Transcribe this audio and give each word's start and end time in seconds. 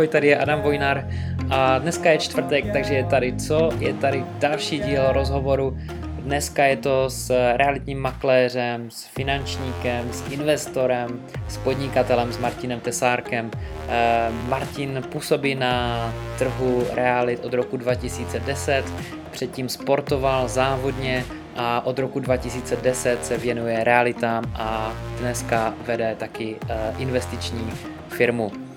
ahoj, 0.00 0.08
tady 0.08 0.26
je 0.26 0.38
Adam 0.38 0.60
Vojnar 0.60 1.08
a 1.50 1.78
dneska 1.78 2.10
je 2.10 2.18
čtvrtek, 2.18 2.72
takže 2.72 2.94
je 2.94 3.04
tady 3.04 3.36
co? 3.36 3.70
Je 3.78 3.94
tady 3.94 4.24
další 4.38 4.78
díl 4.78 5.12
rozhovoru. 5.12 5.76
Dneska 6.18 6.64
je 6.64 6.76
to 6.76 7.10
s 7.10 7.54
realitním 7.56 7.98
makléřem, 7.98 8.90
s 8.90 9.04
finančníkem, 9.04 10.12
s 10.12 10.32
investorem, 10.32 11.20
s 11.48 11.56
podnikatelem, 11.56 12.32
s 12.32 12.38
Martinem 12.38 12.80
Tesárkem. 12.80 13.50
Eh, 13.88 14.30
Martin 14.48 15.02
působí 15.12 15.54
na 15.54 16.14
trhu 16.38 16.84
realit 16.94 17.44
od 17.44 17.54
roku 17.54 17.76
2010, 17.76 18.84
předtím 19.30 19.68
sportoval 19.68 20.48
závodně 20.48 21.24
a 21.56 21.86
od 21.86 21.98
roku 21.98 22.20
2010 22.20 23.24
se 23.24 23.38
věnuje 23.38 23.84
realitám 23.84 24.44
a 24.54 24.92
dneska 25.18 25.74
vede 25.86 26.16
taky 26.18 26.56
eh, 26.68 26.94
investiční 26.98 27.72
firmu. 28.08 28.69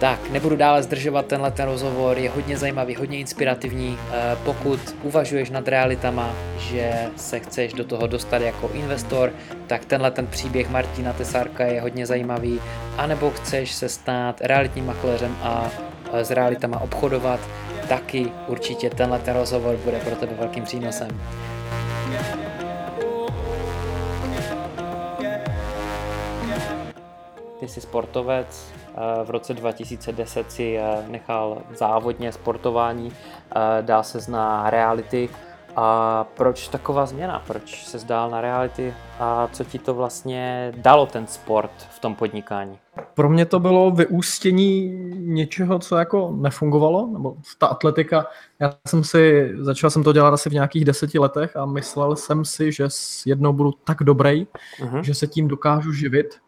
Tak, 0.00 0.30
nebudu 0.30 0.56
dále 0.56 0.82
zdržovat 0.82 1.26
tenhle 1.26 1.50
ten 1.50 1.68
rozhovor, 1.68 2.18
je 2.18 2.30
hodně 2.30 2.56
zajímavý, 2.56 2.94
hodně 2.94 3.18
inspirativní. 3.18 3.98
Eh, 4.10 4.36
pokud 4.44 4.80
uvažuješ 5.02 5.50
nad 5.50 5.68
realitama, 5.68 6.34
že 6.58 6.92
se 7.16 7.40
chceš 7.40 7.72
do 7.72 7.84
toho 7.84 8.06
dostat 8.06 8.42
jako 8.42 8.70
investor, 8.72 9.32
tak 9.66 9.84
tenhle 9.84 10.10
ten 10.10 10.26
příběh 10.26 10.70
Martina 10.70 11.12
Tesárka 11.12 11.64
je 11.64 11.80
hodně 11.80 12.06
zajímavý. 12.06 12.60
A 12.96 13.06
nebo 13.06 13.30
chceš 13.30 13.74
se 13.74 13.88
stát 13.88 14.40
realitním 14.40 14.86
makléřem 14.86 15.36
a 15.42 15.70
eh, 16.12 16.24
s 16.24 16.30
realitama 16.30 16.80
obchodovat, 16.80 17.40
taky 17.88 18.32
určitě 18.46 18.90
tenhle 18.90 19.18
ten 19.18 19.36
rozhovor 19.36 19.76
bude 19.76 19.98
pro 19.98 20.16
tebe 20.16 20.32
velkým 20.38 20.64
přínosem. 20.64 21.20
Ty 27.60 27.68
jsi 27.68 27.80
sportovec, 27.80 28.77
v 29.24 29.30
roce 29.30 29.54
2010 29.54 30.52
si 30.52 30.76
eh, 30.76 31.04
nechal 31.08 31.62
závodně 31.74 32.32
sportování, 32.32 33.12
eh, 33.12 33.82
dá 33.82 34.02
se 34.02 34.20
zná 34.20 34.70
reality. 34.70 35.28
A 35.76 36.24
proč 36.36 36.68
taková 36.68 37.06
změna? 37.06 37.42
Proč 37.46 37.86
se 37.86 37.98
zdál 37.98 38.30
na 38.30 38.40
reality 38.40 38.94
a 39.18 39.48
co 39.52 39.64
ti 39.64 39.78
to 39.78 39.94
vlastně 39.94 40.72
dalo 40.76 41.06
ten 41.06 41.26
sport 41.26 41.70
v 41.90 41.98
tom 41.98 42.14
podnikání? 42.14 42.78
Pro 43.14 43.28
mě 43.28 43.46
to 43.46 43.60
bylo 43.60 43.90
vyústění 43.90 44.88
něčeho, 45.14 45.78
co 45.78 45.96
jako 45.96 46.34
nefungovalo, 46.36 47.06
nebo 47.12 47.36
ta 47.58 47.66
atletika. 47.66 48.26
Já 48.60 48.74
jsem 48.88 49.04
si, 49.04 49.50
začal 49.58 49.90
jsem 49.90 50.04
to 50.04 50.12
dělat 50.12 50.34
asi 50.34 50.50
v 50.50 50.52
nějakých 50.52 50.84
deseti 50.84 51.18
letech 51.18 51.56
a 51.56 51.66
myslel 51.66 52.16
jsem 52.16 52.44
si, 52.44 52.72
že 52.72 52.88
jednou 53.26 53.52
budu 53.52 53.72
tak 53.84 54.02
dobrý, 54.02 54.46
uh-huh. 54.80 55.00
že 55.00 55.14
se 55.14 55.26
tím 55.26 55.48
dokážu 55.48 55.92
živit 55.92 56.38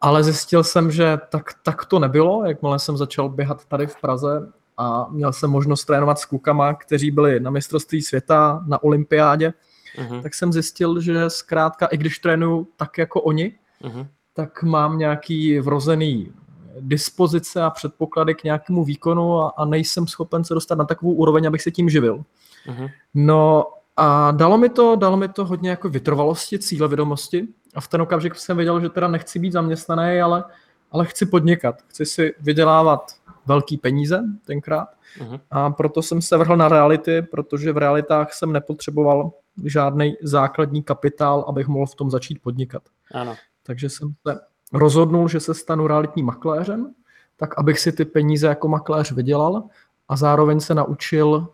ale 0.00 0.24
zjistil 0.24 0.64
jsem, 0.64 0.90
že 0.90 1.18
tak, 1.28 1.54
tak 1.62 1.84
to 1.84 1.98
nebylo, 1.98 2.44
jakmile 2.46 2.78
jsem 2.78 2.96
začal 2.96 3.28
běhat 3.28 3.64
tady 3.64 3.86
v 3.86 4.00
Praze 4.00 4.52
a 4.76 5.06
měl 5.10 5.32
jsem 5.32 5.50
možnost 5.50 5.84
trénovat 5.84 6.18
s 6.18 6.24
klukama, 6.24 6.74
kteří 6.74 7.10
byli 7.10 7.40
na 7.40 7.50
mistrovství 7.50 8.02
světa, 8.02 8.64
na 8.66 8.82
olympiádě, 8.82 9.52
uh-huh. 9.98 10.22
tak 10.22 10.34
jsem 10.34 10.52
zjistil, 10.52 11.00
že 11.00 11.30
zkrátka, 11.30 11.86
i 11.86 11.96
když 11.96 12.18
trénuju 12.18 12.68
tak 12.76 12.98
jako 12.98 13.20
oni, 13.20 13.52
uh-huh. 13.82 14.06
tak 14.34 14.62
mám 14.62 14.98
nějaký 14.98 15.58
vrozený 15.58 16.32
dispozice 16.80 17.62
a 17.62 17.70
předpoklady 17.70 18.34
k 18.34 18.44
nějakému 18.44 18.84
výkonu 18.84 19.40
a, 19.40 19.48
a 19.56 19.64
nejsem 19.64 20.06
schopen 20.06 20.44
se 20.44 20.54
dostat 20.54 20.78
na 20.78 20.84
takovou 20.84 21.12
úroveň, 21.12 21.46
abych 21.46 21.62
se 21.62 21.70
tím 21.70 21.90
živil. 21.90 22.24
Uh-huh. 22.68 22.90
No 23.14 23.66
a 23.96 24.30
dalo 24.30 24.58
mi 24.58 24.68
to, 24.68 24.96
dalo 24.96 25.16
mi 25.16 25.28
to 25.28 25.44
hodně 25.44 25.70
jako 25.70 25.88
vytrvalosti, 25.88 26.58
cílevědomosti 26.58 27.48
a 27.74 27.80
v 27.80 27.88
ten 27.88 28.02
okamžik 28.02 28.34
jsem 28.34 28.56
věděl, 28.56 28.80
že 28.80 28.88
teda 28.88 29.08
nechci 29.08 29.38
být 29.38 29.52
zaměstnaný, 29.52 30.20
ale, 30.20 30.44
ale 30.90 31.06
chci 31.06 31.26
podnikat. 31.26 31.82
Chci 31.86 32.06
si 32.06 32.34
vydělávat 32.40 33.12
velký 33.46 33.76
peníze 33.76 34.22
tenkrát 34.46 34.88
uh-huh. 35.18 35.40
a 35.50 35.70
proto 35.70 36.02
jsem 36.02 36.22
se 36.22 36.36
vrhl 36.36 36.56
na 36.56 36.68
reality, 36.68 37.22
protože 37.22 37.72
v 37.72 37.78
realitách 37.78 38.32
jsem 38.32 38.52
nepotřeboval 38.52 39.32
žádný 39.64 40.16
základní 40.22 40.82
kapitál, 40.82 41.44
abych 41.48 41.68
mohl 41.68 41.86
v 41.86 41.94
tom 41.94 42.10
začít 42.10 42.42
podnikat. 42.42 42.82
Ano. 43.14 43.36
Takže 43.62 43.88
jsem 43.90 44.14
se 44.28 44.40
rozhodnul, 44.72 45.28
že 45.28 45.40
se 45.40 45.54
stanu 45.54 45.86
realitním 45.86 46.26
makléřem, 46.26 46.94
tak 47.36 47.58
abych 47.58 47.78
si 47.78 47.92
ty 47.92 48.04
peníze 48.04 48.46
jako 48.46 48.68
makléř 48.68 49.12
vydělal 49.12 49.62
a 50.08 50.16
zároveň 50.16 50.60
se 50.60 50.74
naučil 50.74 51.48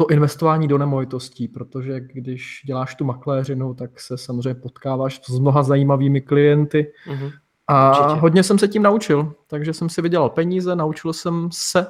to 0.00 0.06
investování 0.06 0.68
do 0.68 0.78
nemovitostí, 0.78 1.48
protože 1.48 2.00
když 2.00 2.62
děláš 2.66 2.94
tu 2.94 3.04
makléřinu, 3.04 3.74
tak 3.74 4.00
se 4.00 4.18
samozřejmě 4.18 4.54
potkáváš 4.54 5.20
s 5.26 5.38
mnoha 5.38 5.62
zajímavými 5.62 6.20
klienty 6.20 6.92
mm-hmm. 7.06 7.32
a 7.66 7.90
Určitě. 7.90 8.20
hodně 8.20 8.42
jsem 8.42 8.58
se 8.58 8.68
tím 8.68 8.82
naučil, 8.82 9.34
takže 9.46 9.72
jsem 9.72 9.88
si 9.88 10.02
vydělal 10.02 10.30
peníze, 10.30 10.76
naučil 10.76 11.12
jsem 11.12 11.48
se 11.52 11.86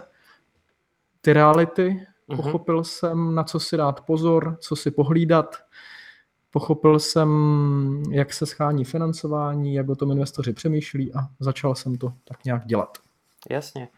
ty 1.20 1.32
reality, 1.32 2.06
mm-hmm. 2.28 2.36
pochopil 2.36 2.84
jsem, 2.84 3.34
na 3.34 3.44
co 3.44 3.60
si 3.60 3.76
dát 3.76 4.00
pozor, 4.00 4.56
co 4.60 4.76
si 4.76 4.90
pohlídat, 4.90 5.56
pochopil 6.50 6.98
jsem, 6.98 7.30
jak 8.10 8.32
se 8.32 8.46
schání 8.46 8.84
financování, 8.84 9.74
jak 9.74 9.88
o 9.88 9.96
tom 9.96 10.10
investoři 10.10 10.52
přemýšlí 10.52 11.14
a 11.14 11.18
začal 11.40 11.74
jsem 11.74 11.98
to 11.98 12.12
tak 12.24 12.44
nějak 12.44 12.66
dělat. 12.66 12.98
Jasně. 13.50 13.88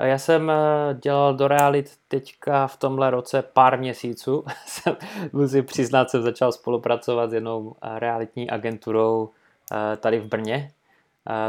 Já 0.00 0.18
jsem 0.18 0.50
eh, 0.50 0.54
dělal 1.02 1.34
do 1.34 1.48
realit 1.48 1.92
teďka 2.08 2.66
v 2.66 2.76
tomhle 2.76 3.10
roce 3.10 3.42
pár 3.42 3.78
měsíců. 3.78 4.44
Musím 5.32 5.64
přiznat, 5.64 6.10
jsem 6.10 6.22
začal 6.22 6.52
spolupracovat 6.52 7.30
s 7.30 7.32
jednou 7.32 7.76
eh, 7.82 7.98
realitní 7.98 8.50
agenturou 8.50 9.30
eh, 9.72 9.96
tady 9.96 10.20
v 10.20 10.26
Brně. 10.26 10.70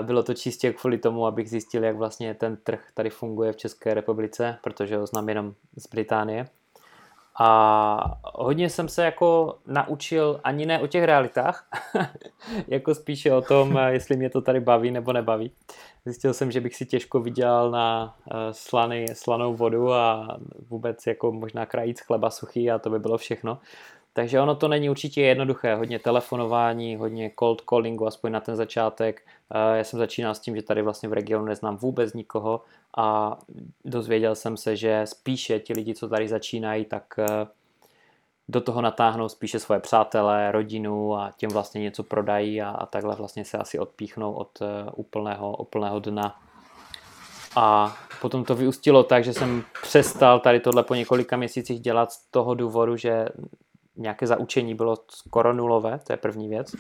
Bylo 0.02 0.24
to 0.24 0.34
čistě 0.34 0.74
kvůli 0.74 0.98
tomu, 0.98 1.28
abych 1.28 1.50
zjistil, 1.50 1.84
jak 1.84 1.96
vlastně 1.96 2.34
ten 2.34 2.58
trh 2.58 2.88
tady 2.94 3.10
funguje 3.10 3.54
v 3.54 3.58
České 3.58 3.94
republice, 3.94 4.58
protože 4.64 4.98
ho 4.98 5.08
znám 5.08 5.30
jenom 5.30 5.54
z 5.78 5.88
Británie. 5.88 6.48
A 7.40 8.20
hodně 8.24 8.70
jsem 8.70 8.90
se 8.90 9.06
jako 9.06 9.58
naučil 9.68 10.40
ani 10.44 10.66
ne 10.66 10.80
o 10.80 10.88
těch 10.88 11.04
realitách, 11.04 11.68
jako 12.68 12.96
spíše 12.96 13.34
o 13.34 13.42
tom, 13.42 13.80
jestli 13.88 14.18
mě 14.18 14.30
to 14.30 14.42
tady 14.42 14.60
baví 14.60 14.92
nebo 14.92 15.14
nebaví. 15.14 15.52
Zjistil 16.06 16.34
jsem, 16.34 16.52
že 16.52 16.62
bych 16.62 16.76
si 16.76 16.86
těžko 16.86 17.20
vydělal 17.20 17.72
na 17.72 18.16
uh, 18.26 18.34
slany, 18.52 19.06
slanou 19.14 19.56
vodu 19.56 19.94
a 19.94 20.38
vůbec 20.70 21.08
jako 21.08 21.32
možná 21.32 21.66
krajíc 21.66 22.00
chleba 22.00 22.30
suchý 22.30 22.72
a 22.72 22.80
to 22.80 22.90
by 22.90 23.00
bylo 23.00 23.18
všechno. 23.18 23.60
Takže 24.14 24.42
ono 24.42 24.56
to 24.56 24.68
není 24.68 24.90
určitě 24.90 25.22
jednoduché, 25.22 25.76
hodně 25.76 26.00
telefonování, 26.00 26.96
hodně 26.96 27.32
cold 27.40 27.62
callingu, 27.62 28.08
aspoň 28.08 28.32
na 28.32 28.40
ten 28.40 28.56
začátek. 28.56 29.22
Uh, 29.56 29.78
já 29.78 29.84
jsem 29.84 30.00
začínal 30.00 30.36
s 30.36 30.40
tím, 30.40 30.56
že 30.56 30.62
tady 30.62 30.82
vlastně 30.82 31.10
v 31.10 31.14
regionu 31.14 31.46
neznám 31.46 31.78
vůbec 31.78 32.14
nikoho 32.14 32.62
a 32.98 33.38
dozvěděl 33.86 34.36
jsem 34.36 34.58
se, 34.58 34.76
že 34.76 35.02
spíše 35.06 35.60
ti 35.60 35.74
lidi, 35.74 35.96
co 35.96 36.10
tady 36.10 36.28
začínají, 36.28 36.86
tak 36.86 37.04
uh, 37.18 37.26
do 38.52 38.62
toho 38.62 38.82
natáhnou 38.82 39.30
spíše 39.30 39.60
svoje 39.60 39.80
přátelé, 39.80 40.52
rodinu 40.52 41.16
a 41.16 41.34
těm 41.38 41.50
vlastně 41.50 41.82
něco 41.82 42.04
prodají 42.04 42.62
a, 42.62 42.70
a 42.70 42.86
takhle 42.86 43.16
vlastně 43.16 43.46
se 43.46 43.58
asi 43.58 43.80
odpíchnou 43.80 44.34
od 44.34 44.62
uh, 44.62 44.68
úplného, 44.96 45.56
úplného 45.56 46.00
dna. 46.00 46.40
A 47.56 47.96
potom 48.22 48.46
to 48.46 48.56
vyústilo 48.56 49.04
tak, 49.04 49.24
že 49.24 49.34
jsem 49.34 49.64
přestal 49.82 50.40
tady 50.40 50.60
tohle 50.60 50.84
po 50.84 50.96
několika 50.96 51.38
měsících 51.38 51.80
dělat 51.80 52.12
z 52.12 52.26
toho 52.32 52.54
důvodu, 52.56 52.98
že 52.98 53.26
nějaké 53.96 54.28
zaučení 54.28 54.76
bylo 54.76 54.98
skoro 55.12 55.54
nulové, 55.54 56.00
to 56.08 56.14
je 56.14 56.18
první 56.18 56.48
věc. 56.50 56.76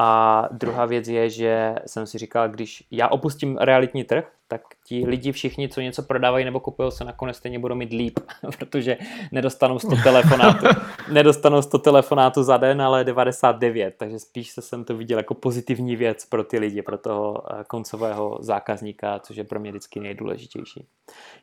A 0.00 0.48
druhá 0.52 0.86
věc 0.86 1.08
je, 1.08 1.30
že 1.30 1.74
jsem 1.86 2.06
si 2.06 2.18
říkal, 2.18 2.48
když 2.48 2.84
já 2.90 3.08
opustím 3.08 3.56
realitní 3.56 4.04
trh, 4.04 4.32
tak 4.48 4.60
ti 4.84 5.06
lidi 5.06 5.32
všichni, 5.32 5.68
co 5.68 5.80
něco 5.80 6.02
prodávají 6.02 6.44
nebo 6.44 6.60
kupují, 6.60 6.92
se 6.92 7.04
nakonec 7.04 7.36
stejně 7.36 7.58
budou 7.58 7.74
mít 7.74 7.92
líp, 7.92 8.20
protože 8.58 8.96
nedostanou 9.32 9.78
100 9.78 9.96
telefonátů, 10.02 10.66
nedostanou 11.12 11.62
100 11.62 11.78
telefonátů 11.78 12.42
za 12.42 12.56
den, 12.56 12.82
ale 12.82 13.04
99, 13.04 13.94
takže 13.98 14.18
spíš 14.18 14.50
se 14.50 14.62
jsem 14.62 14.84
to 14.84 14.96
viděl 14.96 15.18
jako 15.18 15.34
pozitivní 15.34 15.96
věc 15.96 16.24
pro 16.24 16.44
ty 16.44 16.58
lidi, 16.58 16.82
pro 16.82 16.98
toho 16.98 17.42
eh, 17.52 17.64
koncového 17.64 18.38
zákazníka, 18.40 19.18
což 19.18 19.36
je 19.36 19.44
pro 19.44 19.60
mě 19.60 19.70
vždycky 19.70 20.00
nejdůležitější. 20.00 20.86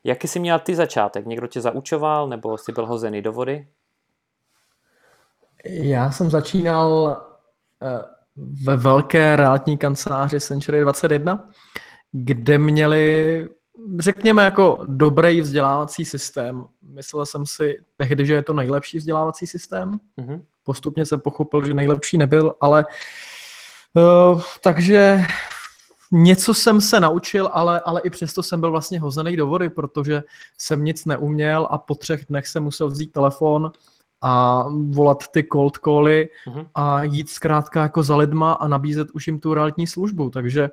Jaký 0.04 0.28
jsi 0.28 0.40
měl 0.40 0.60
ty 0.60 0.76
začátek? 0.76 1.26
Někdo 1.26 1.48
tě 1.48 1.62
zaučoval 1.62 2.28
nebo 2.28 2.58
jsi 2.58 2.72
byl 2.72 2.86
hozený 2.86 3.22
do 3.22 3.32
vody? 3.32 3.68
Já 5.66 6.12
jsem 6.12 6.30
začínal 6.30 7.18
eh, 7.82 8.15
ve 8.36 8.78
velké 8.78 9.36
realitní 9.36 9.78
kanceláři 9.78 10.40
Century 10.40 10.82
21, 10.82 11.50
kde 12.12 12.58
měli, 12.58 13.48
řekněme, 14.00 14.44
jako 14.44 14.86
dobrý 14.88 15.42
vzdělávací 15.42 16.06
systém. 16.06 16.66
Myslel 16.82 17.26
jsem 17.26 17.46
si 17.46 17.78
tehdy, 17.98 18.26
že 18.26 18.34
je 18.34 18.44
to 18.44 18.54
nejlepší 18.54 18.98
vzdělávací 18.98 19.48
systém. 19.48 20.00
Mm-hmm. 20.18 20.42
Postupně 20.64 21.06
jsem 21.06 21.20
pochopil, 21.20 21.66
že 21.66 21.74
nejlepší 21.74 22.18
nebyl, 22.18 22.56
ale 22.62 22.86
uh, 23.94 24.42
takže 24.64 25.26
něco 26.12 26.54
jsem 26.54 26.82
se 26.82 27.00
naučil, 27.00 27.50
ale, 27.54 27.80
ale 27.80 28.02
i 28.04 28.10
přesto 28.10 28.44
jsem 28.44 28.60
byl 28.60 28.72
vlastně 28.72 29.00
hozený 29.00 29.36
do 29.38 29.48
vody, 29.48 29.70
protože 29.70 30.24
jsem 30.58 30.84
nic 30.84 31.06
neuměl 31.06 31.68
a 31.72 31.78
po 31.78 31.96
třech 31.96 32.26
dnech 32.30 32.48
jsem 32.48 32.64
musel 32.64 32.88
vzít 32.88 33.12
telefon 33.12 33.72
a 34.22 34.66
volat 34.90 35.28
ty 35.28 35.48
cold 35.54 35.78
cally 35.78 36.30
uh-huh. 36.48 36.68
a 36.76 37.04
jít 37.04 37.30
zkrátka 37.30 37.82
jako 37.82 38.04
za 38.04 38.16
lidma 38.16 38.54
a 38.54 38.68
nabízet 38.68 39.12
už 39.12 39.28
jim 39.28 39.40
tu 39.40 39.54
realitní 39.54 39.88
službu. 39.88 40.30
Takže 40.30 40.70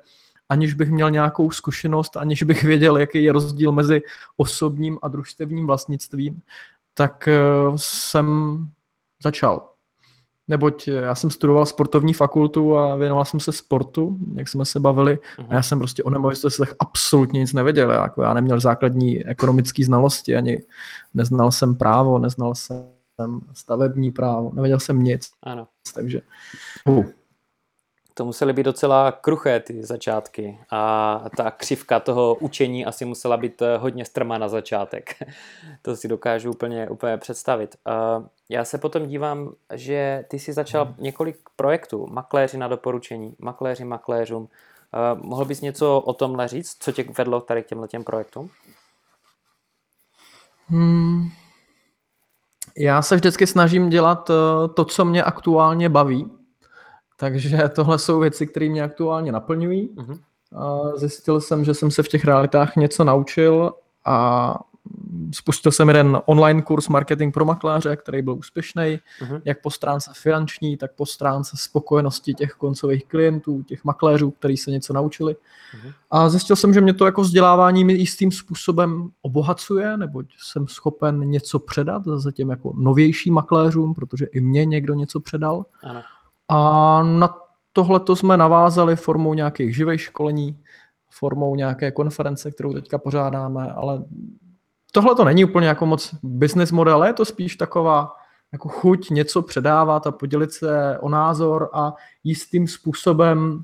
aniž 0.49 0.73
bych 0.73 0.91
měl 0.91 1.11
nějakou 1.11 1.51
zkušenost, 1.51 2.17
aniž 2.17 2.43
bych 2.43 2.63
věděl, 2.63 2.97
jaký 2.97 3.23
je 3.23 3.31
rozdíl 3.31 3.71
mezi 3.71 4.01
osobním 4.37 4.99
a 5.01 5.07
družstevním 5.07 5.67
vlastnictvím, 5.67 6.41
tak 6.93 7.27
eh, 7.27 7.41
jsem 7.75 8.57
začal. 9.23 9.69
Neboť 10.47 10.87
já 10.87 11.15
jsem 11.15 11.29
studoval 11.29 11.65
sportovní 11.65 12.13
fakultu 12.13 12.77
a 12.77 12.95
věnoval 12.95 13.25
jsem 13.25 13.39
se 13.39 13.51
sportu, 13.51 14.17
jak 14.35 14.47
jsme 14.47 14.65
se 14.65 14.79
bavili, 14.79 15.19
a 15.49 15.53
já 15.53 15.61
jsem 15.61 15.79
prostě 15.79 16.03
o 16.03 16.09
nemovitostech 16.09 16.75
absolutně 16.79 17.39
nic 17.39 17.53
nevěděl. 17.53 17.91
Jako 17.91 18.21
já 18.23 18.33
neměl 18.33 18.59
základní 18.59 19.25
ekonomické 19.25 19.85
znalosti, 19.85 20.35
ani 20.35 20.61
neznal 21.13 21.51
jsem 21.51 21.75
právo, 21.75 22.19
neznal 22.19 22.55
jsem 22.55 22.92
stavební 23.53 24.11
právo, 24.11 24.51
nevěděl 24.53 24.79
jsem 24.79 25.03
nic. 25.03 25.31
Ano. 25.43 25.67
Takže 25.93 26.21
uh, 26.85 27.05
to 28.13 28.25
musely 28.25 28.53
být 28.53 28.63
docela 28.63 29.11
kruché 29.11 29.59
ty 29.59 29.83
začátky 29.83 30.59
a 30.71 31.23
ta 31.37 31.51
křivka 31.51 31.99
toho 31.99 32.35
učení 32.35 32.85
asi 32.85 33.05
musela 33.05 33.37
být 33.37 33.61
eh, 33.61 33.77
hodně 33.77 34.05
strmá 34.05 34.37
na 34.37 34.47
začátek. 34.47 35.15
to 35.81 35.95
si 35.95 36.07
dokážu 36.07 36.51
úplně, 36.51 36.89
úplně 36.89 37.17
představit. 37.17 37.75
Já 38.49 38.65
se 38.65 38.77
potom 38.77 39.07
dívám, 39.07 39.53
že 39.73 40.25
ty 40.27 40.39
jsi 40.39 40.53
začal 40.53 40.95
několik 40.97 41.37
projektů, 41.55 42.07
makléři 42.07 42.57
na 42.57 42.67
doporučení, 42.67 43.35
makléři 43.39 43.85
makléřům. 43.85 44.49
Mohl 45.13 45.45
bys 45.45 45.61
něco 45.61 45.99
o 45.99 46.13
tomhle 46.13 46.47
říct? 46.47 46.77
Co 46.79 46.91
tě 46.91 47.05
vedlo 47.17 47.41
tady 47.41 47.63
k 47.63 47.67
těmhle 47.67 47.87
těm 47.87 48.03
projektům? 48.03 48.49
Hmm. 50.67 51.29
Já 52.77 53.01
se 53.01 53.15
vždycky 53.15 53.47
snažím 53.47 53.89
dělat 53.89 54.29
eh, 54.29 54.67
to, 54.67 54.85
co 54.85 55.05
mě 55.05 55.23
aktuálně 55.23 55.89
baví 55.89 56.31
takže 57.23 57.69
tohle 57.75 57.99
jsou 57.99 58.19
věci, 58.19 58.47
které 58.47 58.69
mě 58.69 58.83
aktuálně 58.83 59.31
naplňují. 59.31 59.89
Uh-huh. 59.95 60.19
Zjistil 60.95 61.41
jsem, 61.41 61.65
že 61.65 61.73
jsem 61.73 61.91
se 61.91 62.03
v 62.03 62.07
těch 62.07 62.25
realitách 62.25 62.75
něco 62.75 63.03
naučil 63.03 63.73
a 64.05 64.55
spustil 65.33 65.71
jsem 65.71 65.87
jeden 65.87 66.21
online 66.25 66.61
kurz 66.61 66.87
marketing 66.87 67.33
pro 67.33 67.45
makléře, 67.45 67.95
který 67.95 68.21
byl 68.21 68.33
úspěšný, 68.33 68.81
uh-huh. 68.81 69.41
jak 69.45 69.61
po 69.61 69.69
stránce 69.69 70.11
finanční, 70.15 70.77
tak 70.77 70.93
po 70.95 71.05
stránce 71.05 71.57
spokojenosti 71.59 72.33
těch 72.33 72.51
koncových 72.51 73.05
klientů, 73.05 73.63
těch 73.63 73.83
makléřů, 73.83 74.31
kteří 74.31 74.57
se 74.57 74.71
něco 74.71 74.93
naučili. 74.93 75.33
Uh-huh. 75.33 75.93
A 76.11 76.29
zjistil 76.29 76.55
jsem, 76.55 76.73
že 76.73 76.81
mě 76.81 76.93
to 76.93 77.05
jako 77.05 77.21
vzdělávání 77.21 77.83
mi 77.83 77.93
jistým 77.93 78.31
způsobem 78.31 79.09
obohacuje, 79.21 79.97
neboť 79.97 80.25
jsem 80.37 80.67
schopen 80.67 81.19
něco 81.19 81.59
předat 81.59 82.03
za 82.05 82.31
těm 82.31 82.49
jako 82.49 82.73
novějším 82.77 83.33
makléřům, 83.33 83.93
protože 83.93 84.25
i 84.25 84.41
mě 84.41 84.65
někdo 84.65 84.93
něco 84.93 85.19
předal. 85.19 85.65
Uh-huh. 85.83 86.03
A 86.49 87.03
na 87.03 87.37
tohle 87.73 87.99
to 87.99 88.15
jsme 88.15 88.37
navázali 88.37 88.95
formou 88.95 89.33
nějakých 89.33 89.75
živých 89.75 90.01
školení, 90.01 90.59
formou 91.11 91.55
nějaké 91.55 91.91
konference, 91.91 92.51
kterou 92.51 92.73
teďka 92.73 92.97
pořádáme, 92.97 93.71
ale 93.71 94.03
tohle 94.95 95.15
to 95.15 95.23
není 95.23 95.45
úplně 95.45 95.67
jako 95.67 95.85
moc 95.85 96.15
business 96.23 96.71
model, 96.71 97.03
je 97.03 97.13
to 97.13 97.25
spíš 97.25 97.55
taková 97.55 98.15
jako 98.51 98.69
chuť 98.69 99.09
něco 99.09 99.41
předávat 99.41 100.07
a 100.07 100.11
podělit 100.11 100.51
se 100.51 100.97
o 100.99 101.09
názor 101.09 101.69
a 101.73 101.93
jistým 102.23 102.67
způsobem 102.67 103.63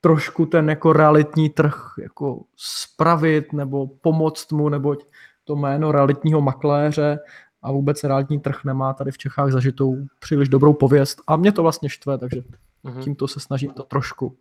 trošku 0.00 0.46
ten 0.46 0.70
jako 0.70 0.92
realitní 0.92 1.50
trh 1.50 1.94
jako 2.02 2.42
spravit 2.56 3.52
nebo 3.52 3.86
pomoct 3.86 4.52
mu, 4.52 4.68
neboť 4.68 5.04
to 5.44 5.56
jméno 5.56 5.92
realitního 5.92 6.40
makléře 6.40 7.18
a 7.62 7.72
vůbec 7.72 8.04
realitní 8.04 8.40
trh 8.40 8.64
nemá 8.64 8.92
tady 8.92 9.10
v 9.10 9.18
Čechách 9.18 9.50
zažitou 9.50 9.96
příliš 10.18 10.48
dobrou 10.48 10.72
pověst 10.72 11.22
a 11.26 11.36
mě 11.36 11.52
to 11.52 11.62
vlastně 11.62 11.88
štve, 11.88 12.18
takže 12.18 12.42
mm-hmm. 12.84 13.02
tímto 13.02 13.28
se 13.28 13.40
snažím 13.40 13.70
to 13.70 13.82
trošku 13.82 14.36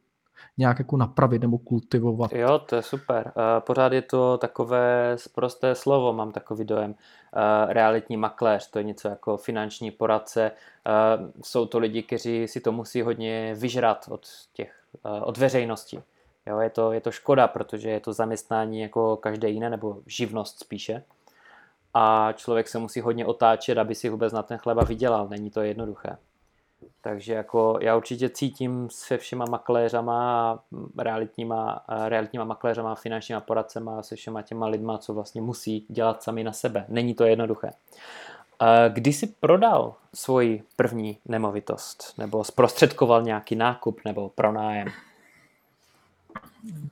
nějak 0.58 0.80
jako 0.80 0.98
napravit 0.98 1.42
nebo 1.42 1.58
kultivovat. 1.58 2.34
Jo, 2.34 2.60
to 2.60 2.76
je 2.76 2.82
super. 2.82 3.32
Pořád 3.60 3.94
je 3.94 4.02
to 4.02 4.38
takové 4.38 5.16
prosté 5.36 5.76
slovo, 5.76 6.14
mám 6.14 6.32
takový 6.32 6.66
dojem. 6.66 6.96
Realitní 7.68 8.18
makléř, 8.18 8.72
to 8.72 8.80
je 8.80 8.84
něco 8.84 9.08
jako 9.08 9.38
finanční 9.38 9.92
poradce. 9.92 10.52
Jsou 11.44 11.66
to 11.66 11.80
lidi, 11.80 12.04
kteří 12.04 12.48
si 12.48 12.60
to 12.60 12.72
musí 12.72 13.02
hodně 13.02 13.56
vyžrat 13.56 14.06
od, 14.10 14.28
těch, 14.54 14.74
od 15.22 15.38
veřejnosti. 15.38 16.04
Jo, 16.46 16.60
je, 16.60 16.70
to, 16.70 16.92
je 16.92 17.02
to 17.02 17.12
škoda, 17.12 17.48
protože 17.48 17.90
je 17.90 18.00
to 18.00 18.14
zaměstnání 18.14 18.82
jako 18.82 19.18
každé 19.18 19.50
jiné, 19.50 19.70
nebo 19.70 19.98
živnost 20.06 20.60
spíše 20.60 21.04
a 21.94 22.32
člověk 22.32 22.68
se 22.68 22.80
musí 22.80 23.02
hodně 23.02 23.26
otáčet, 23.26 23.78
aby 23.78 23.96
si 23.96 24.10
vůbec 24.10 24.34
na 24.34 24.44
ten 24.44 24.58
chleba 24.58 24.84
vydělal. 24.84 25.28
Není 25.28 25.50
to 25.50 25.62
jednoduché. 25.62 26.18
Takže 27.02 27.34
jako 27.34 27.78
já 27.82 27.96
určitě 27.96 28.30
cítím 28.30 28.88
se 28.92 29.18
všema 29.18 29.46
makléřama, 29.46 30.60
realitníma, 30.98 31.84
realitníma 32.08 32.46
makléřama, 32.46 32.96
finančníma 32.96 33.42
poradcema, 33.42 34.04
se 34.04 34.16
všema 34.16 34.42
těma 34.42 34.68
lidma, 34.68 34.98
co 34.98 35.14
vlastně 35.14 35.42
musí 35.42 35.86
dělat 35.90 36.24
sami 36.24 36.44
na 36.44 36.52
sebe. 36.52 36.86
Není 36.90 37.14
to 37.14 37.24
jednoduché. 37.24 37.72
Kdy 38.90 39.14
jsi 39.14 39.28
prodal 39.28 39.94
svoji 40.14 40.64
první 40.76 41.18
nemovitost? 41.26 42.14
Nebo 42.18 42.44
zprostředkoval 42.44 43.24
nějaký 43.24 43.56
nákup 43.56 44.00
nebo 44.06 44.30
pronájem? 44.30 44.88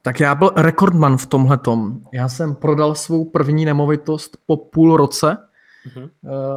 Tak 0.01 0.19
já 0.19 0.35
byl 0.35 0.51
rekordman 0.55 1.17
v 1.17 1.25
tomhle 1.25 1.57
tom. 1.57 1.99
Já 2.11 2.29
jsem 2.29 2.55
prodal 2.55 2.95
svou 2.95 3.25
první 3.25 3.65
nemovitost 3.65 4.37
po 4.45 4.57
půl 4.57 4.97
roce 4.97 5.37
mm-hmm. 5.87 6.09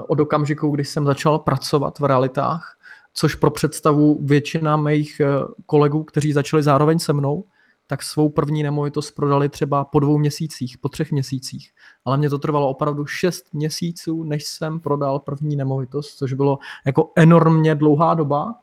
od 0.08 0.20
okamžiku, 0.20 0.70
kdy 0.70 0.84
jsem 0.84 1.06
začal 1.06 1.38
pracovat 1.38 1.98
v 1.98 2.04
realitách, 2.04 2.75
což 3.18 3.34
pro 3.34 3.50
představu 3.50 4.18
většina 4.22 4.76
mých 4.76 5.20
eh, 5.20 5.26
kolegů, 5.66 6.04
kteří 6.04 6.32
začali 6.32 6.62
zároveň 6.62 6.98
se 6.98 7.12
mnou, 7.12 7.44
tak 7.86 8.02
svou 8.02 8.28
první 8.28 8.62
nemovitost 8.62 9.10
prodali 9.10 9.48
třeba 9.48 9.84
po 9.84 10.00
dvou 10.00 10.18
měsících, 10.18 10.78
po 10.78 10.88
třech 10.88 11.12
měsících. 11.12 11.70
Ale 12.04 12.16
mě 12.16 12.30
to 12.30 12.38
trvalo 12.38 12.68
opravdu 12.68 13.06
šest 13.06 13.54
měsíců, 13.54 14.24
než 14.24 14.44
jsem 14.44 14.80
prodal 14.80 15.18
první 15.18 15.56
nemovitost, 15.56 16.16
což 16.16 16.32
bylo 16.32 16.58
jako 16.86 17.12
enormně 17.16 17.74
dlouhá 17.74 18.14
doba 18.14 18.54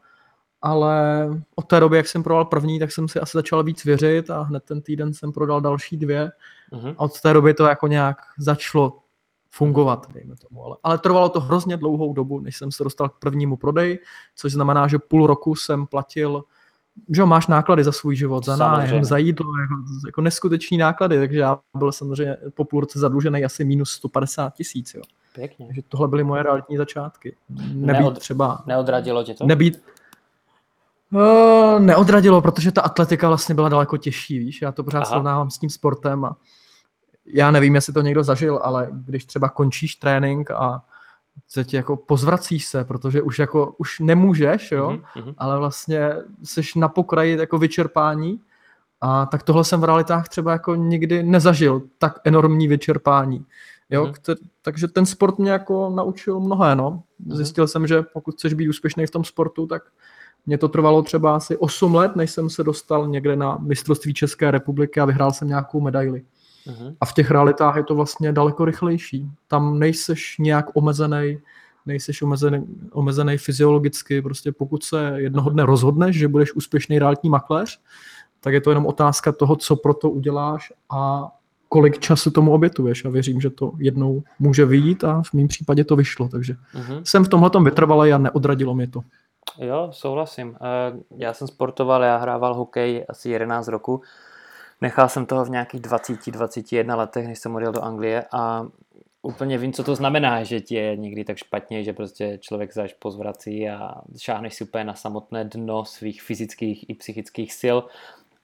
ale 0.64 1.28
od 1.56 1.68
té 1.68 1.80
doby, 1.80 1.98
jak 1.98 2.08
jsem 2.08 2.24
prodal 2.24 2.46
první, 2.46 2.80
tak 2.80 2.92
jsem 2.92 3.08
si 3.08 3.20
asi 3.20 3.38
začal 3.38 3.64
víc 3.64 3.86
věřit 3.86 4.30
a 4.30 4.42
hned 4.42 4.64
ten 4.64 4.82
týden 4.82 5.14
jsem 5.14 5.32
prodal 5.32 5.62
další 5.62 5.98
dvě 5.98 6.32
uh-huh. 6.72 6.96
a 6.98 7.00
od 7.00 7.22
té 7.22 7.34
doby 7.34 7.54
to 7.54 7.66
jako 7.66 7.88
nějak 7.88 8.18
začalo 8.40 9.03
fungovat, 9.54 10.08
dejme 10.14 10.36
tomu. 10.36 10.66
Ale, 10.66 10.78
ale 10.84 10.98
trvalo 10.98 11.30
to 11.30 11.40
hrozně 11.40 11.78
dlouhou 11.78 12.14
dobu, 12.14 12.40
než 12.40 12.58
jsem 12.58 12.72
se 12.72 12.84
dostal 12.84 13.10
k 13.10 13.20
prvnímu 13.20 13.58
prodeji, 13.58 14.00
což 14.36 14.52
znamená, 14.52 14.88
že 14.88 15.00
půl 15.00 15.28
roku 15.28 15.56
jsem 15.56 15.88
platil 15.88 16.44
že 17.10 17.26
máš 17.26 17.48
náklady 17.48 17.84
za 17.84 17.92
svůj 17.92 18.16
život, 18.16 18.46
za 18.46 18.56
nájem, 18.56 19.04
za 19.04 19.18
jídlo, 19.18 19.52
jako, 19.62 19.74
jako 20.06 20.22
neskutečný 20.22 20.78
náklady, 20.78 21.20
takže 21.20 21.40
já 21.40 21.60
byl 21.78 21.92
samozřejmě 21.92 22.38
po 22.54 22.66
půl 22.66 22.80
roce 22.80 23.00
zadlužený 23.00 23.46
asi 23.46 23.66
minus 23.66 23.92
150 23.92 24.54
tisíc. 24.54 24.96
Pěkně. 25.36 25.66
Takže 25.66 25.82
tohle 25.90 26.08
byly 26.08 26.24
moje 26.24 26.44
realitní 26.44 26.78
začátky. 26.78 27.36
Nebýt 27.74 28.02
Neod, 28.02 28.20
třeba... 28.20 28.64
Neodradilo 28.66 29.24
tě 29.24 29.34
to? 29.34 29.46
Nebýt, 29.46 29.84
Uh, 31.12 31.80
neodradilo, 31.80 32.42
protože 32.42 32.72
ta 32.72 32.82
atletika 32.82 33.28
vlastně 33.28 33.56
byla 33.56 33.70
daleko 33.70 33.98
těžší, 33.98 34.40
víš, 34.40 34.62
já 34.62 34.72
to 34.72 34.84
pořád 34.84 35.06
srovnávám 35.06 35.50
s 35.50 35.58
tím 35.58 35.70
sportem 35.70 36.26
a 36.26 36.38
já 37.26 37.52
nevím, 37.52 37.76
jestli 37.76 37.94
to 37.94 38.02
někdo 38.02 38.24
zažil, 38.24 38.60
ale 38.64 38.88
když 38.92 39.26
třeba 39.26 39.50
končíš 39.50 39.96
trénink 39.96 40.52
a 40.52 40.84
se 41.48 41.64
ti 41.64 41.76
jako 41.76 41.98
pozvracíš 41.98 42.66
se, 42.66 42.84
protože 42.84 43.22
už 43.22 43.40
jako 43.40 43.76
už 43.78 44.00
nemůžeš, 44.00 44.72
jo, 44.72 44.98
mm-hmm. 45.16 45.34
ale 45.38 45.60
vlastně 45.60 46.10
jsi 46.44 46.62
na 46.76 46.88
pokraji 46.88 47.38
jako 47.38 47.58
vyčerpání 47.58 48.40
a 49.02 49.26
tak 49.26 49.44
tohle 49.44 49.64
jsem 49.64 49.82
v 49.82 49.84
realitách 49.84 50.30
třeba 50.30 50.52
jako 50.52 50.76
nikdy 50.76 51.24
nezažil, 51.24 51.82
tak 51.98 52.20
enormní 52.24 52.68
vyčerpání. 52.68 53.46
Jo, 53.90 54.06
mm-hmm. 54.06 54.14
kter- 54.14 54.48
takže 54.62 54.88
ten 54.88 55.06
sport 55.06 55.40
mě 55.40 55.52
jako 55.52 55.90
naučil 55.90 56.40
mnohé, 56.40 56.76
no. 56.76 57.04
Mhm. 57.20 57.38
Zjistil 57.38 57.66
mm-hmm. 57.66 57.68
jsem, 57.68 57.88
že 57.88 58.04
pokud 58.04 58.36
chceš 58.36 58.54
být 58.54 58.70
úspěšný 58.70 59.06
v 59.06 59.12
tom 59.12 59.24
sportu, 59.24 59.68
tak 59.68 59.84
mně 60.46 60.58
to 60.58 60.68
trvalo 60.68 61.02
třeba 61.02 61.36
asi 61.36 61.58
8 61.58 61.96
let, 61.96 62.16
než 62.16 62.32
jsem 62.32 62.50
se 62.50 62.64
dostal 62.64 63.08
někde 63.08 63.36
na 63.36 63.58
mistrovství 63.58 64.14
České 64.14 64.52
republiky 64.52 65.00
a 65.00 65.06
vyhrál 65.06 65.32
jsem 65.32 65.48
nějakou 65.48 65.82
medaili. 65.82 66.24
Uh-huh. 66.68 66.96
A 67.02 67.06
v 67.06 67.14
těch 67.14 67.32
realitách 67.32 67.76
je 67.76 67.84
to 67.84 67.96
vlastně 67.96 68.34
daleko 68.34 68.66
rychlejší. 68.66 69.30
Tam 69.48 69.80
nejseš 69.80 70.38
nějak 70.40 70.66
omezený, 70.74 71.40
nejseš 71.86 72.22
omezený, 72.22 72.66
omezený 72.92 73.38
fyziologicky. 73.38 74.22
Prostě 74.22 74.52
pokud 74.52 74.84
se 74.84 75.14
jednoho 75.16 75.50
dne 75.50 75.66
rozhodneš, 75.66 76.18
že 76.18 76.28
budeš 76.28 76.54
úspěšný 76.54 77.00
realitní 77.00 77.30
makléř, 77.30 77.82
tak 78.40 78.54
je 78.54 78.62
to 78.62 78.72
jenom 78.72 78.86
otázka 78.86 79.32
toho, 79.32 79.56
co 79.56 79.76
pro 79.76 79.94
to 79.94 80.10
uděláš 80.10 80.74
a 80.90 81.32
kolik 81.70 82.00
času 82.00 82.32
tomu 82.32 82.54
obětuješ. 82.54 83.06
A 83.06 83.10
věřím, 83.10 83.42
že 83.42 83.50
to 83.50 83.72
jednou 83.78 84.24
může 84.40 84.66
vyjít 84.66 85.04
a 85.04 85.22
v 85.26 85.34
mém 85.34 85.48
případě 85.48 85.84
to 85.84 85.96
vyšlo. 85.96 86.30
Takže 86.30 86.54
uh-huh. 86.54 87.02
jsem 87.04 87.26
v 87.26 87.30
tomhle 87.30 87.50
vytrvalý 87.64 88.14
a 88.14 88.18
neodradilo 88.18 88.76
mě 88.76 88.88
to. 88.88 89.02
Jo, 89.58 89.88
souhlasím. 89.92 90.56
Eh, 90.62 90.94
já 91.18 91.34
jsem 91.34 91.48
sportoval, 91.48 92.04
já 92.04 92.18
hrával 92.18 92.54
hokej 92.54 93.06
asi 93.10 93.30
11 93.30 93.68
roku. 93.68 94.02
Nechal 94.84 95.10
jsem 95.10 95.26
toho 95.26 95.46
v 95.46 95.50
nějakých 95.50 95.82
20-21 95.82 96.98
letech, 96.98 97.28
než 97.28 97.40
jsem 97.40 97.56
odjel 97.56 97.72
do 97.72 97.82
Anglie 97.82 98.26
a 98.32 98.68
úplně 99.22 99.58
vím, 99.58 99.74
co 99.74 99.84
to 99.84 99.96
znamená, 99.96 100.44
že 100.44 100.62
ti 100.62 100.76
je 100.76 100.98
někdy 100.98 101.24
tak 101.24 101.38
špatně, 101.38 101.84
že 101.84 101.94
prostě 101.94 102.38
člověk 102.42 102.74
zaž 102.74 102.94
pozvrací 102.94 103.70
a 103.70 103.92
šáhneš 104.18 104.54
si 104.54 104.64
úplně 104.64 104.84
na 104.84 104.94
samotné 104.94 105.46
dno 105.46 105.86
svých 105.86 106.22
fyzických 106.22 106.90
i 106.90 106.94
psychických 106.94 107.54
sil. 107.62 107.78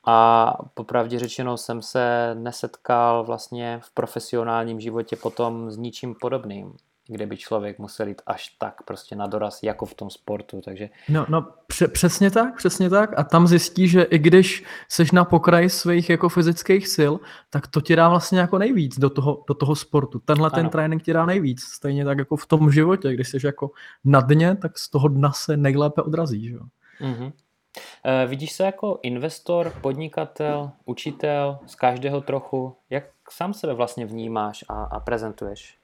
A 0.06 0.54
popravdě 0.74 1.20
řečeno 1.20 1.58
jsem 1.58 1.82
se 1.82 2.36
nesetkal 2.36 3.24
vlastně 3.24 3.80
v 3.84 3.94
profesionálním 3.94 4.80
životě 4.80 5.16
potom 5.16 5.72
s 5.72 5.78
ničím 5.78 6.16
podobným 6.22 6.74
kde 7.10 7.26
by 7.26 7.38
člověk 7.38 7.80
musel 7.80 8.08
jít 8.08 8.22
až 8.26 8.48
tak 8.50 8.84
prostě 8.84 9.16
na 9.16 9.28
doraz, 9.28 9.64
jako 9.64 9.86
v 9.86 9.94
tom 9.94 10.10
sportu, 10.10 10.62
takže... 10.62 10.90
No, 11.10 11.26
no 11.30 11.48
pře- 11.68 11.88
přesně 11.88 12.32
tak, 12.32 12.56
přesně 12.56 12.90
tak 12.90 13.20
a 13.20 13.24
tam 13.24 13.48
zjistí, 13.48 13.88
že 13.88 14.04
i 14.04 14.18
když 14.18 14.64
seš 14.90 15.12
na 15.12 15.26
pokraji 15.26 15.70
svých 15.70 16.10
jako 16.10 16.30
fyzických 16.30 16.88
sil, 16.96 17.14
tak 17.50 17.68
to 17.68 17.82
ti 17.82 17.96
dá 17.96 18.10
vlastně 18.10 18.40
jako 18.40 18.58
nejvíc 18.58 19.00
do 19.00 19.10
toho, 19.10 19.44
do 19.48 19.54
toho 19.54 19.76
sportu. 19.76 20.20
Tenhle 20.20 20.50
ano. 20.50 20.56
ten 20.56 20.70
trénink 20.70 21.04
ti 21.04 21.14
dá 21.14 21.26
nejvíc, 21.26 21.62
stejně 21.62 22.06
tak 22.06 22.18
jako 22.18 22.36
v 22.36 22.46
tom 22.46 22.72
životě, 22.72 23.14
když 23.14 23.30
jsi 23.30 23.38
jako 23.44 23.72
na 24.04 24.22
dně, 24.22 24.56
tak 24.56 24.78
z 24.78 24.90
toho 24.90 25.08
dna 25.08 25.32
se 25.32 25.58
nejlépe 25.58 26.02
odrazí, 26.02 26.48
že? 26.48 26.58
Mm-hmm. 27.02 27.32
E, 28.04 28.28
vidíš 28.28 28.52
se 28.52 28.64
jako 28.64 29.00
investor, 29.02 29.74
podnikatel, 29.82 30.72
učitel, 30.86 31.60
z 31.66 31.76
každého 31.76 32.22
trochu, 32.22 32.76
jak 32.90 33.04
sám 33.30 33.54
sebe 33.54 33.74
vlastně 33.74 34.06
vnímáš 34.06 34.66
a, 34.70 34.84
a 34.84 35.00
prezentuješ? 35.00 35.79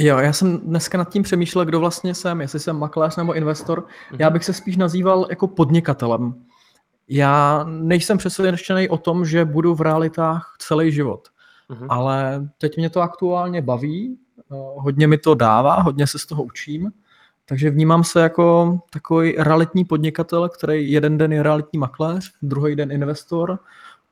Jo, 0.00 0.18
já 0.18 0.32
jsem 0.32 0.58
dneska 0.58 0.98
nad 0.98 1.08
tím 1.08 1.22
přemýšlel, 1.22 1.64
kdo 1.64 1.80
vlastně 1.80 2.14
jsem, 2.14 2.40
jestli 2.40 2.60
jsem 2.60 2.78
makléř 2.78 3.16
nebo 3.16 3.34
investor. 3.34 3.86
Já 4.18 4.30
bych 4.30 4.44
se 4.44 4.52
spíš 4.52 4.76
nazýval 4.76 5.26
jako 5.30 5.48
podnikatelem. 5.48 6.34
Já 7.08 7.64
nejsem 7.68 8.18
přesvědčený 8.18 8.88
o 8.88 8.98
tom, 8.98 9.24
že 9.24 9.44
budu 9.44 9.74
v 9.74 9.80
realitách 9.80 10.56
celý 10.58 10.92
život. 10.92 11.28
Mm-hmm. 11.70 11.86
Ale 11.88 12.48
teď 12.58 12.76
mě 12.76 12.90
to 12.90 13.00
aktuálně 13.00 13.62
baví, 13.62 14.18
eh, 14.38 14.42
hodně 14.76 15.06
mi 15.06 15.18
to 15.18 15.34
dává, 15.34 15.82
hodně 15.82 16.06
se 16.06 16.18
z 16.18 16.26
toho 16.26 16.42
učím. 16.42 16.92
Takže 17.44 17.70
vnímám 17.70 18.04
se 18.04 18.20
jako 18.20 18.78
takový 18.90 19.34
realitní 19.38 19.84
podnikatel, 19.84 20.48
který 20.48 20.92
jeden 20.92 21.18
den 21.18 21.32
je 21.32 21.42
realitní 21.42 21.78
makléř, 21.78 22.32
druhý 22.42 22.76
den 22.76 22.92
investor 22.92 23.58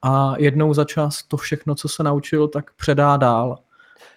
a 0.03 0.35
jednou 0.39 0.75
za 0.75 0.85
čas 0.85 1.23
to 1.23 1.37
všechno, 1.37 1.75
co 1.75 1.89
se 1.89 2.03
naučil, 2.03 2.49
tak 2.49 2.71
předá 2.77 3.17
dál 3.17 3.59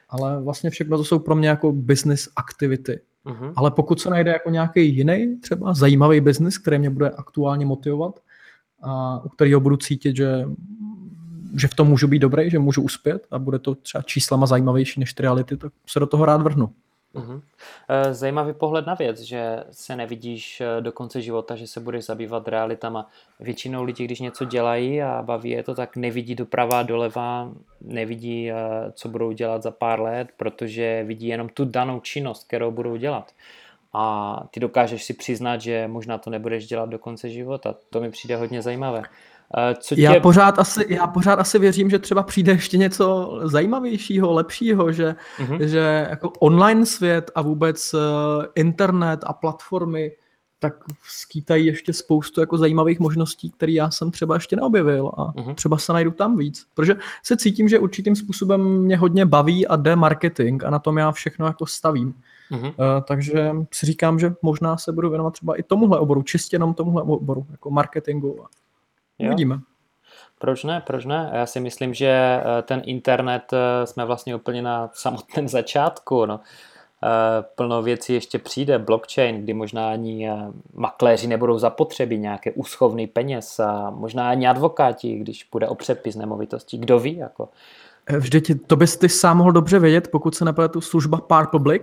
ale 0.09 0.41
vlastně 0.43 0.69
všechno 0.69 0.97
to 0.97 1.03
jsou 1.03 1.19
pro 1.19 1.35
mě 1.35 1.49
jako 1.49 1.71
business 1.71 2.29
aktivity. 2.35 2.99
Uh-huh. 3.25 3.53
Ale 3.55 3.71
pokud 3.71 4.01
se 4.01 4.09
najde 4.09 4.31
jako 4.31 4.49
nějaký 4.49 4.95
jiný, 4.95 5.37
třeba 5.37 5.73
zajímavý 5.73 6.21
business, 6.21 6.57
který 6.57 6.79
mě 6.79 6.89
bude 6.89 7.09
aktuálně 7.09 7.65
motivovat 7.65 8.19
a 8.81 9.21
u 9.25 9.29
kterého 9.29 9.59
budu 9.59 9.77
cítit, 9.77 10.15
že, 10.15 10.45
že 11.57 11.67
v 11.67 11.73
tom 11.73 11.87
můžu 11.87 12.07
být 12.07 12.19
dobrý, 12.19 12.49
že 12.49 12.59
můžu 12.59 12.81
uspět 12.81 13.27
a 13.31 13.39
bude 13.39 13.59
to 13.59 13.75
třeba 13.75 14.01
číslama 14.01 14.45
zajímavější 14.45 14.99
než 14.99 15.13
ty 15.13 15.23
reality, 15.23 15.57
tak 15.57 15.73
se 15.89 15.99
do 15.99 16.07
toho 16.07 16.25
rád 16.25 16.41
vrhnu. 16.41 16.69
Uh-huh. 17.15 17.41
Zajímavý 18.11 18.53
pohled 18.53 18.85
na 18.87 18.93
věc, 18.93 19.19
že 19.19 19.63
se 19.71 19.95
nevidíš 19.95 20.61
eh, 20.61 20.81
do 20.81 20.91
konce 20.91 21.21
života, 21.21 21.55
že 21.55 21.67
se 21.67 21.79
budeš 21.79 22.05
zabývat 22.05 22.47
realitama. 22.47 23.09
Většinou 23.39 23.83
lidi, 23.83 24.05
když 24.05 24.19
něco 24.19 24.45
dělají 24.45 25.01
a 25.01 25.21
baví 25.21 25.49
je 25.49 25.63
to, 25.63 25.75
tak 25.75 25.95
nevidí 25.95 26.35
doprava, 26.35 26.83
doleva, 26.83 27.51
nevidí, 27.81 28.51
eh, 28.51 28.55
co 28.91 29.09
budou 29.09 29.31
dělat 29.31 29.63
za 29.63 29.71
pár 29.71 30.01
let, 30.01 30.27
protože 30.37 31.03
vidí 31.03 31.27
jenom 31.27 31.49
tu 31.49 31.65
danou 31.65 31.99
činnost, 31.99 32.47
kterou 32.47 32.71
budou 32.71 32.95
dělat. 32.95 33.31
A 33.93 34.35
ty 34.51 34.59
dokážeš 34.59 35.03
si 35.03 35.13
přiznat, 35.13 35.61
že 35.61 35.87
možná 35.87 36.17
to 36.17 36.29
nebudeš 36.29 36.67
dělat 36.67 36.89
do 36.89 36.99
konce 36.99 37.29
života. 37.29 37.75
To 37.89 38.01
mi 38.01 38.11
přijde 38.11 38.35
hodně 38.35 38.61
zajímavé. 38.61 39.03
Co 39.79 39.95
tě... 39.95 40.01
já, 40.01 40.19
pořád 40.19 40.59
asi, 40.59 40.85
já 40.89 41.07
pořád 41.07 41.39
asi 41.39 41.59
věřím, 41.59 41.89
že 41.89 41.99
třeba 41.99 42.23
přijde 42.23 42.51
ještě 42.51 42.77
něco 42.77 43.39
zajímavějšího, 43.43 44.33
lepšího, 44.33 44.91
že, 44.91 45.15
mm-hmm. 45.37 45.65
že 45.67 46.07
jako 46.09 46.29
online 46.39 46.85
svět 46.85 47.31
a 47.35 47.41
vůbec 47.41 47.93
uh, 47.93 47.99
internet 48.55 49.19
a 49.23 49.33
platformy 49.33 50.11
tak 50.59 50.73
skýtají 51.03 51.65
ještě 51.65 51.93
spoustu 51.93 52.41
jako 52.41 52.57
zajímavých 52.57 52.99
možností, 52.99 53.49
které 53.49 53.71
já 53.71 53.91
jsem 53.91 54.11
třeba 54.11 54.35
ještě 54.35 54.55
neobjevil 54.55 55.11
a 55.17 55.31
mm-hmm. 55.31 55.55
třeba 55.55 55.77
se 55.77 55.93
najdu 55.93 56.11
tam 56.11 56.37
víc. 56.37 56.65
Protože 56.73 56.95
se 57.23 57.37
cítím, 57.37 57.69
že 57.69 57.79
určitým 57.79 58.15
způsobem 58.15 58.61
mě 58.61 58.97
hodně 58.97 59.25
baví 59.25 59.67
a 59.67 59.75
jde 59.75 59.95
marketing 59.95 60.63
a 60.63 60.69
na 60.69 60.79
tom 60.79 60.97
já 60.97 61.11
všechno 61.11 61.45
jako 61.45 61.65
stavím. 61.65 62.13
Mm-hmm. 62.51 62.67
Uh, 62.67 63.03
takže 63.07 63.51
si 63.71 63.85
říkám, 63.85 64.19
že 64.19 64.33
možná 64.41 64.77
se 64.77 64.91
budu 64.91 65.09
věnovat 65.09 65.33
třeba 65.33 65.55
i 65.55 65.63
tomuhle 65.63 65.99
oboru, 65.99 66.21
čistě 66.21 66.55
jenom 66.55 66.73
tomuhle 66.73 67.03
oboru, 67.03 67.45
jako 67.51 67.69
marketingu 67.69 68.45
Uvidíme. 69.19 69.59
Proč 70.39 70.63
ne, 70.63 70.83
proč 70.87 71.05
ne? 71.05 71.29
Já 71.33 71.45
si 71.45 71.59
myslím, 71.59 71.93
že 71.93 72.07
eh, 72.07 72.61
ten 72.61 72.81
internet 72.85 73.53
eh, 73.53 73.87
jsme 73.87 74.05
vlastně 74.05 74.35
úplně 74.35 74.61
na 74.61 74.89
samotném 74.93 75.47
začátku. 75.57 76.25
No. 76.25 76.39
Eh, 77.03 77.43
plno 77.55 77.81
věcí 77.81 78.13
ještě 78.13 78.39
přijde, 78.39 78.79
blockchain, 78.79 79.43
kdy 79.43 79.53
možná 79.53 79.89
ani 79.89 80.29
makléři 80.73 81.27
nebudou 81.27 81.57
zapotřebí 81.59 82.17
nějaké 82.17 82.51
úschovný 82.51 83.07
peněz 83.07 83.59
a 83.59 83.89
možná 83.89 84.29
ani 84.29 84.47
advokáti, 84.47 85.15
když 85.15 85.47
bude 85.51 85.67
o 85.67 85.75
přepis 85.75 86.15
nemovitostí. 86.15 86.77
Kdo 86.77 86.99
ví? 86.99 87.17
Jako. 87.17 87.49
Vždyť 88.17 88.51
to 88.67 88.75
bys 88.75 88.97
ty 88.97 89.09
sám 89.09 89.37
mohl 89.37 89.51
dobře 89.51 89.79
vědět, 89.79 90.07
pokud 90.11 90.35
se 90.35 90.45
tu 90.71 90.81
služba 90.81 91.17
Par 91.17 91.47
Public, 91.47 91.81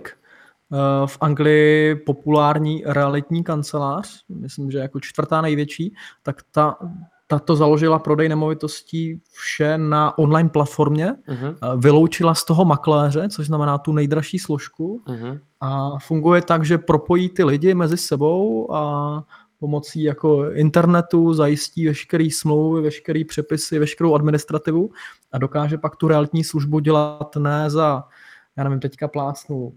v 1.05 1.17
Anglii 1.21 1.95
populární 1.95 2.83
realitní 2.85 3.43
kancelář, 3.43 4.23
myslím, 4.29 4.71
že 4.71 4.77
jako 4.77 4.99
čtvrtá 4.99 5.41
největší, 5.41 5.95
tak 6.23 6.35
ta 6.51 6.77
tato 7.27 7.55
založila 7.55 7.99
prodej 7.99 8.29
nemovitostí 8.29 9.21
vše 9.31 9.77
na 9.77 10.17
online 10.17 10.49
platformě, 10.49 11.15
uh-huh. 11.27 11.79
vyloučila 11.79 12.33
z 12.33 12.45
toho 12.45 12.65
makléře, 12.65 13.29
což 13.29 13.47
znamená 13.47 13.77
tu 13.77 13.93
nejdražší 13.93 14.39
složku 14.39 15.01
uh-huh. 15.07 15.39
a 15.61 15.99
funguje 15.99 16.41
tak, 16.41 16.65
že 16.65 16.77
propojí 16.77 17.29
ty 17.29 17.43
lidi 17.43 17.73
mezi 17.73 17.97
sebou 17.97 18.73
a 18.73 19.23
pomocí 19.59 20.03
jako 20.03 20.51
internetu 20.51 21.33
zajistí 21.33 21.87
veškerý 21.87 22.31
smlouvy, 22.31 22.81
veškerý 22.81 23.25
přepisy, 23.25 23.79
veškerou 23.79 24.15
administrativu 24.15 24.89
a 25.31 25.37
dokáže 25.37 25.77
pak 25.77 25.95
tu 25.95 26.07
realitní 26.07 26.43
službu 26.43 26.79
dělat 26.79 27.35
ne 27.35 27.69
za 27.69 28.03
já 28.57 28.63
nevím, 28.63 28.79
teďka 28.79 29.07
plácnu 29.07 29.73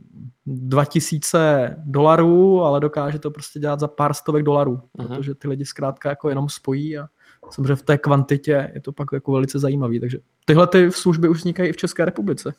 2000 0.46 1.76
dolarů, 1.78 2.62
ale 2.62 2.80
dokáže 2.80 3.18
to 3.18 3.30
prostě 3.30 3.60
dělat 3.60 3.80
za 3.80 3.88
pár 3.88 4.14
stovek 4.14 4.42
dolarů, 4.42 4.80
uh-huh. 4.98 5.06
protože 5.06 5.34
ty 5.34 5.48
lidi 5.48 5.64
zkrátka 5.64 6.08
jako 6.08 6.28
jenom 6.28 6.48
spojí 6.48 6.98
a 6.98 7.06
samozřejmě 7.50 7.76
v 7.76 7.82
té 7.82 7.98
kvantitě 7.98 8.70
je 8.74 8.80
to 8.80 8.92
pak 8.92 9.08
jako 9.12 9.32
velice 9.32 9.58
zajímavý. 9.58 10.00
Takže 10.00 10.18
tyhle 10.44 10.66
ty 10.66 10.92
služby 10.92 11.28
už 11.28 11.38
vznikají 11.38 11.68
i 11.68 11.72
v 11.72 11.76
České 11.76 12.04
republice. 12.04 12.54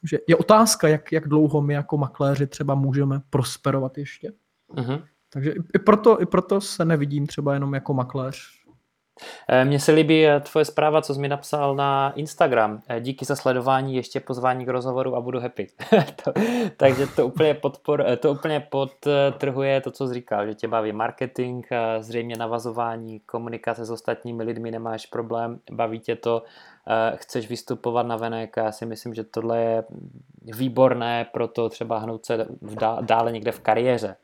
Takže 0.00 0.18
je 0.28 0.36
otázka, 0.36 0.88
jak, 0.88 1.12
jak 1.12 1.28
dlouho 1.28 1.62
my 1.62 1.74
jako 1.74 1.98
makléři 1.98 2.46
třeba 2.46 2.74
můžeme 2.74 3.20
prosperovat 3.30 3.98
ještě. 3.98 4.32
Uh-huh. 4.74 5.02
Takže 5.30 5.54
i 5.74 5.78
proto, 5.78 6.22
i 6.22 6.26
proto 6.26 6.60
se 6.60 6.84
nevidím 6.84 7.26
třeba 7.26 7.54
jenom 7.54 7.74
jako 7.74 7.94
makléř 7.94 8.61
mně 9.64 9.80
se 9.80 9.92
líbí 9.92 10.26
eh, 10.26 10.40
tvoje 10.40 10.64
zpráva, 10.64 11.02
co 11.02 11.14
jsi 11.14 11.20
mi 11.20 11.28
napsal 11.28 11.74
na 11.74 12.12
Instagram. 12.16 12.82
Eh, 12.88 13.00
díky 13.00 13.24
za 13.24 13.36
sledování, 13.36 13.96
ještě 13.96 14.20
pozvání 14.20 14.64
k 14.64 14.68
rozhovoru 14.68 15.16
a 15.16 15.20
budu 15.20 15.40
happy. 15.40 15.66
to, 16.24 16.32
takže 16.76 17.06
to 17.06 17.26
úplně, 17.26 17.54
podpor, 17.54 18.04
to 18.20 18.32
úplně 18.32 18.60
podtrhuje 18.60 19.80
to, 19.80 19.90
co 19.90 20.08
jsi 20.08 20.14
říkal, 20.14 20.46
že 20.46 20.54
tě 20.54 20.68
baví 20.68 20.92
marketing, 20.92 21.66
zřejmě 22.00 22.36
navazování, 22.38 23.20
komunikace 23.20 23.84
s 23.84 23.90
ostatními 23.90 24.42
lidmi, 24.42 24.70
nemáš 24.70 25.06
problém, 25.06 25.60
baví 25.72 26.00
tě 26.00 26.16
to, 26.16 26.42
chceš 27.14 27.48
vystupovat 27.48 28.06
na 28.06 28.16
venek 28.16 28.58
a 28.58 28.64
já 28.64 28.72
si 28.72 28.86
myslím, 28.86 29.14
že 29.14 29.24
tohle 29.24 29.60
je 29.60 29.84
výborné 30.42 31.26
pro 31.32 31.48
to 31.48 31.68
třeba 31.68 31.98
hnout 31.98 32.26
se 32.26 32.46
dále 33.00 33.32
někde 33.32 33.52
v 33.52 33.60
kariéře 33.60 34.16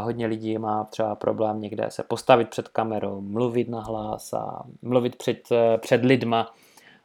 hodně 0.00 0.26
lidí 0.26 0.58
má 0.58 0.84
třeba 0.84 1.14
problém 1.14 1.60
někde 1.60 1.90
se 1.90 2.02
postavit 2.02 2.48
před 2.48 2.68
kamerou, 2.68 3.20
mluvit 3.20 3.68
na 3.68 3.80
hlas 3.80 4.32
a 4.32 4.62
mluvit 4.82 5.16
před, 5.16 5.48
před 5.76 6.04
lidma 6.04 6.52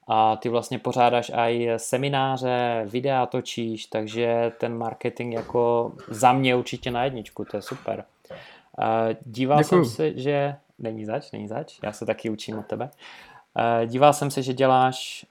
a 0.08 0.36
ty 0.36 0.50
vlastně 0.50 0.80
pořádáš 0.80 1.32
i 1.36 1.70
semináře, 1.78 2.86
videa 2.86 3.26
točíš, 3.26 3.86
takže 3.86 4.52
ten 4.58 4.78
marketing 4.78 5.34
jako 5.34 5.92
za 6.10 6.34
mě 6.34 6.56
určitě 6.56 6.92
na 6.92 7.04
jedničku, 7.04 7.46
to 7.46 7.58
je 7.58 7.62
super. 7.62 8.04
Díval 9.26 9.60
Děkuju. 9.60 9.86
jsem 9.86 9.96
se, 9.96 10.20
že... 10.20 10.56
Není 10.80 11.06
zač, 11.06 11.32
není 11.32 11.48
zač, 11.48 11.80
já 11.84 11.92
se 11.92 12.06
taky 12.06 12.30
učím 12.30 12.60
od 12.60 12.66
tebe. 12.66 12.90
Díval 13.86 14.14
jsem 14.14 14.32
se, 14.32 14.42
že 14.42 14.54
děláš 14.54 15.26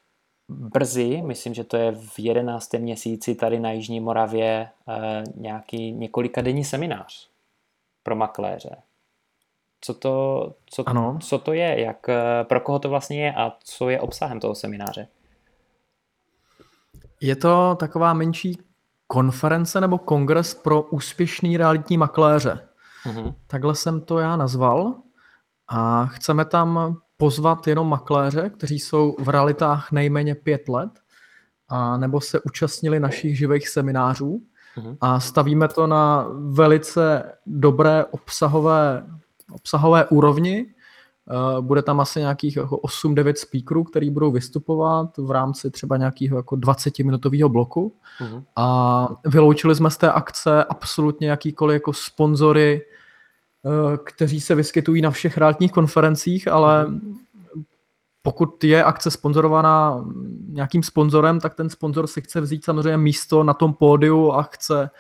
brzy, 0.49 1.23
myslím, 1.23 1.55
že 1.55 1.65
to 1.65 1.77
je 1.77 1.93
v 1.93 2.19
11. 2.19 2.73
měsíci 2.73 3.35
tady 3.35 3.61
na 3.61 3.71
Jižní 3.71 4.01
Moravě 4.01 4.69
eh, 4.89 5.25
nějaký 5.35 5.93
několika 5.93 6.41
denní 6.41 6.65
seminář 6.65 7.29
pro 8.03 8.17
makléře. 8.17 8.77
Co 9.81 9.95
to, 9.95 10.55
co, 10.67 10.89
ano. 10.89 11.19
co 11.23 11.39
to 11.39 11.53
je, 11.53 11.81
jak, 11.81 12.09
eh, 12.09 12.45
pro 12.45 12.61
koho 12.61 12.79
to 12.79 12.89
vlastně 12.89 13.25
je 13.25 13.35
a 13.35 13.53
co 13.65 13.89
je 13.89 14.01
obsahem 14.01 14.41
toho 14.41 14.55
semináře? 14.55 15.09
Je 17.21 17.37
to 17.37 17.77
taková 17.81 18.15
menší 18.15 18.59
konference 19.07 19.81
nebo 19.81 19.99
kongres 19.99 20.55
pro 20.55 20.83
úspěšný 20.83 21.57
realitní 21.57 21.97
makléře. 21.97 22.69
Uh-huh. 23.07 23.35
Takhle 23.47 23.75
jsem 23.75 24.01
to 24.01 24.19
já 24.19 24.37
nazval. 24.37 24.95
A 25.69 26.07
chceme 26.07 26.45
tam 26.45 26.97
pozvat 27.17 27.67
jenom 27.67 27.89
makléře, 27.89 28.51
kteří 28.51 28.79
jsou 28.79 29.17
v 29.19 29.29
realitách 29.29 29.93
nejméně 29.93 30.35
pět 30.35 30.69
let, 30.69 30.91
a 31.69 31.97
nebo 31.97 32.21
se 32.21 32.41
účastnili 32.41 33.01
našich 33.01 33.39
živých 33.39 33.69
seminářů. 33.69 34.43
Mhm. 34.77 34.97
A 35.01 35.21
stavíme 35.21 35.69
to 35.69 35.87
na 35.87 36.27
velice 36.51 37.33
dobré 37.47 38.05
obsahové, 38.05 39.07
obsahové 39.53 40.05
úrovni 40.05 40.67
Uh, 41.57 41.65
bude 41.65 41.83
tam 41.83 42.01
asi 42.01 42.21
nějakých 42.21 42.57
jako 42.57 42.77
8-9 42.77 43.35
speakerů, 43.35 43.85
který 43.85 44.11
budou 44.11 44.31
vystupovat 44.31 45.17
v 45.17 45.31
rámci 45.31 45.71
třeba 45.71 45.97
nějakého 45.97 46.37
jako 46.37 46.57
20-minutového 46.57 47.49
bloku. 47.49 47.97
Uh-huh. 48.21 48.45
A 48.57 49.09
vyloučili 49.25 49.75
jsme 49.75 49.91
z 49.91 49.97
té 49.97 50.13
akce 50.13 50.65
absolutně 50.65 51.31
jakýkoliv 51.31 51.75
jako 51.75 51.93
sponzory, 51.93 52.83
uh, 52.83 52.97
kteří 54.05 54.41
se 54.41 54.55
vyskytují 54.55 55.03
na 55.03 55.11
všech 55.11 55.39
realitních 55.39 55.73
konferencích, 55.73 56.49
ale 56.49 56.87
pokud 58.23 58.65
je 58.65 58.85
akce 58.85 59.11
sponzorovaná 59.11 60.05
nějakým 60.49 60.83
sponzorem, 60.83 61.41
tak 61.41 61.55
ten 61.55 61.71
sponzor 61.71 62.07
si 62.07 62.21
chce 62.21 62.41
vzít 62.41 62.65
samozřejmě 62.65 62.97
místo 62.97 63.45
na 63.45 63.55
tom 63.55 63.75
pódiu 63.75 64.31
a 64.31 64.43
chce 64.43 64.91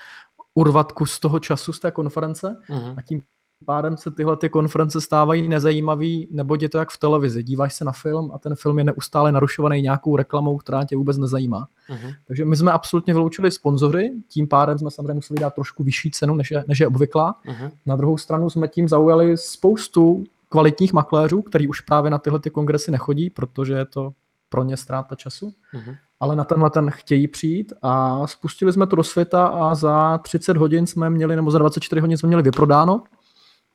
urvat 0.54 0.92
kus 0.92 1.18
toho 1.18 1.38
času 1.38 1.72
z 1.72 1.80
té 1.80 1.90
konference 1.90 2.56
uh-huh. 2.68 2.94
a 2.98 3.02
tím 3.02 3.22
pádem 3.64 3.96
se 3.96 4.10
tyhle 4.10 4.36
ty 4.36 4.48
konference 4.48 5.00
stávají 5.00 5.48
nezajímavý, 5.48 6.28
nebo 6.30 6.56
je 6.60 6.68
to 6.68 6.78
jak 6.78 6.90
v 6.90 6.98
televizi. 6.98 7.42
Díváš 7.42 7.74
se 7.74 7.84
na 7.84 7.92
film 7.92 8.30
a 8.34 8.38
ten 8.38 8.54
film 8.54 8.78
je 8.78 8.84
neustále 8.84 9.32
narušovaný 9.32 9.82
nějakou 9.82 10.16
reklamou, 10.16 10.56
která 10.56 10.84
tě 10.84 10.96
vůbec 10.96 11.16
nezajímá. 11.16 11.68
Uh-huh. 11.90 12.14
Takže 12.26 12.44
my 12.44 12.56
jsme 12.56 12.72
absolutně 12.72 13.14
vyloučili 13.14 13.50
sponzory, 13.50 14.10
tím 14.28 14.48
pádem 14.48 14.78
jsme 14.78 14.90
samozřejmě 14.90 15.14
museli 15.14 15.40
dát 15.40 15.54
trošku 15.54 15.84
vyšší 15.84 16.10
cenu, 16.10 16.34
než 16.34 16.50
je, 16.50 16.64
než 16.68 16.80
je 16.80 16.88
obvyklá. 16.88 17.34
Uh-huh. 17.46 17.70
Na 17.86 17.96
druhou 17.96 18.18
stranu 18.18 18.50
jsme 18.50 18.68
tím 18.68 18.88
zaujali 18.88 19.36
spoustu 19.36 20.24
kvalitních 20.48 20.92
makléřů, 20.92 21.42
který 21.42 21.68
už 21.68 21.80
právě 21.80 22.10
na 22.10 22.18
tyhle 22.18 22.40
ty 22.40 22.50
kongresy 22.50 22.90
nechodí, 22.90 23.30
protože 23.30 23.72
je 23.72 23.84
to 23.84 24.12
pro 24.48 24.64
ně 24.64 24.76
ztráta 24.76 25.14
času. 25.14 25.52
Uh-huh 25.74 25.96
ale 26.20 26.36
na 26.36 26.44
tenhle 26.44 26.70
ten 26.70 26.90
chtějí 26.90 27.28
přijít 27.28 27.72
a 27.82 28.26
spustili 28.26 28.72
jsme 28.72 28.86
to 28.86 28.96
do 28.96 29.02
světa 29.02 29.46
a 29.46 29.74
za 29.74 30.18
30 30.18 30.56
hodin 30.56 30.86
jsme 30.86 31.10
měli, 31.10 31.36
nebo 31.36 31.50
za 31.50 31.58
24 31.58 32.00
hodin 32.00 32.16
jsme 32.16 32.26
měli 32.26 32.42
vyprodáno, 32.42 33.02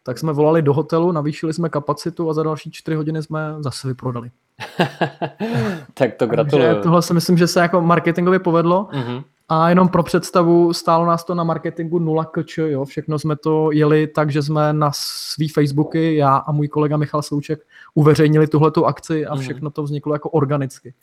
tak 0.03 0.17
jsme 0.17 0.33
volali 0.33 0.61
do 0.61 0.73
hotelu, 0.73 1.11
navýšili 1.11 1.53
jsme 1.53 1.69
kapacitu 1.69 2.29
a 2.29 2.33
za 2.33 2.43
další 2.43 2.71
4 2.71 2.95
hodiny 2.95 3.23
jsme 3.23 3.55
zase 3.59 3.87
vyprodali. 3.87 4.31
tak 5.93 6.13
to 6.15 6.27
gratuluju. 6.27 6.67
Takže 6.67 6.83
tohle 6.83 7.01
si 7.01 7.13
myslím, 7.13 7.37
že 7.37 7.47
se 7.47 7.59
jako 7.59 7.81
marketingově 7.81 8.39
povedlo 8.39 8.87
uh-huh. 8.93 9.23
a 9.49 9.69
jenom 9.69 9.89
pro 9.89 10.03
představu 10.03 10.73
stálo 10.73 11.05
nás 11.05 11.23
to 11.23 11.35
na 11.35 11.43
marketingu 11.43 11.99
0 11.99 12.25
kč, 12.25 12.57
jo, 12.57 12.85
všechno 12.85 13.19
jsme 13.19 13.35
to 13.35 13.71
jeli 13.71 14.07
tak, 14.07 14.31
že 14.31 14.41
jsme 14.41 14.73
na 14.73 14.91
svý 14.93 15.47
Facebooky, 15.47 16.15
já 16.15 16.35
a 16.35 16.51
můj 16.51 16.67
kolega 16.67 16.97
Michal 16.97 17.21
Souček 17.21 17.59
uveřejnili 17.93 18.47
tuhletu 18.47 18.85
akci 18.85 19.25
a 19.25 19.33
mhm. 19.33 19.41
všechno 19.41 19.69
to 19.69 19.83
vzniklo 19.83 20.15
jako 20.15 20.29
organicky. 20.29 20.93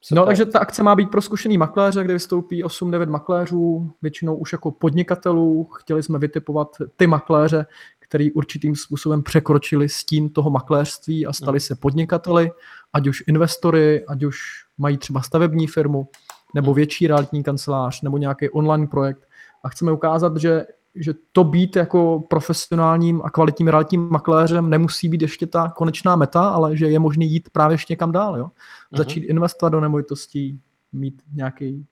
Super. 0.00 0.18
No, 0.18 0.26
takže 0.26 0.46
ta 0.46 0.58
akce 0.58 0.82
má 0.82 0.96
být 0.96 1.10
pro 1.10 1.22
zkušený 1.22 1.58
makléře, 1.58 2.04
kde 2.04 2.12
vystoupí 2.12 2.64
8-9 2.64 3.10
makléřů, 3.10 3.90
většinou 4.02 4.36
už 4.36 4.52
jako 4.52 4.70
podnikatelů. 4.70 5.64
Chtěli 5.64 6.02
jsme 6.02 6.18
vytipovat 6.18 6.68
ty 6.96 7.06
makléře, 7.06 7.66
který 8.08 8.32
určitým 8.32 8.76
způsobem 8.76 9.22
překročili 9.22 9.88
stín 9.88 10.30
toho 10.30 10.50
makléřství 10.50 11.26
a 11.26 11.32
stali 11.32 11.60
se 11.60 11.74
podnikateli, 11.74 12.50
ať 12.92 13.06
už 13.06 13.24
investory, 13.26 14.06
ať 14.06 14.22
už 14.22 14.38
mají 14.78 14.98
třeba 14.98 15.22
stavební 15.22 15.66
firmu, 15.66 16.08
nebo 16.54 16.74
větší 16.74 17.06
realitní 17.06 17.42
kancelář, 17.42 18.02
nebo 18.02 18.18
nějaký 18.18 18.50
online 18.50 18.86
projekt. 18.86 19.28
A 19.64 19.68
chceme 19.68 19.92
ukázat, 19.92 20.36
že 20.36 20.66
že 21.00 21.14
to 21.32 21.44
být 21.44 21.76
jako 21.76 22.20
profesionálním 22.30 23.22
a 23.24 23.30
kvalitním 23.30 23.68
realitním 23.68 24.08
makléřem 24.08 24.70
nemusí 24.70 25.08
být 25.08 25.22
ještě 25.22 25.46
ta 25.46 25.72
konečná 25.76 26.16
meta, 26.16 26.48
ale 26.48 26.76
že 26.76 26.86
je 26.86 26.98
možný 26.98 27.30
jít 27.32 27.50
právě 27.50 27.74
ještě 27.74 27.92
někam 27.92 28.12
dál. 28.12 28.36
Jo? 28.36 28.44
Uh-huh. 28.44 28.98
Začít 28.98 29.20
investovat 29.20 29.70
do 29.70 29.80
nemovitostí, 29.80 30.60
mít 30.92 31.22
nějaký 31.34 31.86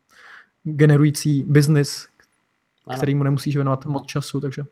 generující 0.65 1.45
biznis, 1.49 2.09
kterýmu 2.97 3.23
nemusíš 3.23 3.55
věnovat 3.55 3.87
moc 3.87 4.07
času, 4.07 4.41
takže 4.41 4.63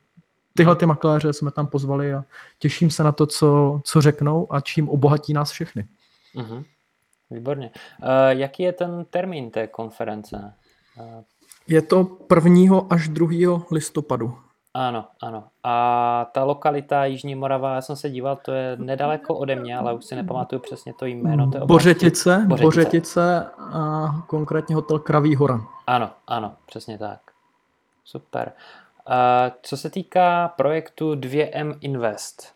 tyhle 0.57 0.77
ty 0.77 0.87
makléře 0.87 1.33
jsme 1.33 1.51
tam 1.51 1.67
pozvali 1.67 2.15
a 2.15 2.25
těším 2.59 2.91
se 2.91 3.05
na 3.05 3.13
to, 3.13 3.27
co, 3.27 3.81
co 3.85 4.01
řeknou 4.01 4.53
a 4.53 4.61
čím 4.61 4.89
obohatí 4.89 5.33
nás 5.33 5.51
všechny. 5.51 5.89
Uh-huh. 6.37 6.65
Výborně. 7.31 7.71
Uh, 8.03 8.09
jaký 8.29 8.63
je 8.63 8.73
ten 8.73 9.05
termín 9.11 9.51
té 9.51 9.67
konference? 9.67 10.55
Uh, 11.01 11.23
je 11.69 11.83
to 11.83 12.19
1. 12.35 12.81
až 12.91 13.09
2. 13.09 13.67
listopadu. 13.71 14.39
Ano, 14.75 15.05
ano. 15.23 15.45
A 15.63 16.27
ta 16.33 16.45
lokalita 16.45 17.05
Jižní 17.05 17.35
Morava, 17.35 17.75
já 17.75 17.83
jsem 17.83 17.97
se 17.97 18.11
díval, 18.11 18.37
to 18.37 18.53
je 18.53 18.77
nedaleko 18.77 19.35
ode 19.35 19.57
mě, 19.57 19.79
ale 19.79 19.95
už 19.95 20.05
si 20.05 20.15
nepamatuju 20.15 20.61
přesně 20.61 20.95
to 20.95 21.07
jméno. 21.07 21.51
Té 21.51 21.59
Bořetice, 21.59 22.45
Bořetice, 22.49 22.65
Bořetice 22.65 23.51
a 23.59 24.09
konkrétně 24.27 24.75
hotel 24.75 24.99
Kraví 24.99 25.37
hora. 25.37 25.61
Ano, 25.87 26.11
ano, 26.27 26.55
přesně 26.67 26.99
tak. 26.99 27.21
Super. 28.05 28.53
Co 29.63 29.77
se 29.77 29.91
týká 29.91 30.49
projektu 30.49 31.15
2M 31.15 31.79
Invest, 31.81 32.53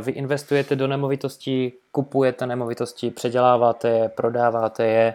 vy 0.00 0.12
investujete 0.12 0.76
do 0.76 0.86
nemovitostí, 0.86 1.72
kupujete 1.92 2.46
nemovitosti, 2.46 3.10
předěláváte 3.10 3.88
je, 3.88 4.08
prodáváte 4.08 4.86
je, 4.86 5.14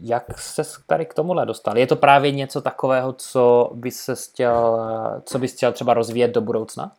jak 0.00 0.40
se 0.40 0.62
tady 0.86 1.06
k 1.06 1.14
tomuhle 1.14 1.46
dostal? 1.46 1.78
Je 1.78 1.86
to 1.86 1.96
právě 1.96 2.30
něco 2.30 2.60
takového, 2.60 3.12
co 3.12 3.70
bys, 3.74 4.10
chtěl, 4.30 4.80
co 5.24 5.38
bys 5.38 5.54
chtěl 5.54 5.72
třeba 5.72 5.94
rozvíjet 5.94 6.28
do 6.28 6.40
budoucna? 6.40 6.92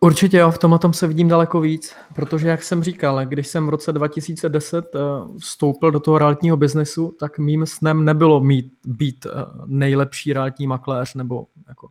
Určitě 0.00 0.36
jo, 0.36 0.50
v 0.50 0.58
tom 0.58 0.78
tom 0.78 0.92
se 0.92 1.06
vidím 1.06 1.28
daleko 1.28 1.60
víc, 1.60 1.94
protože 2.14 2.48
jak 2.48 2.62
jsem 2.62 2.82
říkal, 2.82 3.26
když 3.26 3.48
jsem 3.48 3.66
v 3.66 3.68
roce 3.68 3.92
2010 3.92 4.94
eh, 4.94 4.98
vstoupil 5.38 5.90
do 5.90 6.00
toho 6.00 6.18
realitního 6.18 6.56
biznesu, 6.56 7.16
tak 7.20 7.38
mým 7.38 7.66
snem 7.66 8.04
nebylo 8.04 8.40
mít, 8.40 8.72
být 8.84 9.26
eh, 9.26 9.30
nejlepší 9.66 10.32
realitní 10.32 10.66
makléř 10.66 11.14
nebo 11.14 11.46
jako 11.68 11.88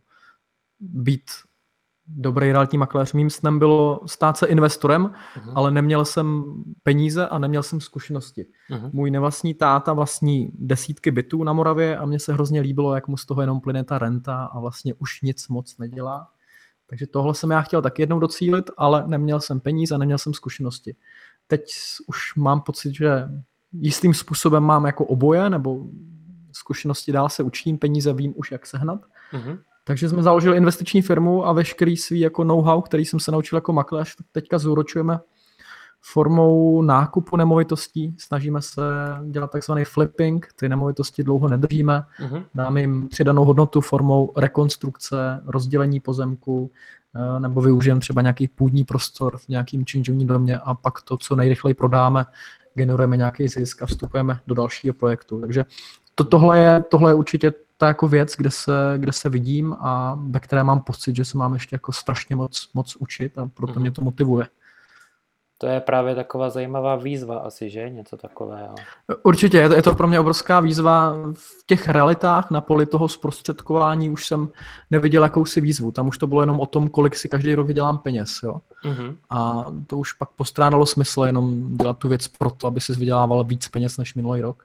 být 0.80 1.22
dobrý 2.08 2.52
realitní 2.52 2.78
makléř. 2.78 3.12
Mým 3.12 3.30
snem 3.30 3.58
bylo 3.58 4.00
stát 4.06 4.36
se 4.36 4.46
investorem, 4.46 5.04
uh-huh. 5.04 5.52
ale 5.54 5.70
neměl 5.70 6.04
jsem 6.04 6.44
peníze 6.82 7.28
a 7.28 7.38
neměl 7.38 7.62
jsem 7.62 7.80
zkušenosti. 7.80 8.46
Uh-huh. 8.70 8.90
Můj 8.92 9.10
nevlastní 9.10 9.54
táta 9.54 9.92
vlastní 9.92 10.50
desítky 10.58 11.10
bytů 11.10 11.44
na 11.44 11.52
Moravě 11.52 11.96
a 11.96 12.06
mně 12.06 12.18
se 12.18 12.32
hrozně 12.32 12.60
líbilo, 12.60 12.94
jak 12.94 13.08
mu 13.08 13.16
z 13.16 13.26
toho 13.26 13.40
jenom 13.40 13.60
plyne 13.60 13.84
ta 13.84 13.98
renta 13.98 14.44
a 14.44 14.60
vlastně 14.60 14.94
už 14.94 15.22
nic 15.22 15.48
moc 15.48 15.78
nedělá. 15.78 16.28
Takže 16.90 17.06
tohle 17.06 17.34
jsem 17.34 17.50
já 17.50 17.62
chtěl 17.62 17.82
tak 17.82 17.98
jednou 17.98 18.18
docílit, 18.18 18.70
ale 18.76 19.04
neměl 19.06 19.40
jsem 19.40 19.60
peníze 19.60 19.94
a 19.94 19.98
neměl 19.98 20.18
jsem 20.18 20.34
zkušenosti. 20.34 20.96
Teď 21.46 21.72
už 22.06 22.34
mám 22.34 22.60
pocit, 22.60 22.94
že 22.94 23.28
jistým 23.72 24.14
způsobem 24.14 24.62
mám 24.62 24.86
jako 24.86 25.04
oboje, 25.04 25.50
nebo 25.50 25.86
zkušenosti 26.52 27.12
dál 27.12 27.28
se 27.28 27.42
učím, 27.42 27.78
peníze 27.78 28.12
vím 28.12 28.32
už, 28.36 28.52
jak 28.52 28.66
sehnat. 28.66 29.00
Uh-huh. 29.32 29.58
Takže 29.84 30.08
jsme 30.08 30.22
založili 30.22 30.56
investiční 30.56 31.02
firmu 31.02 31.46
a 31.46 31.52
veškerý 31.52 31.96
svý 31.96 32.20
jako 32.20 32.44
know-how, 32.44 32.82
který 32.82 33.04
jsem 33.04 33.20
se 33.20 33.32
naučil 33.32 33.56
jako 33.56 33.72
makléř, 33.72 34.16
teďka 34.32 34.58
zúročujeme 34.58 35.18
formou 36.00 36.82
nákupu 36.82 37.36
nemovitostí. 37.36 38.14
Snažíme 38.18 38.62
se 38.62 38.82
dělat 39.30 39.50
takzvaný 39.50 39.84
flipping, 39.84 40.48
ty 40.56 40.68
nemovitosti 40.68 41.24
dlouho 41.24 41.48
nedržíme. 41.48 42.04
Uh-huh. 42.20 42.44
Dáme 42.54 42.80
jim 42.80 43.08
přidanou 43.08 43.44
hodnotu 43.44 43.80
formou 43.80 44.32
rekonstrukce, 44.36 45.42
rozdělení 45.46 46.00
pozemku, 46.00 46.70
eh, 47.14 47.40
nebo 47.40 47.60
využijeme 47.60 48.00
třeba 48.00 48.22
nějaký 48.22 48.48
půdní 48.48 48.84
prostor 48.84 49.38
v 49.38 49.48
nějakým 49.48 49.86
činžovním 49.86 50.28
domě 50.28 50.58
a 50.58 50.74
pak 50.74 51.02
to, 51.02 51.16
co 51.16 51.36
nejrychleji 51.36 51.74
prodáme, 51.74 52.26
generujeme 52.74 53.16
nějaký 53.16 53.48
zisk 53.48 53.82
a 53.82 53.86
vstupujeme 53.86 54.40
do 54.46 54.54
dalšího 54.54 54.94
projektu. 54.94 55.40
Takže 55.40 55.64
to, 56.14 56.24
tohle, 56.24 56.58
je, 56.58 56.84
tohle 56.90 57.10
je 57.10 57.14
určitě 57.14 57.52
ta 57.76 57.86
jako 57.86 58.08
věc, 58.08 58.34
kde 58.36 58.50
se, 58.50 58.72
kde 58.96 59.12
se 59.12 59.28
vidím 59.28 59.76
a 59.80 60.18
ve 60.30 60.40
které 60.40 60.64
mám 60.64 60.80
pocit, 60.80 61.16
že 61.16 61.24
se 61.24 61.38
mám 61.38 61.54
ještě 61.54 61.74
jako 61.74 61.92
strašně 61.92 62.36
moc, 62.36 62.70
moc 62.74 62.96
učit 62.96 63.38
a 63.38 63.50
proto 63.54 63.72
mm-hmm. 63.72 63.80
mě 63.80 63.90
to 63.90 64.02
motivuje. 64.02 64.46
To 65.60 65.66
je 65.66 65.80
právě 65.80 66.14
taková 66.14 66.50
zajímavá 66.50 66.96
výzva 66.96 67.38
asi, 67.38 67.70
že? 67.70 67.90
Něco 67.90 68.16
takového. 68.16 68.74
Určitě, 69.22 69.58
je 69.58 69.68
to, 69.68 69.74
je 69.74 69.82
to 69.82 69.94
pro 69.94 70.08
mě 70.08 70.20
obrovská 70.20 70.60
výzva. 70.60 71.14
V 71.34 71.66
těch 71.66 71.88
realitách 71.88 72.50
na 72.50 72.60
poli 72.60 72.86
toho 72.86 73.08
zprostředkování 73.08 74.10
už 74.10 74.26
jsem 74.26 74.48
neviděl 74.90 75.22
jakousi 75.22 75.60
výzvu. 75.60 75.92
Tam 75.92 76.08
už 76.08 76.18
to 76.18 76.26
bylo 76.26 76.42
jenom 76.42 76.60
o 76.60 76.66
tom, 76.66 76.88
kolik 76.88 77.16
si 77.16 77.28
každý 77.28 77.54
rok 77.54 77.66
vydělám 77.66 77.98
peněz. 77.98 78.40
Jo? 78.42 78.60
Mm-hmm. 78.84 79.16
A 79.30 79.64
to 79.86 79.98
už 79.98 80.12
pak 80.12 80.28
postrádalo 80.28 80.86
smysl 80.86 81.22
jenom 81.22 81.76
dělat 81.76 81.98
tu 81.98 82.08
věc 82.08 82.28
proto, 82.28 82.66
aby 82.66 82.80
si 82.80 82.92
vydělával 82.92 83.44
víc 83.44 83.68
peněz 83.68 83.98
než 83.98 84.14
minulý 84.14 84.40
rok. 84.40 84.64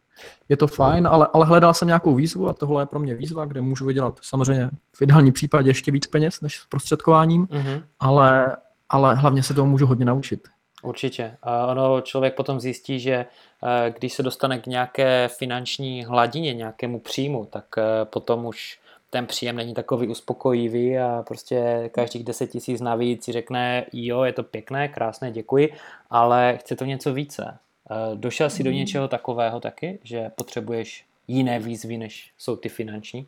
Je 0.49 0.58
to 0.58 0.67
fajn, 0.67 1.08
ale, 1.08 1.27
ale 1.34 1.45
hledal 1.45 1.73
jsem 1.73 1.88
nějakou 1.88 2.15
výzvu 2.15 2.49
a 2.49 2.53
tohle 2.53 2.82
je 2.82 2.86
pro 2.86 2.99
mě 2.99 3.15
výzva, 3.15 3.45
kde 3.45 3.62
můžu 3.62 3.86
vydělat 3.86 4.19
samozřejmě 4.21 4.69
v 4.95 5.01
ideální 5.01 5.32
případě 5.32 5.69
ještě 5.69 5.91
víc 5.91 6.08
peněz 6.08 6.41
než 6.41 6.60
s 6.60 6.65
prostředkováním, 6.65 7.45
mm-hmm. 7.45 7.84
ale, 7.99 8.58
ale 8.89 9.15
hlavně 9.15 9.43
se 9.43 9.53
toho 9.53 9.67
můžu 9.67 9.86
hodně 9.86 10.06
naučit. 10.06 10.47
Určitě. 10.83 11.37
A 11.43 11.67
ono 11.67 12.01
člověk 12.01 12.35
potom 12.35 12.59
zjistí, 12.59 12.99
že 12.99 13.13
eh, 13.13 13.93
když 13.97 14.13
se 14.13 14.23
dostane 14.23 14.59
k 14.59 14.67
nějaké 14.67 15.27
finanční 15.27 16.05
hladině, 16.05 16.53
nějakému 16.53 16.99
příjmu, 16.99 17.45
tak 17.45 17.65
eh, 17.77 18.05
potom 18.05 18.45
už 18.45 18.79
ten 19.09 19.25
příjem 19.27 19.55
není 19.55 19.73
takový 19.73 20.07
uspokojivý 20.07 20.97
a 20.97 21.23
prostě 21.27 21.89
každých 21.93 22.23
10 22.23 22.47
tisíc 22.47 22.81
navíc 22.81 23.23
si 23.23 23.31
řekne, 23.31 23.85
jo, 23.93 24.23
je 24.23 24.33
to 24.33 24.43
pěkné, 24.43 24.87
krásné, 24.87 25.31
děkuji, 25.31 25.73
ale 26.09 26.57
chce 26.57 26.75
to 26.75 26.85
něco 26.85 27.13
více. 27.13 27.57
Eh, 27.91 28.15
došel 28.15 28.49
jsi 28.49 28.63
do 28.63 28.69
hmm. 28.69 28.79
něčeho 28.79 29.07
takového 29.07 29.59
taky, 29.59 29.99
že 30.03 30.31
potřebuješ 30.35 31.05
jiné 31.27 31.59
výzvy, 31.59 31.97
než 31.97 32.31
jsou 32.37 32.55
ty 32.55 32.69
finanční? 32.69 33.27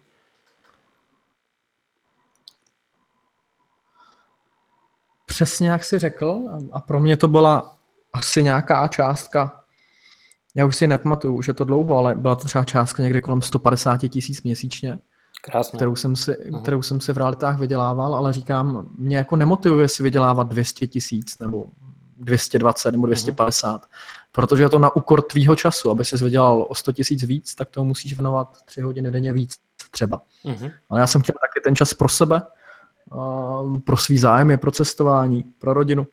Přesně 5.35 5.69
jak 5.69 5.83
jsi 5.83 5.99
řekl 5.99 6.41
a 6.71 6.79
pro 6.81 6.99
mě 6.99 7.17
to 7.17 7.27
byla 7.27 7.75
asi 8.13 8.43
nějaká 8.43 8.87
částka, 8.87 9.63
já 10.55 10.65
už 10.65 10.75
si 10.75 10.87
nepamatuju, 10.87 11.35
už 11.35 11.47
je 11.47 11.53
to 11.53 11.63
dlouho, 11.63 11.97
ale 11.97 12.15
byla 12.15 12.35
to 12.35 12.45
třeba 12.45 12.63
částka 12.63 13.03
někde 13.03 13.21
kolem 13.21 13.41
150 13.41 13.97
tisíc 13.97 14.43
měsíčně, 14.43 14.99
Krásně. 15.41 15.77
Kterou, 15.77 15.95
jsem 15.95 16.15
si, 16.15 16.31
uh-huh. 16.31 16.61
kterou 16.61 16.81
jsem 16.81 17.01
si 17.01 17.13
v 17.13 17.17
realitách 17.17 17.59
vydělával, 17.59 18.15
ale 18.15 18.33
říkám, 18.33 18.89
mě 18.97 19.17
jako 19.17 19.35
nemotivuje 19.35 19.87
si 19.87 20.03
vydělávat 20.03 20.47
200 20.47 20.87
tisíc 20.87 21.39
nebo 21.39 21.65
220 22.17 22.91
nebo 22.91 23.05
250, 23.07 23.81
uh-huh. 23.81 23.87
protože 24.31 24.63
je 24.63 24.69
to 24.69 24.79
na 24.79 24.95
úkor 24.95 25.21
tvýho 25.21 25.55
času. 25.55 25.91
Aby 25.91 26.05
jsi 26.05 26.23
vydělal 26.23 26.65
o 26.69 26.75
100 26.75 26.91
tisíc 26.91 27.23
víc, 27.23 27.55
tak 27.55 27.69
to 27.69 27.83
musíš 27.83 28.13
věnovat 28.13 28.57
3 28.65 28.81
hodiny 28.81 29.11
denně 29.11 29.33
víc 29.33 29.55
třeba. 29.91 30.21
Uh-huh. 30.45 30.71
Ale 30.89 30.99
já 30.99 31.07
jsem 31.07 31.21
chtěl 31.21 31.35
taky 31.41 31.63
ten 31.63 31.75
čas 31.75 31.93
pro 31.93 32.09
sebe, 32.09 32.41
pro 33.85 33.97
svý 33.97 34.17
zájmy, 34.17 34.57
pro 34.57 34.71
cestování, 34.71 35.43
pro 35.43 35.73
rodinu. 35.73 36.07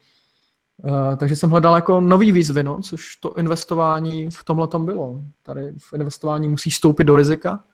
Uh, 0.84 1.16
takže 1.16 1.36
jsem 1.36 1.50
hledal 1.50 1.74
jako 1.74 2.00
nový 2.00 2.32
výzvy, 2.32 2.62
no, 2.62 2.82
což 2.82 3.16
to 3.16 3.38
investování 3.38 4.30
v 4.30 4.44
tomhle 4.44 4.68
tom 4.68 4.86
bylo. 4.86 5.20
Tady 5.42 5.72
v 5.78 5.92
investování 5.92 6.48
musíš 6.48 6.76
stoupit 6.76 7.04
do 7.04 7.16
rizika, 7.16 7.64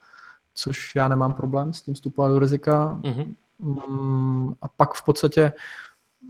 což 0.53 0.95
já 0.95 1.07
nemám 1.07 1.33
problém 1.33 1.73
s 1.73 1.81
tím 1.81 1.93
vstupovat 1.93 2.29
do 2.29 2.39
rizika. 2.39 2.99
Mm-hmm. 3.01 4.55
A 4.61 4.67
pak 4.67 4.93
v 4.93 5.05
podstatě 5.05 5.53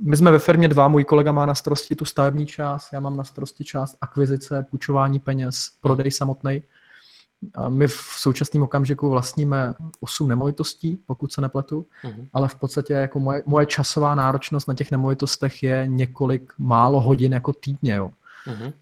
my 0.01 0.17
jsme 0.17 0.31
ve 0.31 0.39
firmě 0.39 0.67
dva, 0.67 0.87
můj 0.87 1.03
kolega 1.03 1.31
má 1.31 1.45
na 1.45 1.55
starosti 1.55 1.95
tu 1.95 2.05
stavební 2.05 2.45
část, 2.45 2.93
já 2.93 2.99
mám 2.99 3.17
na 3.17 3.23
starosti 3.23 3.63
část 3.63 3.97
akvizice, 4.01 4.65
půjčování 4.69 5.19
peněz, 5.19 5.69
prodej 5.81 6.11
samotný. 6.11 6.51
A 6.51 6.61
my 7.69 7.87
v 7.87 8.13
současném 8.17 8.63
okamžiku 8.63 9.09
vlastníme 9.09 9.73
8 9.99 10.27
nemovitostí, 10.27 10.99
pokud 11.05 11.33
se 11.33 11.41
nepletu, 11.41 11.85
mm-hmm. 12.03 12.27
ale 12.33 12.47
v 12.47 12.55
podstatě 12.55 12.93
jako 12.93 13.19
moje, 13.19 13.43
moje 13.45 13.65
časová 13.65 14.15
náročnost 14.15 14.67
na 14.67 14.73
těch 14.73 14.91
nemovitostech 14.91 15.63
je 15.63 15.83
několik 15.87 16.53
málo 16.57 17.01
hodin 17.01 17.33
jako 17.33 17.53
týdně. 17.53 17.95
Jo. 17.95 18.11
Mm-hmm. 18.47 18.73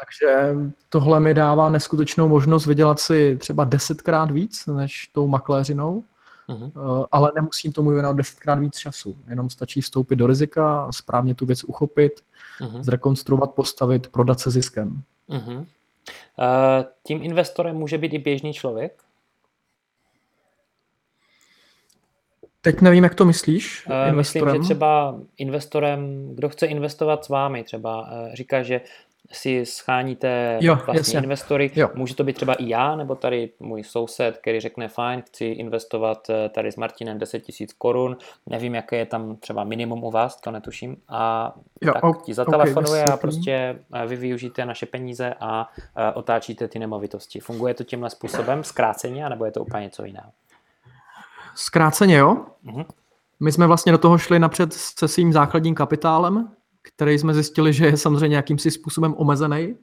Takže 0.00 0.54
tohle 0.88 1.20
mi 1.20 1.34
dává 1.34 1.70
neskutečnou 1.70 2.28
možnost 2.28 2.66
vydělat 2.66 3.00
si 3.00 3.36
třeba 3.40 3.64
desetkrát 3.64 4.30
víc 4.30 4.66
než 4.66 5.10
tou 5.12 5.28
makléřinou, 5.28 6.04
uh-huh. 6.48 7.06
ale 7.12 7.32
nemusím 7.34 7.72
tomu 7.72 7.90
věnovat 7.90 8.16
desetkrát 8.16 8.58
víc 8.58 8.76
času. 8.76 9.16
Jenom 9.28 9.50
stačí 9.50 9.80
vstoupit 9.80 10.16
do 10.16 10.26
rizika, 10.26 10.92
správně 10.92 11.34
tu 11.34 11.46
věc 11.46 11.64
uchopit, 11.64 12.12
uh-huh. 12.60 12.82
zrekonstruovat, 12.82 13.50
postavit, 13.50 14.08
prodat 14.08 14.40
se 14.40 14.50
ziskem. 14.50 15.02
Uh-huh. 15.28 15.66
Tím 17.02 17.22
investorem 17.22 17.76
může 17.76 17.98
být 17.98 18.14
i 18.14 18.18
běžný 18.18 18.52
člověk? 18.52 19.02
Teď 22.60 22.80
nevím, 22.80 23.04
jak 23.04 23.14
to 23.14 23.24
myslíš. 23.24 23.86
Investorem? 23.86 24.16
Myslím, 24.16 24.48
že 24.48 24.58
třeba 24.58 25.20
investorem, 25.36 26.30
kdo 26.34 26.48
chce 26.48 26.66
investovat 26.66 27.24
s 27.24 27.28
vámi, 27.28 27.64
třeba 27.64 28.00
uh, 28.00 28.34
říká, 28.34 28.62
že 28.62 28.80
si 29.32 29.66
scháníte 29.66 30.58
jo, 30.60 30.74
vlastně 30.74 30.98
jasně. 30.98 31.18
investory. 31.18 31.70
Jo. 31.74 31.90
Může 31.94 32.14
to 32.14 32.24
být 32.24 32.36
třeba 32.36 32.54
i 32.54 32.68
já, 32.68 32.96
nebo 32.96 33.14
tady 33.14 33.50
můj 33.60 33.84
soused, 33.84 34.38
který 34.38 34.60
řekne, 34.60 34.88
fajn, 34.88 35.22
chci 35.22 35.44
investovat 35.44 36.30
eh, 36.30 36.48
tady 36.48 36.72
s 36.72 36.76
Martinem 36.76 37.18
10 37.18 37.40
tisíc 37.40 37.72
korun, 37.72 38.16
nevím, 38.46 38.74
jaké 38.74 38.96
je 38.96 39.06
tam 39.06 39.36
třeba 39.36 39.64
minimum 39.64 40.04
u 40.04 40.10
vás, 40.10 40.40
to 40.40 40.50
netuším, 40.50 40.96
a 41.08 41.52
jo, 41.82 41.92
tak 41.92 42.22
ti 42.22 42.34
zatelefonuje 42.34 43.02
okay, 43.02 43.14
a 43.14 43.16
prostě 43.16 43.78
eh, 43.94 44.06
vy 44.06 44.16
využijete 44.16 44.64
naše 44.64 44.86
peníze 44.86 45.34
a 45.40 45.68
eh, 45.96 46.12
otáčíte 46.12 46.68
ty 46.68 46.78
nemovitosti. 46.78 47.40
Funguje 47.40 47.74
to 47.74 47.84
tímhle 47.84 48.10
způsobem, 48.10 48.64
zkráceně, 48.64 49.28
nebo 49.28 49.44
je 49.44 49.50
to 49.50 49.60
úplně 49.60 49.82
něco 49.82 50.04
jiného? 50.04 50.30
Zkráceně, 51.54 52.16
jo. 52.16 52.36
Uh-huh. 52.66 52.84
My 53.40 53.52
jsme 53.52 53.66
vlastně 53.66 53.92
do 53.92 53.98
toho 53.98 54.18
šli 54.18 54.38
napřed 54.38 54.72
se 54.72 55.08
svým 55.08 55.32
základním 55.32 55.74
kapitálem, 55.74 56.48
který 56.86 57.18
jsme 57.18 57.34
zjistili, 57.34 57.72
že 57.72 57.86
je 57.86 57.96
samozřejmě 57.96 58.36
jakýmsi 58.36 58.70
způsobem 58.70 59.14
omezený. 59.16 59.74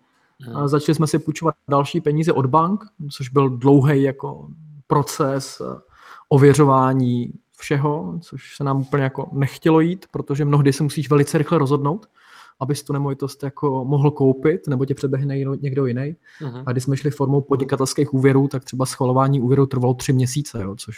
Hmm. 0.41 0.67
Začali 0.67 0.95
jsme 0.95 1.07
si 1.07 1.19
půjčovat 1.19 1.55
další 1.69 2.01
peníze 2.01 2.33
od 2.33 2.45
bank, 2.45 2.85
což 3.11 3.29
byl 3.29 3.49
dlouhý 3.49 4.03
jako 4.03 4.47
proces 4.87 5.61
eh, 5.61 5.79
ověřování 6.29 7.33
všeho, 7.57 8.19
což 8.21 8.55
se 8.55 8.63
nám 8.63 8.79
úplně 8.79 9.03
jako 9.03 9.29
nechtělo 9.31 9.79
jít, 9.79 10.05
protože 10.11 10.45
mnohdy 10.45 10.73
se 10.73 10.83
musíš 10.83 11.09
velice 11.09 11.37
rychle 11.37 11.57
rozhodnout, 11.57 12.09
abys 12.59 12.83
tu 12.83 12.93
nemovitost 12.93 13.43
jako 13.43 13.85
mohl 13.85 14.11
koupit, 14.11 14.67
nebo 14.67 14.85
tě 14.85 14.95
předběhne 14.95 15.37
někdo 15.37 15.85
jiný. 15.85 16.15
Uh-huh. 16.41 16.63
A 16.65 16.71
když 16.71 16.83
jsme 16.83 16.97
šli 16.97 17.11
formou 17.11 17.41
podnikatelských 17.41 18.13
úvěrů, 18.13 18.47
tak 18.47 18.63
třeba 18.63 18.85
schvalování 18.85 19.41
úvěru 19.41 19.65
trvalo 19.65 19.93
tři 19.93 20.13
měsíce, 20.13 20.61
jo, 20.61 20.75
což 20.75 20.97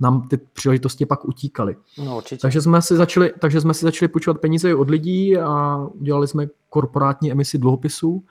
nám 0.00 0.28
ty 0.28 0.36
příležitosti 0.36 1.06
pak 1.06 1.28
utíkaly. 1.28 1.76
No, 2.04 2.16
určitě. 2.16 2.40
Takže 2.40 2.62
jsme 2.62 2.82
si 2.82 2.96
začali, 2.96 3.32
takže 3.40 3.60
jsme 3.60 3.74
si 3.74 3.84
začali 3.84 4.08
půjčovat 4.08 4.40
peníze 4.40 4.74
od 4.74 4.90
lidí 4.90 5.36
a 5.36 5.76
udělali 5.76 6.28
jsme 6.28 6.46
korporátní 6.68 7.32
emisi 7.32 7.58
dluhopisů 7.58 8.24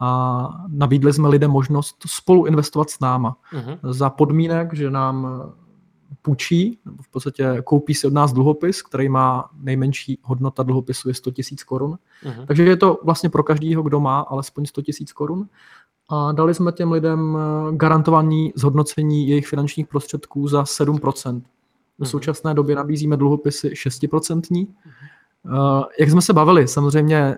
a 0.00 0.48
nabídli 0.68 1.12
jsme 1.12 1.28
lidem 1.28 1.50
možnost 1.50 1.96
spolu 2.06 2.46
investovat 2.46 2.90
s 2.90 3.00
náma. 3.00 3.36
Uh-huh. 3.52 3.78
Za 3.82 4.10
podmínek, 4.10 4.74
že 4.74 4.90
nám 4.90 5.42
půjčí, 6.22 6.78
nebo 6.84 7.02
v 7.02 7.08
podstatě 7.08 7.62
koupí 7.64 7.94
si 7.94 8.06
od 8.06 8.12
nás 8.12 8.32
dluhopis, 8.32 8.82
který 8.82 9.08
má 9.08 9.50
nejmenší 9.54 10.18
hodnota 10.22 10.62
dluhopisu 10.62 11.08
je 11.08 11.14
100 11.14 11.30
000 11.30 11.36
korun. 11.66 11.98
Uh-huh. 12.24 12.46
Takže 12.46 12.64
je 12.64 12.76
to 12.76 13.00
vlastně 13.04 13.30
pro 13.30 13.42
každého, 13.42 13.82
kdo 13.82 14.00
má 14.00 14.20
alespoň 14.20 14.66
100 14.66 14.80
000 14.80 15.06
korun 15.14 15.48
a 16.08 16.32
dali 16.32 16.54
jsme 16.54 16.72
těm 16.72 16.92
lidem 16.92 17.38
eh, 17.38 17.76
garantovaný 17.76 18.52
zhodnocení 18.56 19.28
jejich 19.28 19.46
finančních 19.46 19.86
prostředků 19.86 20.48
za 20.48 20.62
7%. 20.62 21.40
V 21.40 21.98
mhm. 21.98 22.08
současné 22.08 22.54
době 22.54 22.76
nabízíme 22.76 23.16
dluhopisy 23.16 23.68
6%. 23.68 24.66
Uh, 25.44 25.82
jak 26.00 26.10
jsme 26.10 26.22
se 26.22 26.32
bavili, 26.32 26.68
samozřejmě 26.68 27.36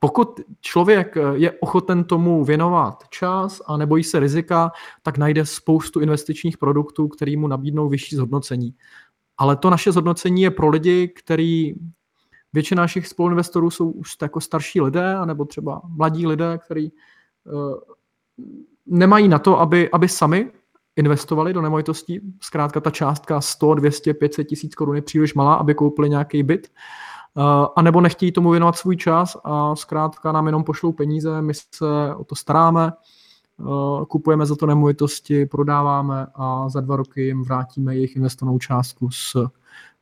pokud 0.00 0.40
člověk 0.60 1.16
eh, 1.16 1.22
je 1.34 1.52
ochoten 1.52 2.04
tomu 2.04 2.44
věnovat 2.44 3.04
čas 3.10 3.62
a 3.66 3.76
nebojí 3.76 4.04
se 4.04 4.20
rizika, 4.20 4.72
tak 5.02 5.18
najde 5.18 5.46
spoustu 5.46 6.00
investičních 6.00 6.58
produktů, 6.58 7.08
který 7.08 7.36
mu 7.36 7.48
nabídnou 7.48 7.88
vyšší 7.88 8.16
zhodnocení. 8.16 8.74
Ale 9.38 9.56
to 9.56 9.70
naše 9.70 9.92
zhodnocení 9.92 10.42
je 10.42 10.50
pro 10.50 10.68
lidi, 10.68 11.08
který 11.08 11.74
většina 12.52 12.82
našich 12.82 13.06
spoluinvestorů 13.06 13.70
jsou 13.70 13.90
už 13.90 14.16
jako 14.22 14.40
starší 14.40 14.80
lidé, 14.80 15.14
anebo 15.14 15.44
třeba 15.44 15.82
mladí 15.84 16.26
lidé, 16.26 16.58
kteří 16.64 16.92
Eh, 16.92 17.16
nemají 18.86 19.28
na 19.28 19.38
to, 19.38 19.60
aby, 19.60 19.90
aby 19.90 20.08
sami 20.08 20.50
investovali 20.96 21.52
do 21.52 21.62
nemovitostí. 21.62 22.20
Zkrátka 22.40 22.80
ta 22.80 22.90
částka 22.90 23.40
100, 23.40 23.74
200, 23.74 24.14
500 24.14 24.46
tisíc 24.46 24.74
korun 24.74 24.96
je 24.96 25.02
příliš 25.02 25.34
malá, 25.34 25.54
aby 25.54 25.74
koupili 25.74 26.10
nějaký 26.10 26.42
byt. 26.42 26.68
Uh, 27.34 27.44
a 27.76 27.82
nebo 27.82 28.00
nechtějí 28.00 28.32
tomu 28.32 28.50
věnovat 28.50 28.76
svůj 28.76 28.96
čas 28.96 29.36
a 29.44 29.76
zkrátka 29.76 30.32
nám 30.32 30.46
jenom 30.46 30.64
pošlou 30.64 30.92
peníze, 30.92 31.42
my 31.42 31.54
se 31.54 32.14
o 32.16 32.24
to 32.24 32.34
staráme, 32.34 32.92
uh, 33.56 34.04
kupujeme 34.04 34.46
za 34.46 34.56
to 34.56 34.66
nemovitosti, 34.66 35.46
prodáváme 35.46 36.26
a 36.34 36.68
za 36.68 36.80
dva 36.80 36.96
roky 36.96 37.22
jim 37.22 37.44
vrátíme 37.44 37.94
jejich 37.94 38.16
investovanou 38.16 38.58
částku 38.58 39.10
s, 39.10 39.48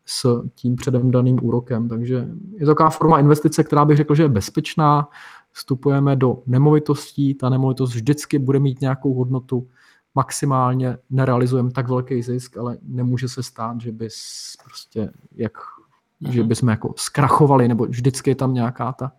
s 0.07 0.43
tím 0.55 0.77
předem 0.77 1.11
daným 1.11 1.39
úrokem. 1.43 1.89
Takže 1.89 2.29
je 2.53 2.67
to 2.67 2.71
taková 2.71 2.91
forma 2.91 3.21
investice, 3.21 3.65
která 3.65 3.85
bych 3.85 3.97
řekl, 3.97 4.15
že 4.15 4.23
je 4.23 4.29
bezpečná, 4.29 5.09
vstupujeme 5.57 6.17
do 6.17 6.43
nemovitostí, 6.47 7.35
ta 7.35 7.49
nemovitost 7.49 7.95
vždycky 7.95 8.39
bude 8.39 8.59
mít 8.59 8.81
nějakou 8.81 9.15
hodnotu, 9.15 9.69
maximálně 10.15 10.99
nerealizujeme 11.11 11.71
tak 11.71 11.89
velký 11.89 12.23
zisk, 12.23 12.57
ale 12.57 12.79
nemůže 12.83 13.29
se 13.29 13.43
stát, 13.43 13.81
že 13.81 13.93
bys 13.93 14.17
prostě 14.65 15.11
jak, 15.33 15.53
mm-hmm. 15.53 16.31
že 16.31 16.43
bychom 16.45 16.69
jako 16.69 16.95
zkrachovali, 16.97 17.69
nebo 17.69 17.87
vždycky 17.87 18.31
je 18.31 18.35
tam 18.35 18.55
nějaká 18.55 18.93
ta, 18.93 19.13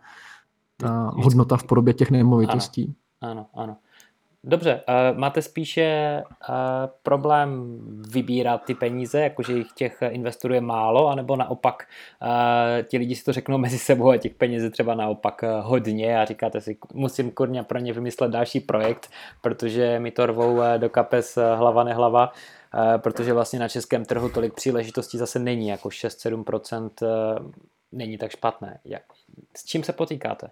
ta 0.77 1.11
hodnota 1.15 1.57
v 1.57 1.63
podobě 1.63 1.93
těch 1.93 2.11
nemovitostí. 2.11 2.95
Ano, 3.21 3.31
ano, 3.31 3.47
ano. 3.53 3.77
Dobře, 4.43 4.81
uh, 4.87 5.17
máte 5.17 5.41
spíše 5.41 6.23
uh, 6.25 6.55
problém 7.03 7.79
vybírat 8.09 8.57
ty 8.65 8.73
peníze, 8.73 9.21
jakože 9.21 9.53
jich 9.53 9.71
těch 9.75 9.97
investorů 10.09 10.53
je 10.53 10.61
málo, 10.61 11.07
anebo 11.07 11.35
naopak 11.35 11.87
uh, 12.21 12.27
ti 12.83 12.97
lidi 12.97 13.15
si 13.15 13.23
to 13.23 13.33
řeknou 13.33 13.57
mezi 13.57 13.79
sebou 13.79 14.09
a 14.09 14.17
těch 14.17 14.33
peněz 14.33 14.63
je 14.63 14.69
třeba 14.69 14.95
naopak 14.95 15.43
hodně 15.61 16.19
a 16.19 16.25
říkáte 16.25 16.61
si, 16.61 16.77
musím 16.93 17.31
kurně 17.31 17.63
pro 17.63 17.79
ně 17.79 17.93
vymyslet 17.93 18.31
další 18.31 18.59
projekt, 18.59 19.09
protože 19.41 19.99
mi 19.99 20.11
to 20.11 20.25
rvou 20.25 20.61
do 20.77 20.89
kapes 20.89 21.37
hlava 21.55 21.83
nehlava, 21.83 22.31
uh, 22.73 22.97
protože 22.97 23.33
vlastně 23.33 23.59
na 23.59 23.67
českém 23.67 24.05
trhu 24.05 24.29
tolik 24.29 24.53
příležitostí 24.53 25.17
zase 25.17 25.39
není, 25.39 25.67
jako 25.67 25.89
6-7% 25.89 26.89
uh, 27.01 27.51
není 27.91 28.17
tak 28.17 28.31
špatné. 28.31 28.79
Jak, 28.85 29.03
s 29.57 29.65
čím 29.65 29.83
se 29.83 29.93
potýkáte? 29.93 30.49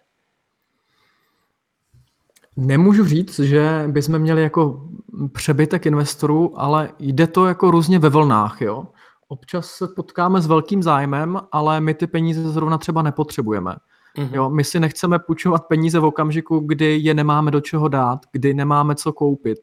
Nemůžu 2.58 3.06
říct, 3.06 3.40
že 3.40 3.84
bychom 3.88 4.20
měli 4.20 4.42
jako 4.42 4.88
přebytek 5.32 5.86
investorů, 5.86 6.62
ale 6.62 6.90
jde 7.00 7.28
to 7.28 7.46
jako 7.46 7.72
různě 7.72 8.00
ve 8.00 8.10
vlnách, 8.10 8.62
jo. 8.62 8.88
Občas 9.28 9.66
se 9.66 9.88
potkáme 9.88 10.42
s 10.42 10.48
velkým 10.48 10.84
zájmem, 10.84 11.42
ale 11.52 11.82
my 11.82 11.94
ty 11.94 12.08
peníze 12.08 12.50
zrovna 12.50 12.78
třeba 12.78 13.02
nepotřebujeme. 13.02 13.76
Mm-hmm. 14.18 14.30
Jo, 14.34 14.50
my 14.50 14.64
si 14.64 14.80
nechceme 14.80 15.20
půjčovat 15.20 15.68
peníze 15.68 16.00
v 16.00 16.06
okamžiku, 16.06 16.60
kdy 16.60 16.98
je 16.98 17.14
nemáme 17.14 17.52
do 17.52 17.62
čeho 17.62 17.88
dát, 17.88 18.20
kdy 18.32 18.54
nemáme 18.54 18.96
co 18.96 19.14
koupit, 19.14 19.60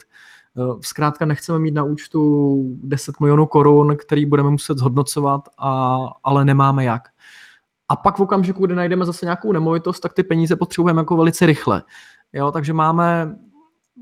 Zkrátka 0.81 1.25
nechceme 1.25 1.59
mít 1.59 1.75
na 1.75 1.85
účtu 1.85 2.63
10 2.83 3.21
milionů 3.21 3.47
korun, 3.47 3.97
který 3.97 4.27
budeme 4.27 4.51
muset 4.51 4.79
zhodnocovat, 4.79 5.49
a, 5.59 5.99
ale 6.25 6.45
nemáme 6.45 6.85
jak. 6.85 7.09
A 7.89 7.97
pak 7.97 8.19
v 8.19 8.23
okamžiku, 8.23 8.67
kdy 8.67 8.75
najdeme 8.75 9.05
zase 9.05 9.27
nějakou 9.27 9.53
nemovitost, 9.53 10.01
tak 10.01 10.13
ty 10.13 10.23
peníze 10.23 10.57
potřebujeme 10.57 11.01
jako 11.01 11.17
velice 11.17 11.47
rychle. 11.47 11.83
Jo, 12.33 12.53
takže 12.53 12.73
máme, 12.73 13.37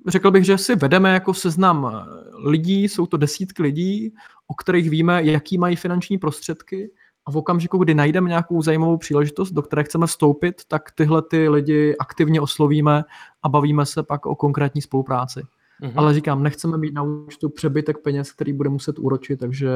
řekl 0.07 0.31
bych, 0.31 0.45
že 0.45 0.59
si 0.59 0.77
vedeme 0.77 1.15
jako 1.15 1.35
seznam 1.35 2.07
lidí, 2.45 2.85
jsou 2.85 3.07
to 3.07 3.17
desítky 3.17 3.63
lidí, 3.63 4.15
o 4.47 4.55
kterých 4.55 4.91
víme, 4.91 5.25
jaký 5.25 5.59
mají 5.59 5.77
finanční 5.77 6.19
prostředky 6.19 6.91
a 7.27 7.31
v 7.31 7.37
okamžiku, 7.37 7.79
kdy 7.79 7.95
najdeme 7.95 8.29
nějakou 8.29 8.63
zajímavou 8.63 8.97
příležitost, 8.97 9.53
do 9.53 9.63
které 9.63 9.85
chceme 9.85 10.07
vstoupit, 10.07 10.63
tak 10.69 10.91
tyhle 10.91 11.23
ty 11.23 11.49
lidi 11.49 11.97
aktivně 11.97 12.41
oslovíme 12.41 13.05
a 13.43 13.49
bavíme 13.49 13.87
se 13.87 14.03
pak 14.03 14.27
o 14.27 14.35
konkrétní 14.35 14.83
spolupráci. 14.83 15.41
Mm-hmm. 15.41 15.93
Ale 15.97 16.15
říkám, 16.15 16.43
nechceme 16.43 16.79
mít 16.79 16.95
na 16.95 17.03
účtu 17.03 17.49
přebytek 17.49 17.99
peněz, 17.99 18.33
který 18.33 18.53
bude 18.53 18.69
muset 18.69 18.99
úročit, 18.99 19.41
takže 19.41 19.71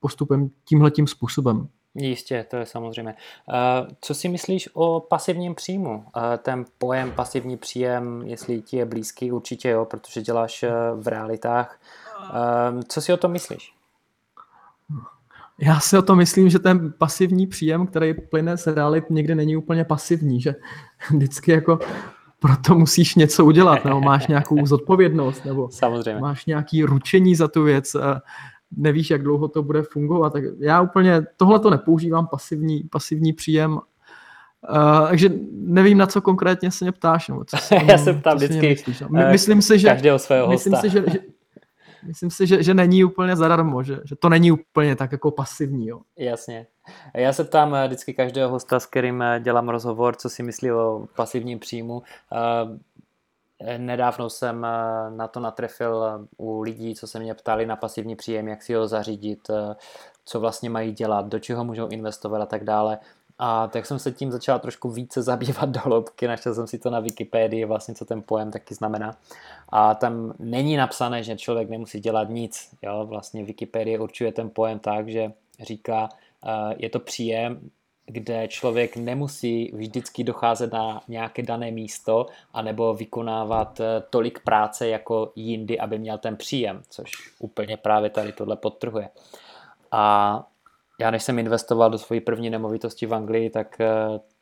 postupem 0.00 0.50
tímhletím 0.64 1.06
způsobem. 1.06 1.68
Jistě, 1.94 2.46
to 2.50 2.56
je 2.56 2.66
samozřejmě. 2.66 3.14
Co 4.00 4.14
si 4.14 4.28
myslíš 4.28 4.68
o 4.72 5.00
pasivním 5.00 5.54
příjmu? 5.54 6.04
Ten 6.38 6.64
pojem 6.78 7.12
pasivní 7.12 7.56
příjem, 7.56 8.22
jestli 8.24 8.62
ti 8.62 8.76
je 8.76 8.84
blízký, 8.84 9.32
určitě 9.32 9.68
jo, 9.68 9.84
protože 9.84 10.22
děláš 10.22 10.62
eh, 10.62 10.70
v 10.94 11.08
realitách. 11.08 11.80
Co 12.88 13.00
si 13.00 13.12
o 13.12 13.16
tom 13.16 13.32
myslíš? 13.32 13.74
Já 15.58 15.80
si 15.80 15.98
o 15.98 16.02
to 16.02 16.14
myslím, 16.14 16.50
že 16.50 16.58
ten 16.58 16.92
pasivní 16.98 17.46
příjem, 17.46 17.86
který 17.86 18.14
plyne 18.14 18.56
z 18.56 18.66
realit, 18.66 19.10
někdy 19.10 19.34
není 19.34 19.56
úplně 19.56 19.84
pasivní, 19.84 20.40
že 20.40 20.54
vždycky 21.10 21.52
jako 21.52 21.78
proto 22.38 22.74
musíš 22.74 23.14
něco 23.14 23.44
udělat, 23.44 23.84
nebo 23.84 24.00
máš 24.00 24.26
nějakou 24.26 24.66
zodpovědnost, 24.66 25.44
nebo 25.44 25.70
Samozřejmě. 25.70 26.20
máš 26.20 26.46
nějaký 26.46 26.84
ručení 26.84 27.36
za 27.36 27.48
tu 27.48 27.62
věc, 27.62 27.96
nevíš, 28.76 29.10
jak 29.10 29.22
dlouho 29.22 29.48
to 29.48 29.62
bude 29.62 29.82
fungovat. 29.82 30.32
Tak 30.32 30.44
já 30.58 30.80
úplně 30.80 31.26
tohle 31.36 31.58
to 31.58 31.70
nepoužívám, 31.70 32.26
pasivní, 32.26 32.82
pasivní 32.90 33.32
příjem, 33.32 33.80
Uh, 34.70 35.08
takže 35.08 35.30
nevím, 35.52 35.98
na 35.98 36.06
co 36.06 36.20
konkrétně 36.20 36.70
se 36.70 36.84
mě 36.84 36.92
ptáš. 36.92 37.28
Nebo 37.28 37.44
co 37.44 37.56
si, 37.60 37.74
Já 37.88 37.98
se 37.98 38.12
ptám 38.12 38.36
vždycky 38.36 38.68
myslíš, 38.68 39.00
no. 39.00 39.08
My, 39.10 39.24
myslím 39.24 39.62
si, 39.62 39.78
že, 39.78 39.88
každého 39.88 40.18
svého 40.18 40.48
myslím 40.48 40.72
hosta. 40.72 40.88
Si, 40.88 40.92
že, 40.92 41.04
že, 41.12 41.18
myslím 42.06 42.30
si, 42.30 42.46
že, 42.46 42.62
že 42.62 42.74
není 42.74 43.04
úplně 43.04 43.36
zadarmo, 43.36 43.82
že, 43.82 44.00
že 44.04 44.16
to 44.16 44.28
není 44.28 44.52
úplně 44.52 44.96
tak 44.96 45.12
jako 45.12 45.30
pasivní. 45.30 45.86
Jo. 45.88 46.00
Jasně. 46.18 46.66
Já 47.14 47.32
se 47.32 47.44
ptám 47.44 47.74
eh, 47.74 47.86
vždycky 47.86 48.14
každého 48.14 48.50
hosta, 48.50 48.80
s 48.80 48.86
kterým 48.86 49.22
eh, 49.22 49.40
dělám 49.40 49.68
rozhovor, 49.68 50.16
co 50.16 50.28
si 50.28 50.42
myslí 50.42 50.72
o 50.72 51.06
pasivním 51.16 51.58
příjmu. 51.58 52.02
Eh, 52.32 52.78
nedávno 53.78 54.30
jsem 54.30 54.66
na 55.10 55.28
to 55.28 55.40
natrefil 55.40 56.26
u 56.36 56.60
lidí, 56.60 56.94
co 56.94 57.06
se 57.06 57.18
mě 57.18 57.34
ptali 57.34 57.66
na 57.66 57.76
pasivní 57.76 58.16
příjem, 58.16 58.48
jak 58.48 58.62
si 58.62 58.74
ho 58.74 58.88
zařídit, 58.88 59.50
co 60.24 60.40
vlastně 60.40 60.70
mají 60.70 60.92
dělat, 60.92 61.26
do 61.26 61.38
čeho 61.38 61.64
můžou 61.64 61.88
investovat 61.88 62.42
a 62.42 62.46
tak 62.46 62.64
dále. 62.64 62.98
A 63.38 63.66
tak 63.66 63.86
jsem 63.86 63.98
se 63.98 64.12
tím 64.12 64.32
začal 64.32 64.58
trošku 64.58 64.90
více 64.90 65.22
zabývat 65.32 65.68
do 65.68 65.80
hloubky, 65.80 66.28
našel 66.28 66.54
jsem 66.54 66.66
si 66.66 66.78
to 66.78 66.90
na 66.90 67.00
Wikipedii, 67.00 67.64
vlastně 67.64 67.94
co 67.94 68.04
ten 68.04 68.22
pojem 68.22 68.50
taky 68.50 68.74
znamená. 68.74 69.16
A 69.68 69.94
tam 69.94 70.34
není 70.38 70.76
napsané, 70.76 71.22
že 71.22 71.36
člověk 71.36 71.70
nemusí 71.70 72.00
dělat 72.00 72.28
nic. 72.28 72.74
Jo? 72.82 73.06
Vlastně 73.06 73.44
Wikipedie 73.44 74.00
určuje 74.00 74.32
ten 74.32 74.50
pojem 74.50 74.78
tak, 74.78 75.08
že 75.08 75.32
říká, 75.60 76.08
je 76.76 76.90
to 76.90 77.00
příjem, 77.00 77.70
kde 78.06 78.48
člověk 78.48 78.96
nemusí 78.96 79.72
vždycky 79.74 80.24
docházet 80.24 80.72
na 80.72 81.00
nějaké 81.08 81.42
dané 81.42 81.70
místo 81.70 82.26
anebo 82.52 82.94
vykonávat 82.94 83.80
eh, 83.80 84.02
tolik 84.10 84.38
práce 84.44 84.88
jako 84.88 85.32
jindy, 85.36 85.78
aby 85.78 85.98
měl 85.98 86.18
ten 86.18 86.36
příjem, 86.36 86.82
což 86.88 87.10
úplně 87.38 87.76
právě 87.76 88.10
tady 88.10 88.32
tohle 88.32 88.56
podtrhuje. 88.56 89.08
A 89.90 90.46
já 91.00 91.10
než 91.10 91.22
jsem 91.22 91.38
investoval 91.38 91.90
do 91.90 91.98
své 91.98 92.20
první 92.20 92.50
nemovitosti 92.50 93.06
v 93.06 93.14
Anglii, 93.14 93.50
tak 93.50 93.80
eh, 93.80 93.86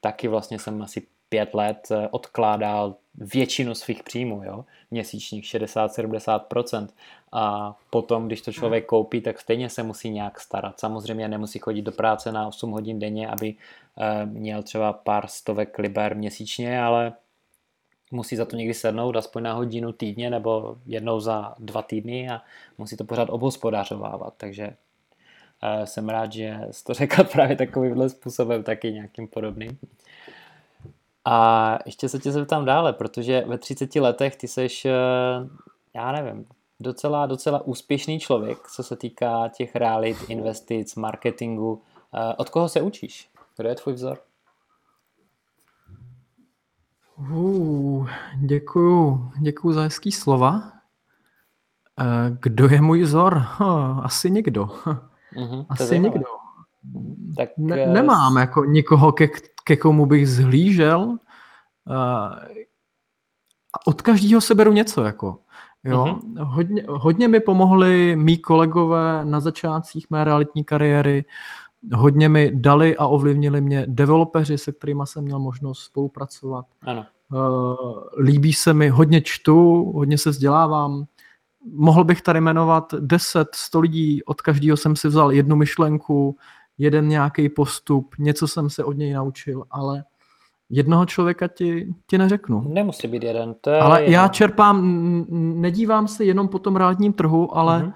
taky 0.01 0.29
vlastně 0.29 0.59
jsem 0.59 0.83
asi 0.83 1.07
pět 1.29 1.55
let 1.55 1.89
eh, 1.91 2.09
odkládal 2.11 2.95
většinu 3.15 3.75
svých 3.75 4.03
příjmů, 4.03 4.43
jo? 4.45 4.65
Měsíčních 4.91 5.45
60-70%. 5.45 6.89
A 7.33 7.75
potom, 7.91 8.27
když 8.27 8.41
to 8.41 8.53
člověk 8.53 8.87
koupí, 8.87 9.21
tak 9.21 9.41
stejně 9.41 9.69
se 9.69 9.83
musí 9.83 10.11
nějak 10.11 10.41
starat. 10.41 10.81
Samozřejmě 10.81 11.29
nemusí 11.29 11.59
chodit 11.59 11.83
do 11.83 11.93
práce 11.93 12.33
na 12.33 12.49
8 12.49 12.71
hodin 12.71 12.99
denně, 12.99 13.29
aby 13.29 13.55
eh, 13.99 14.27
měl 14.27 14.63
třeba 14.63 14.93
pár 14.93 15.27
stovek 15.27 15.79
liber 15.79 16.17
měsíčně, 16.17 16.83
ale 16.83 17.13
musí 18.11 18.37
za 18.37 18.45
to 18.45 18.57
někdy 18.57 18.75
sednout 18.75 19.17
aspoň 19.17 19.43
na 19.43 19.53
hodinu 19.53 19.93
týdně 19.93 20.31
nebo 20.31 20.77
jednou 20.87 21.21
za 21.21 21.55
dva 21.59 21.83
týdny 21.83 22.31
a 22.31 22.43
musí 22.79 22.97
to 22.97 23.05
pořád 23.05 23.31
obhospodařovávat. 23.31 24.35
Takže 24.37 24.77
jsem 25.85 26.09
rád, 26.09 26.33
že 26.33 26.61
jsi 26.71 26.85
to 26.85 26.95
řekl 27.01 27.25
právě 27.25 27.57
takovýmhle 27.57 28.09
způsobem, 28.09 28.63
taky 28.63 28.93
nějakým 28.93 29.29
podobným. 29.29 29.79
A 31.25 31.79
ještě 31.87 32.09
se 32.09 32.19
tě 32.19 32.33
zeptám 32.33 32.65
dále, 32.65 32.93
protože 32.93 33.45
ve 33.47 33.59
30 33.59 34.01
letech 34.01 34.37
ty 34.37 34.49
seš, 34.49 34.85
eh, 34.85 34.93
já 35.95 36.13
nevím, 36.13 36.47
docela, 36.81 37.27
docela 37.27 37.67
úspěšný 37.67 38.21
člověk, 38.21 38.59
co 38.69 38.83
se 38.83 38.97
týká 38.97 39.49
těch 39.49 39.77
realit, 39.77 40.17
investic, 40.29 40.97
marketingu. 40.97 41.83
Eh, 42.15 42.35
od 42.37 42.51
koho 42.51 42.69
se 42.69 42.83
učíš? 42.83 43.31
Kdo 43.57 43.69
je 43.69 43.75
tvůj 43.75 43.95
vzor? 43.95 44.19
Uh, 47.33 48.09
děkuju, 48.37 49.31
děkuju 49.41 49.75
za 49.75 49.83
hezký 49.83 50.13
slova. 50.13 50.73
Eh, 52.01 52.37
kdo 52.43 52.69
je 52.69 52.81
můj 52.81 53.03
vzor? 53.03 53.43
Asi 54.03 54.31
nikdo. 54.31 54.65
Uh-huh, 54.65 55.67
Asi 55.69 55.99
nikdo. 55.99 56.40
Tak, 57.37 57.49
ne, 57.59 57.87
uh, 57.87 57.93
nemám 57.93 58.37
jako 58.37 58.65
nikoho, 58.65 59.13
ke, 59.13 59.29
ke 59.65 59.77
komu 59.77 60.07
bych 60.07 60.29
zhlížel. 60.29 61.01
Uh, 61.01 61.97
a 63.73 63.87
od 63.87 64.03
každého 64.03 64.41
se 64.41 64.55
beru 64.55 64.73
něco. 64.73 65.05
Jako. 65.05 65.39
Jo? 65.85 66.05
Uh-huh. 66.05 66.45
Hodně, 66.45 66.85
hodně 66.89 67.29
mi 67.29 67.41
pomohli 67.41 68.17
mý 68.17 68.39
kolegové 68.39 69.25
na 69.25 69.41
začátcích 69.41 70.07
mé 70.11 70.25
realitní 70.25 70.65
kariéry. 70.65 71.25
Hodně 71.95 72.29
mi 72.29 72.51
dali 72.55 72.97
a 72.97 73.07
ovlivnili 73.07 73.61
mě 73.61 73.85
developeři, 73.89 74.59
se 74.59 74.73
kterými 74.73 75.03
jsem 75.05 75.25
měl 75.25 75.39
možnost 75.39 75.79
spolupracovat. 75.79 76.67
Ano. 76.83 77.07
Uh, 77.33 77.77
líbí 78.19 78.53
se 78.53 78.75
mi, 78.75 78.89
hodně 78.89 79.21
čtu, 79.21 79.93
hodně 79.93 80.19
se 80.19 80.31
vzdělávám 80.31 81.07
mohl 81.65 82.05
bych 82.05 82.23
tady 82.23 82.41
jmenovat 82.41 82.95
10, 83.01 83.49
100 83.55 83.81
lidí, 83.81 84.25
od 84.25 84.41
každého 84.41 84.77
jsem 84.77 84.97
si 84.97 85.09
vzal 85.09 85.33
jednu 85.33 85.57
myšlenku, 85.57 86.37
jeden 86.81 87.09
nějaký 87.09 87.49
postup, 87.49 88.15
něco 88.19 88.49
jsem 88.49 88.71
se 88.71 88.85
od 88.85 88.93
něj 88.93 89.13
naučil, 89.13 89.65
ale 89.71 90.05
jednoho 90.71 91.07
člověka 91.07 91.49
ti, 91.49 91.95
ti 92.07 92.19
neřeknu. 92.19 92.65
Nemusí 92.69 93.09
být 93.09 93.23
jeden. 93.23 93.55
To 93.61 93.71
je 93.71 93.81
ale 93.81 94.01
jeden. 94.01 94.13
já 94.13 94.29
čerpám, 94.29 94.85
nedívám 95.61 96.09
se 96.09 96.25
jenom 96.25 96.49
po 96.49 96.59
tom 96.59 96.77
realitním 96.77 97.13
trhu, 97.13 97.57
ale 97.57 97.83
mm-hmm 97.83 97.93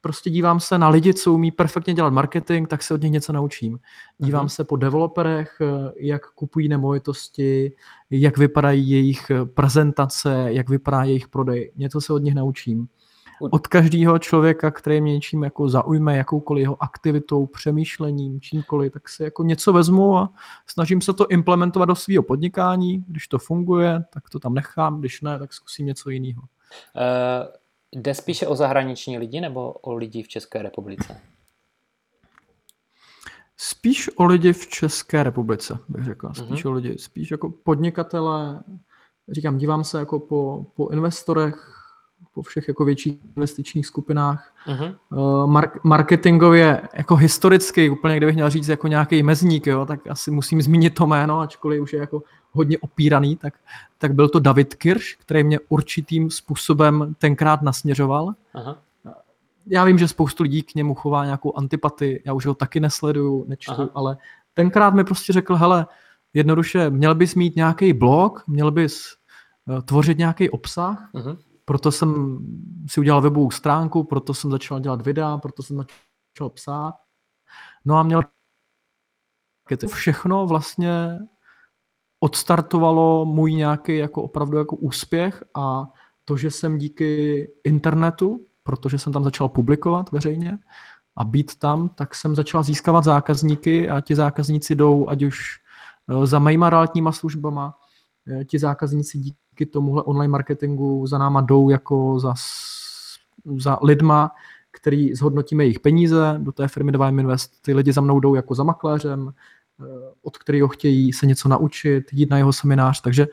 prostě 0.00 0.30
dívám 0.30 0.60
se 0.60 0.78
na 0.78 0.88
lidi, 0.88 1.14
co 1.14 1.32
umí 1.32 1.50
perfektně 1.50 1.94
dělat 1.94 2.12
marketing, 2.12 2.68
tak 2.68 2.82
se 2.82 2.94
od 2.94 3.02
nich 3.02 3.12
něco 3.12 3.32
naučím. 3.32 3.78
Dívám 4.18 4.46
uh-huh. 4.46 4.48
se 4.48 4.64
po 4.64 4.76
developerech, 4.76 5.58
jak 5.96 6.30
kupují 6.30 6.68
nemovitosti, 6.68 7.72
jak 8.10 8.38
vypadají 8.38 8.90
jejich 8.90 9.30
prezentace, 9.54 10.46
jak 10.48 10.70
vypadá 10.70 11.02
jejich 11.04 11.28
prodej. 11.28 11.72
Něco 11.76 12.00
se 12.00 12.12
od 12.12 12.18
nich 12.22 12.34
naučím. 12.34 12.88
Od 13.40 13.66
každého 13.66 14.18
člověka, 14.18 14.70
který 14.70 15.00
mě 15.00 15.12
něčím 15.12 15.42
jako 15.42 15.68
zaujme, 15.68 16.16
jakoukoliv 16.16 16.62
jeho 16.62 16.82
aktivitou, 16.82 17.46
přemýšlením, 17.46 18.40
čímkoliv, 18.40 18.92
tak 18.92 19.08
si 19.08 19.22
jako 19.22 19.42
něco 19.42 19.72
vezmu 19.72 20.16
a 20.16 20.32
snažím 20.66 21.00
se 21.00 21.12
to 21.12 21.26
implementovat 21.26 21.84
do 21.84 21.94
svého 21.94 22.22
podnikání. 22.22 23.04
Když 23.08 23.28
to 23.28 23.38
funguje, 23.38 24.04
tak 24.12 24.30
to 24.30 24.38
tam 24.38 24.54
nechám, 24.54 25.00
když 25.00 25.20
ne, 25.20 25.38
tak 25.38 25.52
zkusím 25.52 25.86
něco 25.86 26.10
jiného. 26.10 26.42
Uh 26.42 27.60
Jde 27.92 28.14
spíše 28.14 28.46
o 28.46 28.56
zahraniční 28.56 29.18
lidi 29.18 29.40
nebo 29.40 29.72
o 29.72 29.94
lidi 29.94 30.22
v 30.22 30.28
České 30.28 30.62
republice? 30.62 31.20
Spíš 33.56 34.10
o 34.16 34.24
lidi 34.24 34.52
v 34.52 34.66
České 34.66 35.22
republice, 35.22 35.78
bych 35.88 36.04
řekl. 36.04 36.32
Spíš 36.34 36.64
mm-hmm. 36.64 36.68
o 36.68 36.72
lidi, 36.72 36.98
spíš 36.98 37.30
jako 37.30 37.50
podnikatele. 37.50 38.62
Říkám, 39.28 39.58
dívám 39.58 39.84
se 39.84 39.98
jako 39.98 40.20
po, 40.20 40.66
po 40.74 40.88
investorech, 40.88 41.79
po 42.40 42.44
všech 42.44 42.68
jako 42.68 42.84
větších 42.84 43.18
investičních 43.36 43.86
skupinách. 43.86 44.54
Uh-huh. 44.66 45.46
Mark, 45.46 45.84
marketingově, 45.84 46.82
jako 46.94 47.16
historicky, 47.16 47.90
úplně 47.90 48.16
kdybych 48.16 48.34
měl 48.34 48.50
říct 48.50 48.68
jako 48.68 48.88
nějaký 48.88 49.22
mezník, 49.22 49.66
jo, 49.66 49.86
tak 49.86 50.00
asi 50.06 50.30
musím 50.30 50.62
zmínit 50.62 50.94
to 50.94 51.06
jméno, 51.06 51.40
ačkoliv 51.40 51.82
už 51.82 51.92
je 51.92 52.00
jako 52.00 52.22
hodně 52.52 52.78
opíraný, 52.78 53.36
tak, 53.36 53.54
tak 53.98 54.14
byl 54.14 54.28
to 54.28 54.40
David 54.40 54.74
Kirsch, 54.74 55.16
který 55.18 55.44
mě 55.44 55.58
určitým 55.68 56.30
způsobem 56.30 57.14
tenkrát 57.18 57.62
nasměřoval. 57.62 58.34
Aha. 58.54 58.76
Já 59.66 59.84
vím, 59.84 59.98
že 59.98 60.08
spoustu 60.08 60.42
lidí 60.42 60.62
k 60.62 60.74
němu 60.74 60.94
chová 60.94 61.24
nějakou 61.24 61.56
antipatii, 61.56 62.22
já 62.26 62.32
už 62.32 62.46
ho 62.46 62.54
taky 62.54 62.80
nesleduju, 62.80 63.44
nečtu, 63.48 63.72
Aha. 63.72 63.88
ale 63.94 64.16
tenkrát 64.54 64.94
mi 64.94 65.04
prostě 65.04 65.32
řekl, 65.32 65.56
hele, 65.56 65.86
jednoduše, 66.34 66.90
měl 66.90 67.14
bys 67.14 67.34
mít 67.34 67.56
nějaký 67.56 67.92
blog, 67.92 68.44
měl 68.46 68.70
bys 68.70 69.16
uh, 69.66 69.80
tvořit 69.80 70.18
nějaký 70.18 70.50
obsah, 70.50 71.10
uh-huh 71.14 71.36
proto 71.70 71.92
jsem 71.92 72.38
si 72.86 73.00
udělal 73.00 73.20
webovou 73.20 73.50
stránku, 73.50 74.04
proto 74.04 74.34
jsem 74.34 74.50
začal 74.50 74.80
dělat 74.80 75.02
videa, 75.02 75.38
proto 75.38 75.62
jsem 75.62 75.76
začal 75.76 76.50
psát. 76.50 76.94
No 77.84 77.96
a 77.96 78.02
měl 78.02 78.22
všechno 79.86 80.46
vlastně 80.46 81.18
odstartovalo 82.20 83.24
můj 83.24 83.54
nějaký 83.54 83.96
jako 83.96 84.22
opravdu 84.22 84.58
jako 84.58 84.76
úspěch 84.76 85.44
a 85.54 85.86
to, 86.24 86.36
že 86.36 86.50
jsem 86.50 86.78
díky 86.78 87.52
internetu, 87.64 88.46
protože 88.62 88.98
jsem 88.98 89.12
tam 89.12 89.24
začal 89.24 89.48
publikovat 89.48 90.12
veřejně 90.12 90.58
a 91.16 91.24
být 91.24 91.58
tam, 91.58 91.88
tak 91.88 92.14
jsem 92.14 92.34
začal 92.34 92.62
získávat 92.62 93.04
zákazníky 93.04 93.90
a 93.90 94.00
ti 94.00 94.14
zákazníci 94.14 94.74
jdou 94.74 95.08
ať 95.08 95.22
už 95.22 95.58
eh, 96.08 96.26
za 96.26 96.38
mýma 96.38 96.70
realitníma 96.70 97.12
službama, 97.12 97.78
eh, 98.26 98.44
ti 98.44 98.58
zákazníci 98.58 99.18
díky 99.18 99.38
tomuhle 99.66 100.02
online 100.02 100.30
marketingu 100.30 101.06
za 101.06 101.18
náma 101.18 101.40
jdou 101.40 101.70
jako 101.70 102.20
za, 102.20 102.34
za 103.56 103.78
lidma, 103.82 104.30
který 104.70 105.14
zhodnotíme 105.14 105.64
jejich 105.64 105.80
peníze 105.80 106.34
do 106.38 106.52
té 106.52 106.68
firmy 106.68 106.92
Divine 106.92 107.22
Invest. 107.22 107.62
Ty 107.62 107.74
lidi 107.74 107.92
za 107.92 108.00
mnou 108.00 108.20
jdou 108.20 108.34
jako 108.34 108.54
za 108.54 108.62
makléřem, 108.62 109.32
eh, 109.80 109.84
od 110.22 110.38
kterého 110.38 110.68
chtějí 110.68 111.12
se 111.12 111.26
něco 111.26 111.48
naučit, 111.48 112.04
jít 112.12 112.30
na 112.30 112.36
jeho 112.36 112.52
seminář. 112.52 113.00
Takže 113.00 113.26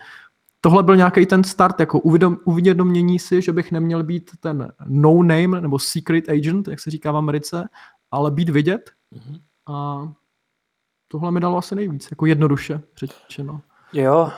tohle 0.62 0.84
byl 0.84 0.96
nějaký 0.96 1.26
ten 1.26 1.44
start, 1.44 1.80
jako 1.80 2.00
uvědom, 2.00 2.38
uvědomění 2.46 3.20
si, 3.20 3.42
že 3.42 3.54
bych 3.54 3.72
neměl 3.72 4.04
být 4.04 4.32
ten 4.40 4.72
no 4.86 5.24
name 5.24 5.62
nebo 5.62 5.80
secret 5.80 6.30
agent, 6.30 6.68
jak 6.68 6.80
se 6.80 6.92
říká 6.92 7.12
v 7.12 7.18
Americe, 7.18 7.70
ale 8.12 8.32
být 8.32 8.50
vidět. 8.50 8.92
Mm-hmm. 9.14 9.42
A 9.68 10.08
tohle 11.08 11.32
mi 11.32 11.40
dalo 11.40 11.58
asi 11.58 11.76
nejvíc, 11.76 12.08
jako 12.12 12.26
jednoduše 12.26 12.82
řečeno. 12.98 13.62
Jo, 13.94 14.22
uh, 14.22 14.32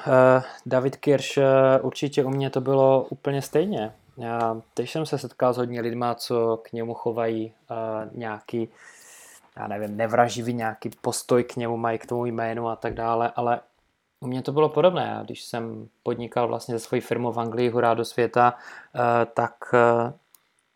David 0.65 0.95
Kirš, 0.95 1.37
uh, 1.37 1.43
určitě 1.81 2.23
u 2.23 2.29
mě 2.29 2.49
to 2.49 2.61
bylo 2.61 3.07
úplně 3.09 3.41
stejně. 3.41 3.93
Já 4.17 4.61
teď 4.73 4.89
jsem 4.89 5.05
se 5.05 5.17
setkal 5.17 5.53
s 5.53 5.57
hodně 5.57 5.81
lidma, 5.81 6.15
co 6.15 6.57
k 6.57 6.71
němu 6.71 6.93
chovají 6.93 7.53
uh, 7.71 8.17
nějaký, 8.17 8.69
já 9.57 9.67
nevím, 9.67 9.97
nevraživý 9.97 10.53
nějaký 10.53 10.89
postoj 11.01 11.43
k 11.43 11.55
němu, 11.55 11.77
mají 11.77 11.97
k 11.97 12.05
tomu 12.05 12.25
jménu 12.25 12.69
a 12.69 12.75
tak 12.75 12.93
dále, 12.93 13.31
ale 13.35 13.59
u 14.19 14.27
mě 14.27 14.41
to 14.41 14.51
bylo 14.51 14.69
podobné. 14.69 15.07
Já, 15.07 15.23
když 15.23 15.43
jsem 15.43 15.89
podnikal 16.03 16.47
vlastně 16.47 16.75
ze 16.75 16.79
svojí 16.79 17.01
firmou 17.01 17.31
v 17.31 17.39
Anglii 17.39 17.69
Hurá 17.69 17.93
do 17.93 18.05
světa, 18.05 18.57
eh, 18.95 19.25
tak 19.25 19.55
eh, 19.73 20.13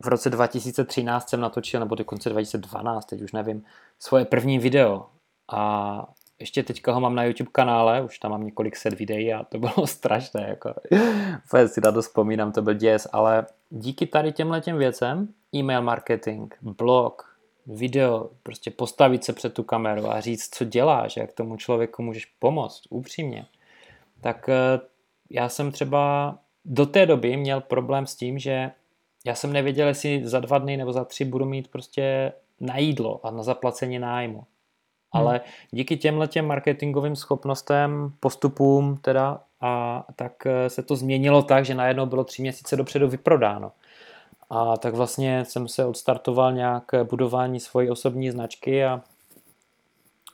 v 0.04 0.08
roce 0.08 0.30
2013 0.30 1.30
jsem 1.30 1.40
natočil, 1.40 1.80
nebo 1.80 1.96
dokonce 1.96 2.30
2012, 2.30 3.06
teď 3.06 3.22
už 3.22 3.32
nevím, 3.32 3.66
svoje 4.00 4.26
první 4.26 4.60
video. 4.60 5.06
A 5.52 6.06
ještě 6.44 6.64
teďka 6.64 6.92
ho 6.94 7.00
mám 7.00 7.16
na 7.16 7.24
YouTube 7.24 7.50
kanále, 7.52 8.02
už 8.02 8.20
tam 8.20 8.32
mám 8.32 8.44
několik 8.44 8.76
set 8.76 8.94
videí 8.94 9.34
a 9.34 9.44
to 9.44 9.60
bylo 9.60 9.74
strašné, 9.88 10.46
jako, 10.50 10.74
úplně 11.46 11.68
si 11.68 11.82
na 11.82 11.92
to 11.92 12.02
vzpomínám, 12.02 12.52
to 12.52 12.62
byl 12.62 12.74
děs, 12.74 13.08
ale 13.12 13.46
díky 13.70 14.06
tady 14.06 14.32
těmhle 14.32 14.62
těm 14.62 14.78
věcem, 14.78 15.28
e-mail 15.56 15.82
marketing, 15.82 16.54
blog, 16.62 17.38
video, 17.68 18.30
prostě 18.44 18.72
postavit 18.72 19.24
se 19.24 19.34
před 19.34 19.54
tu 19.54 19.64
kameru 19.64 20.12
a 20.12 20.22
říct, 20.22 20.56
co 20.56 20.66
děláš, 20.66 21.18
jak 21.18 21.34
tomu 21.34 21.58
člověku 21.58 22.04
můžeš 22.04 22.26
pomoct, 22.26 22.84
upřímně, 22.90 23.46
tak 24.22 24.50
eh, 24.50 24.80
já 25.30 25.50
jsem 25.50 25.72
třeba 25.72 26.36
do 26.66 26.86
té 26.86 27.06
doby 27.06 27.38
měl 27.38 27.62
problém 27.62 28.08
s 28.08 28.16
tím, 28.16 28.40
že 28.40 28.72
já 29.26 29.36
jsem 29.36 29.54
nevěděl, 29.54 29.88
jestli 29.88 30.22
za 30.28 30.40
dva 30.40 30.58
dny 30.58 30.78
nebo 30.78 30.94
za 30.94 31.06
tři 31.06 31.26
budu 31.26 31.46
mít 31.46 31.68
prostě 31.68 32.34
na 32.60 32.78
jídlo 32.78 33.26
a 33.26 33.32
na 33.32 33.44
zaplacení 33.44 34.00
nájmu. 34.00 34.44
Hmm. 35.14 35.28
Ale 35.28 35.42
díky 35.72 35.98
těmhle 35.98 36.28
těm 36.28 36.48
marketingovým 36.48 37.16
schopnostem, 37.16 38.14
postupům 38.20 38.98
teda, 39.02 39.40
a 39.62 40.04
tak 40.16 40.46
eh, 40.46 40.70
se 40.70 40.84
to 40.84 40.96
změnilo 40.96 41.42
tak, 41.42 41.66
že 41.66 41.76
najednou 41.76 42.06
bylo 42.06 42.24
tři 42.24 42.42
měsíce 42.42 42.76
dopředu 42.76 43.08
vyprodáno. 43.08 43.72
A 44.50 44.78
tak 44.78 44.94
vlastně 44.94 45.46
jsem 45.46 45.68
se 45.68 45.86
odstartoval 45.86 46.54
nějak 46.54 46.84
budování 47.10 47.60
svojí 47.60 47.90
osobní 47.90 48.32
značky 48.32 48.86
a, 48.86 49.02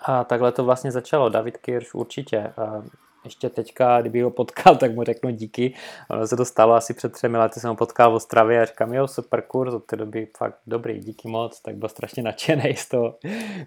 a 0.02 0.24
takhle 0.24 0.52
to 0.52 0.64
vlastně 0.64 0.92
začalo. 0.92 1.30
David 1.30 1.58
Kirš 1.58 1.94
určitě. 1.94 2.54
Ještě 3.24 3.50
teďka, 3.50 4.02
kdyby 4.02 4.22
ho 4.22 4.32
potkal, 4.32 4.76
tak 4.76 4.96
mu 4.96 5.04
řeknu 5.04 5.32
díky. 5.32 5.74
Ono 6.10 6.28
se 6.28 6.38
to 6.38 6.46
stalo 6.46 6.74
asi 6.74 6.94
před 6.94 7.14
třemi 7.14 7.38
lety, 7.38 7.60
jsem 7.60 7.70
ho 7.70 7.76
potkal 7.76 8.12
v 8.12 8.16
Ostravě 8.16 8.62
a 8.62 8.66
říkám, 8.66 8.94
jo, 8.94 9.08
super 9.08 9.42
kurz, 9.42 9.74
od 9.74 9.86
té 9.86 9.96
doby 9.96 10.28
fakt 10.38 10.60
dobrý, 10.68 11.00
díky 11.00 11.28
moc, 11.28 11.62
tak 11.62 11.76
byl 11.76 11.90
strašně 11.90 12.24
nadšený 12.24 12.74
z 12.78 12.90
toho. 12.90 13.16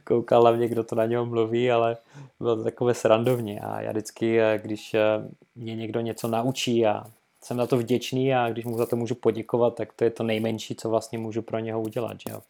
Koukal 0.05 0.41
hlavně, 0.41 0.69
kdo 0.69 0.85
to 0.85 0.95
na 0.95 1.07
něm 1.07 1.25
mluví, 1.25 1.71
ale 1.71 1.97
bylo 2.41 2.57
to 2.57 2.65
takové 2.65 2.95
srandovně 2.95 3.61
a 3.61 3.81
já 3.81 3.91
vždycky, 3.91 4.41
když 4.63 4.97
mě 5.57 5.77
někdo 5.77 6.01
něco 6.01 6.29
naučí 6.29 6.87
a 6.87 7.05
jsem 7.45 7.57
na 7.57 7.67
to 7.67 7.77
vděčný 7.77 8.35
a 8.35 8.51
když 8.51 8.65
mu 8.65 8.79
za 8.79 8.87
to 8.87 8.97
můžu 8.97 9.15
poděkovat, 9.15 9.75
tak 9.75 9.93
to 9.93 10.05
je 10.05 10.11
to 10.11 10.23
nejmenší, 10.23 10.75
co 10.75 10.91
vlastně 10.91 11.19
můžu 11.19 11.43
pro 11.43 11.59
něho 11.59 11.81
udělat. 11.81 12.17
Že 12.21 12.31
jo? 12.31 12.41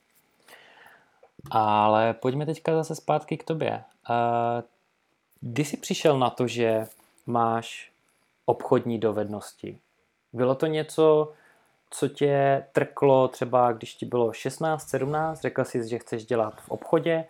Ale 1.50 2.14
pojďme 2.14 2.46
teďka 2.46 2.76
zase 2.76 2.94
zpátky 2.94 3.36
k 3.36 3.44
tobě. 3.44 3.82
Kdy 5.44 5.64
jsi 5.64 5.76
přišel 5.76 6.18
na 6.18 6.31
to, 6.31 6.46
že 6.46 6.87
máš 7.26 7.92
obchodní 8.44 8.98
dovednosti? 8.98 9.78
Bylo 10.33 10.55
to 10.55 10.66
něco, 10.66 11.33
co 11.90 12.09
tě 12.09 12.64
trklo 12.72 13.28
třeba, 13.28 13.72
když 13.72 13.94
ti 13.94 14.07
bylo 14.07 14.33
16, 14.33 14.88
17, 14.88 15.40
řekl 15.40 15.64
jsi, 15.64 15.88
že 15.88 15.98
chceš 15.98 16.26
dělat 16.26 16.61
v 16.61 16.68
obchodě, 16.68 17.24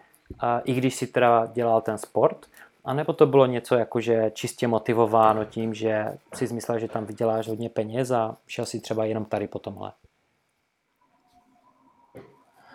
i 0.65 0.75
když 0.75 0.95
si 0.95 1.07
teda 1.07 1.47
dělal 1.47 1.81
ten 1.81 1.99
sport, 1.99 2.47
a 2.85 2.95
nebo 2.95 3.13
to 3.13 3.27
bylo 3.27 3.47
něco 3.47 3.75
jako, 3.75 4.01
že 4.01 4.31
čistě 4.35 4.69
motivováno 4.69 5.45
tím, 5.45 5.75
že 5.75 6.19
si 6.35 6.47
zmyslel, 6.47 6.79
že 6.79 6.89
tam 6.89 7.05
vyděláš 7.05 7.49
hodně 7.49 7.69
peněz 7.69 8.11
a 8.11 8.37
šel 8.47 8.67
si 8.67 8.81
třeba 8.81 9.05
jenom 9.05 9.25
tady 9.25 9.49
po 9.49 9.59
tomhle? 9.59 9.93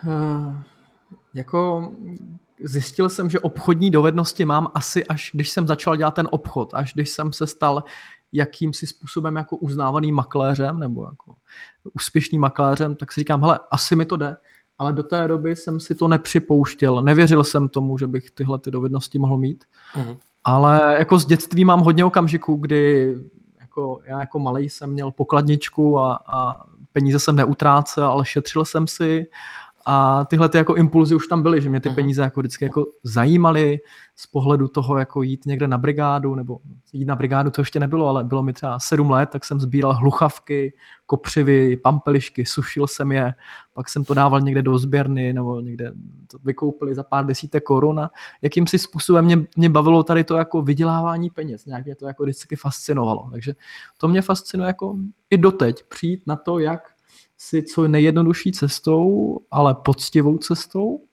Uh, 0.06 0.62
jako 1.34 1.92
zjistil 2.64 3.08
jsem, 3.08 3.30
že 3.30 3.40
obchodní 3.40 3.90
dovednosti 3.90 4.44
mám 4.44 4.68
asi 4.74 5.06
až 5.06 5.30
když 5.34 5.50
jsem 5.50 5.66
začal 5.66 5.96
dělat 5.96 6.14
ten 6.14 6.28
obchod, 6.30 6.74
až 6.74 6.94
když 6.94 7.10
jsem 7.10 7.32
se 7.32 7.46
stal 7.46 7.84
jakýmsi 8.32 8.86
způsobem 8.86 9.36
jako 9.36 9.56
uznávaným 9.56 10.14
makléřem 10.14 10.78
nebo 10.78 11.04
jako 11.04 11.34
úspěšným 11.94 12.40
makléřem, 12.40 12.96
tak 12.96 13.12
si 13.12 13.20
říkám, 13.20 13.40
hele, 13.40 13.60
asi 13.70 13.96
mi 13.96 14.04
to 14.04 14.16
jde 14.16 14.36
ale 14.78 14.92
do 14.92 15.02
té 15.02 15.28
doby 15.28 15.56
jsem 15.56 15.80
si 15.80 15.94
to 15.94 16.08
nepřipouštěl. 16.08 17.02
Nevěřil 17.02 17.44
jsem 17.44 17.68
tomu, 17.68 17.98
že 17.98 18.06
bych 18.06 18.30
tyhle 18.30 18.58
ty 18.58 18.70
dovednosti 18.70 19.18
mohl 19.18 19.38
mít. 19.38 19.64
Mm-hmm. 19.94 20.16
Ale 20.44 20.96
jako 20.98 21.18
z 21.18 21.26
dětství 21.26 21.64
mám 21.64 21.80
hodně 21.80 22.04
okamžiků, 22.04 22.56
kdy 22.56 23.14
jako 23.60 24.00
já 24.04 24.20
jako 24.20 24.38
malý 24.38 24.68
jsem 24.70 24.90
měl 24.90 25.10
pokladničku 25.10 25.98
a, 25.98 26.18
a 26.26 26.64
peníze 26.92 27.18
jsem 27.18 27.36
neutrácel, 27.36 28.06
ale 28.06 28.24
šetřil 28.24 28.64
jsem 28.64 28.86
si 28.86 29.26
a 29.90 30.24
tyhle 30.24 30.48
ty 30.48 30.58
jako 30.58 30.74
impulzy 30.74 31.14
už 31.14 31.26
tam 31.26 31.42
byly, 31.42 31.62
že 31.62 31.70
mě 31.70 31.80
ty 31.80 31.88
mhm. 31.88 31.96
peníze 31.96 32.22
jako 32.22 32.40
vždycky 32.40 32.64
jako 32.64 32.86
zajímaly 33.02 33.78
z 34.16 34.26
pohledu 34.26 34.68
toho 34.68 34.98
jako 34.98 35.22
jít 35.22 35.46
někde 35.46 35.68
na 35.68 35.78
brigádu, 35.78 36.34
nebo 36.34 36.58
jít 36.92 37.04
na 37.04 37.16
brigádu 37.16 37.50
to 37.50 37.60
ještě 37.60 37.80
nebylo, 37.80 38.08
ale 38.08 38.24
bylo 38.24 38.42
mi 38.42 38.52
třeba 38.52 38.78
sedm 38.78 39.10
let, 39.10 39.28
tak 39.32 39.44
jsem 39.44 39.60
sbíral 39.60 39.94
hluchavky, 39.94 40.74
kopřivy, 41.06 41.76
pampelišky, 41.76 42.46
sušil 42.46 42.86
jsem 42.86 43.12
je, 43.12 43.34
pak 43.74 43.88
jsem 43.88 44.04
to 44.04 44.14
dával 44.14 44.40
někde 44.40 44.62
do 44.62 44.78
sběrny, 44.78 45.32
nebo 45.32 45.60
někde 45.60 45.92
to 46.30 46.38
vykoupili 46.44 46.94
za 46.94 47.02
pár 47.02 47.26
desítek 47.26 47.64
korun 47.64 48.00
a 48.00 48.10
jakýmsi 48.42 48.78
způsobem 48.78 49.24
mě, 49.24 49.46
mě 49.56 49.70
bavilo 49.70 50.02
tady 50.02 50.24
to 50.24 50.36
jako 50.36 50.62
vydělávání 50.62 51.30
peněz, 51.30 51.66
nějak 51.66 51.84
mě 51.84 51.94
to 51.94 52.06
jako 52.06 52.22
vždycky 52.22 52.56
fascinovalo, 52.56 53.28
takže 53.30 53.54
to 53.96 54.08
mě 54.08 54.22
fascinuje 54.22 54.66
jako 54.66 54.96
i 55.30 55.38
doteď 55.38 55.84
přijít 55.88 56.22
na 56.26 56.36
to, 56.36 56.58
jak 56.58 56.97
si 57.38 57.62
co 57.62 57.88
nejjednodušší 57.88 58.52
cestou, 58.52 59.38
ale 59.50 59.74
poctivou 59.74 60.38
cestou, 60.38 61.04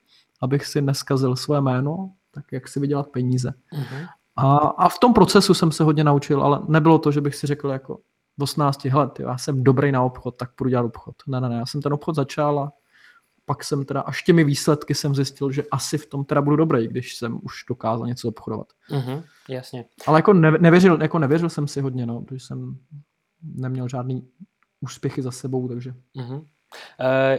abych 0.42 0.66
si 0.66 0.82
neskazil 0.82 1.36
své 1.36 1.60
jméno, 1.60 2.12
tak 2.30 2.44
jak 2.52 2.68
si 2.68 2.80
vydělat 2.80 3.08
peníze. 3.08 3.54
Uh-huh. 3.72 4.08
A, 4.36 4.56
a 4.56 4.88
v 4.88 4.98
tom 4.98 5.14
procesu 5.14 5.54
jsem 5.54 5.72
se 5.72 5.84
hodně 5.84 6.04
naučil, 6.04 6.42
ale 6.42 6.60
nebylo 6.68 6.98
to, 6.98 7.12
že 7.12 7.20
bych 7.20 7.34
si 7.34 7.46
řekl 7.46 7.68
jako 7.68 7.98
v 8.38 8.42
18 8.42 8.84
let, 8.84 9.20
já 9.20 9.38
jsem 9.38 9.64
dobrý 9.64 9.92
na 9.92 10.02
obchod, 10.02 10.36
tak 10.36 10.54
půjdu 10.54 10.70
dělat 10.70 10.84
obchod. 10.84 11.14
Ne, 11.26 11.40
ne, 11.40 11.48
ne, 11.48 11.56
já 11.56 11.66
jsem 11.66 11.82
ten 11.82 11.92
obchod 11.92 12.14
začal 12.14 12.58
a 12.58 12.72
pak 13.44 13.64
jsem 13.64 13.84
teda, 13.84 14.00
až 14.00 14.22
těmi 14.22 14.44
výsledky 14.44 14.94
jsem 14.94 15.14
zjistil, 15.14 15.52
že 15.52 15.62
asi 15.70 15.98
v 15.98 16.06
tom 16.06 16.24
teda 16.24 16.42
budu 16.42 16.56
dobrý, 16.56 16.88
když 16.88 17.16
jsem 17.16 17.38
už 17.42 17.64
dokázal 17.68 18.06
něco 18.06 18.28
obchodovat. 18.28 18.66
Uh-huh, 18.90 19.22
jasně. 19.48 19.84
Ale 20.06 20.18
jako 20.18 20.32
ne, 20.32 20.50
nevěřil, 20.50 21.02
jako 21.02 21.18
nevěřil 21.18 21.48
jsem 21.48 21.68
si 21.68 21.80
hodně, 21.80 22.06
no, 22.06 22.20
protože 22.20 22.46
jsem 22.46 22.78
neměl 23.42 23.88
žádný 23.88 24.28
úspěchy 24.80 25.22
za 25.22 25.30
sebou, 25.30 25.68
takže. 25.68 25.94
Uh-huh. 26.16 26.36
Uh, 26.36 26.46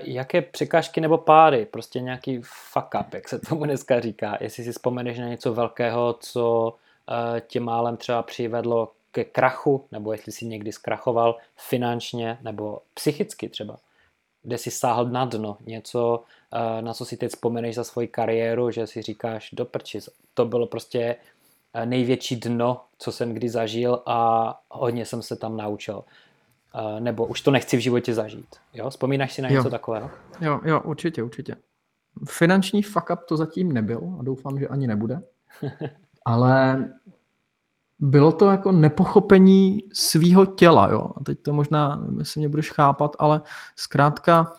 jaké 0.03 0.41
překážky 0.41 1.01
nebo 1.01 1.17
páry, 1.17 1.65
prostě 1.65 1.99
nějaký 1.99 2.41
fuck 2.43 2.87
up, 2.99 3.13
jak 3.13 3.29
se 3.29 3.39
tomu 3.39 3.65
dneska 3.65 3.99
říká, 3.99 4.37
jestli 4.41 4.63
si 4.63 4.71
vzpomeneš 4.71 5.19
na 5.19 5.27
něco 5.27 5.53
velkého, 5.53 6.15
co 6.19 6.69
uh, 6.69 7.39
tě 7.39 7.59
málem 7.59 7.97
třeba 7.97 8.23
přivedlo 8.23 8.91
ke 9.11 9.23
krachu, 9.23 9.85
nebo 9.91 10.11
jestli 10.11 10.31
jsi 10.31 10.45
někdy 10.45 10.71
zkrachoval 10.71 11.37
finančně 11.55 12.37
nebo 12.41 12.81
psychicky 12.93 13.49
třeba, 13.49 13.77
kde 14.43 14.57
jsi 14.57 14.71
sáhl 14.71 15.05
na 15.05 15.25
dno, 15.25 15.57
něco, 15.65 16.23
uh, 16.53 16.81
na 16.81 16.93
co 16.93 17.05
si 17.05 17.17
teď 17.17 17.29
vzpomeneš 17.29 17.75
za 17.75 17.83
svoji 17.83 18.07
kariéru, 18.07 18.71
že 18.71 18.87
si 18.87 19.01
říkáš 19.01 19.49
do 19.53 19.65
prči, 19.65 19.99
to 20.33 20.45
bylo 20.45 20.67
prostě 20.67 21.15
největší 21.85 22.35
dno, 22.35 22.81
co 22.97 23.11
jsem 23.11 23.33
kdy 23.33 23.49
zažil 23.49 24.01
a 24.05 24.59
hodně 24.69 25.05
jsem 25.05 25.21
se 25.21 25.35
tam 25.35 25.57
naučil. 25.57 26.03
Nebo 26.99 27.25
už 27.25 27.41
to 27.41 27.51
nechci 27.51 27.77
v 27.77 27.79
životě 27.79 28.13
zažít. 28.13 28.55
Jo? 28.73 28.89
Vzpomínáš 28.89 29.33
si 29.33 29.41
na 29.41 29.49
něco 29.49 29.67
jo. 29.67 29.71
takového? 29.71 30.09
Jo, 30.41 30.59
jo, 30.63 30.81
určitě, 30.81 31.23
určitě. 31.23 31.55
Finanční 32.29 32.83
fuck 32.83 33.09
up 33.13 33.19
to 33.27 33.37
zatím 33.37 33.71
nebyl 33.71 34.15
a 34.19 34.23
doufám, 34.23 34.59
že 34.59 34.67
ani 34.67 34.87
nebude. 34.87 35.21
Ale 36.25 36.85
bylo 37.99 38.31
to 38.31 38.51
jako 38.51 38.71
nepochopení 38.71 39.83
svýho 39.93 40.45
těla, 40.45 40.89
jo. 40.91 41.11
A 41.15 41.23
teď 41.23 41.41
to 41.41 41.53
možná, 41.53 42.07
jestli 42.17 42.39
mě 42.39 42.49
budeš 42.49 42.71
chápat, 42.71 43.15
ale 43.19 43.41
zkrátka 43.75 44.53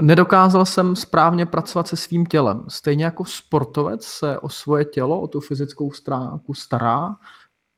nedokázal 0.00 0.66
jsem 0.66 0.96
správně 0.96 1.46
pracovat 1.46 1.88
se 1.88 1.96
svým 1.96 2.26
tělem. 2.26 2.64
Stejně 2.68 3.04
jako 3.04 3.24
sportovec 3.24 4.04
se 4.04 4.38
o 4.38 4.48
svoje 4.48 4.84
tělo, 4.84 5.20
o 5.20 5.26
tu 5.26 5.40
fyzickou 5.40 5.90
stránku 5.90 6.54
stará, 6.54 7.16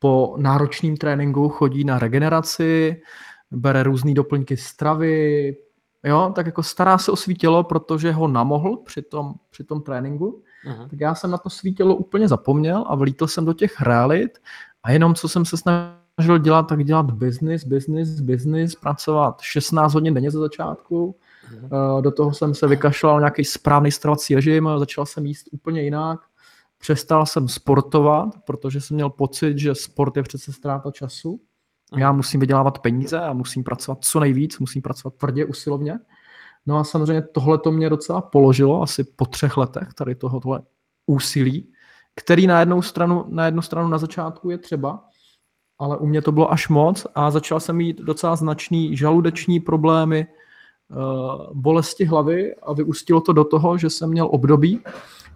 po 0.03 0.35
náročném 0.37 0.97
tréninku 0.97 1.49
chodí 1.49 1.85
na 1.85 1.99
regeneraci, 1.99 3.03
bere 3.51 3.83
různé 3.83 4.15
doplňky 4.15 4.57
stravy, 4.57 5.57
jo, 6.05 6.33
tak 6.35 6.47
jako 6.47 6.63
stará 6.63 6.99
se 6.99 7.13
o 7.13 7.17
svý 7.17 7.35
tělo, 7.35 7.65
protože 7.65 8.13
ho 8.13 8.29
namohl 8.29 8.77
při 8.77 9.03
tom, 9.03 9.35
při 9.51 9.65
tom 9.65 9.81
tréninku. 9.81 10.43
Uh-huh. 10.67 10.89
Tak 10.89 11.01
já 11.01 11.15
jsem 11.15 11.31
na 11.31 11.39
to 11.39 11.51
svý 11.51 11.75
tělo 11.75 11.95
úplně 11.97 12.29
zapomněl 12.29 12.85
a 12.89 12.95
vlítl 12.95 13.27
jsem 13.27 13.45
do 13.45 13.53
těch 13.53 13.81
realit 13.81 14.39
a 14.83 14.91
jenom 14.91 15.15
co 15.15 15.29
jsem 15.29 15.45
se 15.45 15.57
snažil 15.57 16.39
dělat, 16.39 16.63
tak 16.63 16.85
dělat 16.85 17.11
business, 17.11 17.65
business, 17.65 18.21
business, 18.21 18.75
pracovat 18.75 19.41
16 19.41 19.95
hodin 19.95 20.15
denně 20.15 20.31
ze 20.31 20.39
začátku. 20.39 21.17
Uh-huh. 21.53 22.03
Do 22.03 22.11
toho 22.11 22.33
jsem 22.35 22.55
se 22.55 22.67
vykašlal 22.67 23.21
nějaký 23.21 23.45
správný 23.45 23.91
stravací 23.91 24.35
režim, 24.35 24.69
začal 24.79 25.07
jsem 25.07 25.27
jíst 25.27 25.47
úplně 25.53 25.83
jinak. 25.83 26.21
Přestal 26.83 27.27
jsem 27.27 27.49
sportovat, 27.49 28.29
protože 28.45 28.81
jsem 28.81 28.95
měl 28.95 29.11
pocit, 29.11 29.59
že 29.59 29.75
sport 29.75 30.17
je 30.17 30.23
přece 30.23 30.53
ztráta 30.53 30.91
času. 30.91 31.41
Já 31.97 32.13
musím 32.13 32.41
vydělávat 32.41 32.79
peníze 32.79 33.21
a 33.21 33.33
musím 33.33 33.65
pracovat 33.65 34.05
co 34.05 34.21
nejvíc, 34.21 34.59
musím 34.59 34.83
pracovat 34.83 35.15
tvrdě, 35.15 35.45
usilovně. 35.45 35.99
No 36.67 36.79
a 36.79 36.85
samozřejmě 36.85 37.23
tohle 37.23 37.59
to 37.59 37.73
mě 37.73 37.91
docela 37.91 38.21
položilo 38.21 38.83
asi 38.83 39.05
po 39.05 39.27
třech 39.27 39.57
letech, 39.57 39.89
tady 39.95 40.15
tohohle 40.15 40.61
úsilí, 41.07 41.73
který 42.17 42.47
na 42.47 42.61
jednu 42.61 42.83
stranu, 42.83 43.25
na 43.29 43.47
jednu 43.47 43.63
stranu 43.63 43.89
na 43.89 43.99
začátku 43.99 44.51
je 44.51 44.59
třeba, 44.59 45.05
ale 45.79 45.97
u 45.97 46.07
mě 46.07 46.23
to 46.23 46.33
bylo 46.33 46.53
až 46.53 46.69
moc 46.69 47.07
a 47.15 47.31
začal 47.31 47.61
jsem 47.61 47.77
mít 47.77 47.99
docela 47.99 48.37
značný 48.37 48.97
žaludeční 48.97 49.61
problémy, 49.61 50.27
eh, 50.27 50.95
bolesti 51.53 52.05
hlavy 52.05 52.55
a 52.55 52.73
vyústilo 52.73 53.21
to 53.21 53.33
do 53.33 53.45
toho, 53.45 53.79
že 53.79 53.91
jsem 53.91 54.11
měl 54.11 54.29
období, 54.33 54.81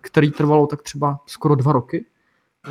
který 0.07 0.31
trvalo 0.31 0.67
tak 0.67 0.83
třeba 0.83 1.21
skoro 1.27 1.55
dva 1.55 1.73
roky, 1.73 2.07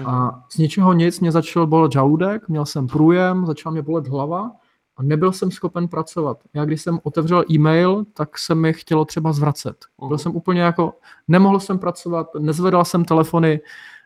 a 0.05 0.43
z 0.49 0.57
ničeho 0.57 0.93
nic 0.93 1.19
mě 1.19 1.31
začal 1.31 1.67
bolet 1.67 1.91
žaludek, 1.91 2.49
měl 2.49 2.65
jsem 2.65 2.88
průjem, 2.88 3.45
začal 3.45 3.71
mě 3.71 3.81
bolet 3.81 4.07
hlava 4.07 4.51
a 4.97 5.03
nebyl 5.03 5.31
jsem 5.31 5.51
schopen 5.51 5.88
pracovat. 5.88 6.38
Já 6.53 6.65
když 6.65 6.81
jsem 6.81 6.99
otevřel 7.03 7.43
e-mail, 7.51 8.05
tak 8.13 8.38
se 8.38 8.55
mi 8.55 8.73
chtělo 8.73 9.05
třeba 9.05 9.33
zvracet. 9.33 9.86
Byl 10.07 10.17
jsem 10.17 10.36
úplně 10.36 10.61
jako, 10.61 10.93
nemohl 11.27 11.59
jsem 11.59 11.79
pracovat, 11.79 12.27
nezvedal 12.39 12.86
jsem 12.86 13.05
telefony, 13.05 13.59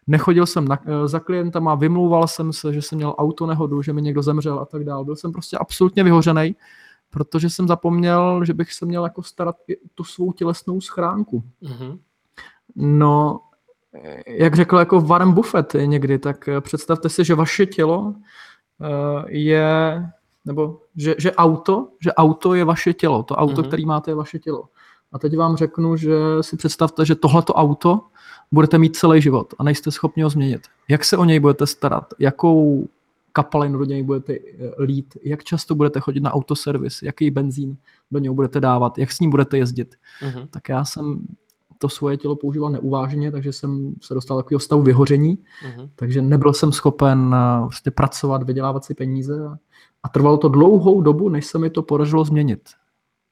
nechodil 0.07 0.45
jsem 0.45 0.67
na, 0.67 0.79
eh, 0.85 1.07
za 1.07 1.19
klientama, 1.19 1.75
vymlouval 1.75 2.27
jsem 2.27 2.53
se, 2.53 2.73
že 2.73 2.81
jsem 2.81 2.95
měl 2.95 3.15
auto 3.17 3.45
nehodu, 3.45 3.81
že 3.81 3.93
mi 3.93 4.01
někdo 4.01 4.21
zemřel 4.21 4.59
a 4.59 4.65
tak 4.65 4.83
dále. 4.83 5.05
Byl 5.05 5.15
jsem 5.15 5.31
prostě 5.31 5.57
absolutně 5.57 6.03
vyhořený, 6.03 6.55
protože 7.09 7.49
jsem 7.49 7.67
zapomněl, 7.67 8.45
že 8.45 8.53
bych 8.53 8.73
se 8.73 8.85
měl 8.85 9.03
jako 9.03 9.23
starat 9.23 9.55
i 9.67 9.77
tu 9.95 10.03
svou 10.03 10.31
tělesnou 10.31 10.81
schránku. 10.81 11.43
Mm-hmm. 11.63 11.99
No 12.75 13.39
jak 14.27 14.55
řekl 14.55 14.77
jako 14.77 15.01
Warren 15.01 15.31
Buffett 15.31 15.73
někdy, 15.85 16.19
tak 16.19 16.47
eh, 16.47 16.61
představte 16.61 17.09
si, 17.09 17.25
že 17.25 17.35
vaše 17.35 17.65
tělo 17.65 18.15
eh, 18.81 19.23
je, 19.27 20.03
nebo 20.45 20.81
že, 20.95 21.15
že 21.17 21.31
auto, 21.35 21.87
že 22.01 22.13
auto 22.13 22.53
je 22.53 22.65
vaše 22.65 22.93
tělo, 22.93 23.23
to 23.23 23.35
auto, 23.35 23.61
mm-hmm. 23.61 23.67
který 23.67 23.85
máte, 23.85 24.11
je 24.11 24.15
vaše 24.15 24.39
tělo. 24.39 24.63
A 25.11 25.19
teď 25.19 25.37
vám 25.37 25.55
řeknu, 25.55 25.95
že 25.95 26.13
si 26.41 26.57
představte, 26.57 27.05
že 27.05 27.15
tohleto 27.15 27.53
auto 27.53 28.01
budete 28.51 28.77
mít 28.77 28.95
celý 28.95 29.21
život 29.21 29.53
a 29.59 29.63
nejste 29.63 29.91
schopni 29.91 30.23
ho 30.23 30.29
změnit. 30.29 30.61
Jak 30.87 31.05
se 31.05 31.17
o 31.17 31.25
něj 31.25 31.39
budete 31.39 31.67
starat? 31.67 32.13
Jakou 32.19 32.87
kapalinu 33.33 33.79
do 33.79 33.85
něj 33.85 34.03
budete 34.03 34.33
eh, 34.33 34.71
lít? 34.79 35.17
Jak 35.23 35.43
často 35.43 35.75
budete 35.75 35.99
chodit 35.99 36.19
na 36.19 36.33
autoservis? 36.33 37.01
Jaký 37.01 37.31
benzín 37.31 37.77
do 38.11 38.19
něj 38.19 38.33
budete 38.33 38.59
dávat? 38.59 38.97
Jak 38.97 39.11
s 39.11 39.19
ním 39.19 39.29
budete 39.29 39.57
jezdit? 39.57 39.95
Mm-hmm. 40.21 40.47
Tak 40.49 40.69
já 40.69 40.85
jsem 40.85 41.19
to 41.81 41.89
svoje 41.89 42.17
tělo 42.17 42.35
používal 42.35 42.69
neuváženě, 42.69 43.31
takže 43.31 43.53
jsem 43.53 43.93
se 44.01 44.13
dostal 44.13 44.37
do 44.37 44.43
takového 44.43 44.59
stavu 44.59 44.81
vyhoření, 44.81 45.37
uh-huh. 45.37 45.89
takže 45.95 46.21
nebyl 46.21 46.53
jsem 46.53 46.71
schopen 46.71 47.29
vlastně 47.61 47.91
pracovat, 47.91 48.43
vydělávat 48.43 48.85
si 48.85 48.93
peníze 48.93 49.47
a, 49.47 49.57
a 50.03 50.09
trvalo 50.09 50.37
to 50.37 50.49
dlouhou 50.49 51.01
dobu, 51.01 51.29
než 51.29 51.45
se 51.45 51.57
mi 51.57 51.69
to 51.69 51.83
podařilo 51.83 52.25
změnit. 52.25 52.69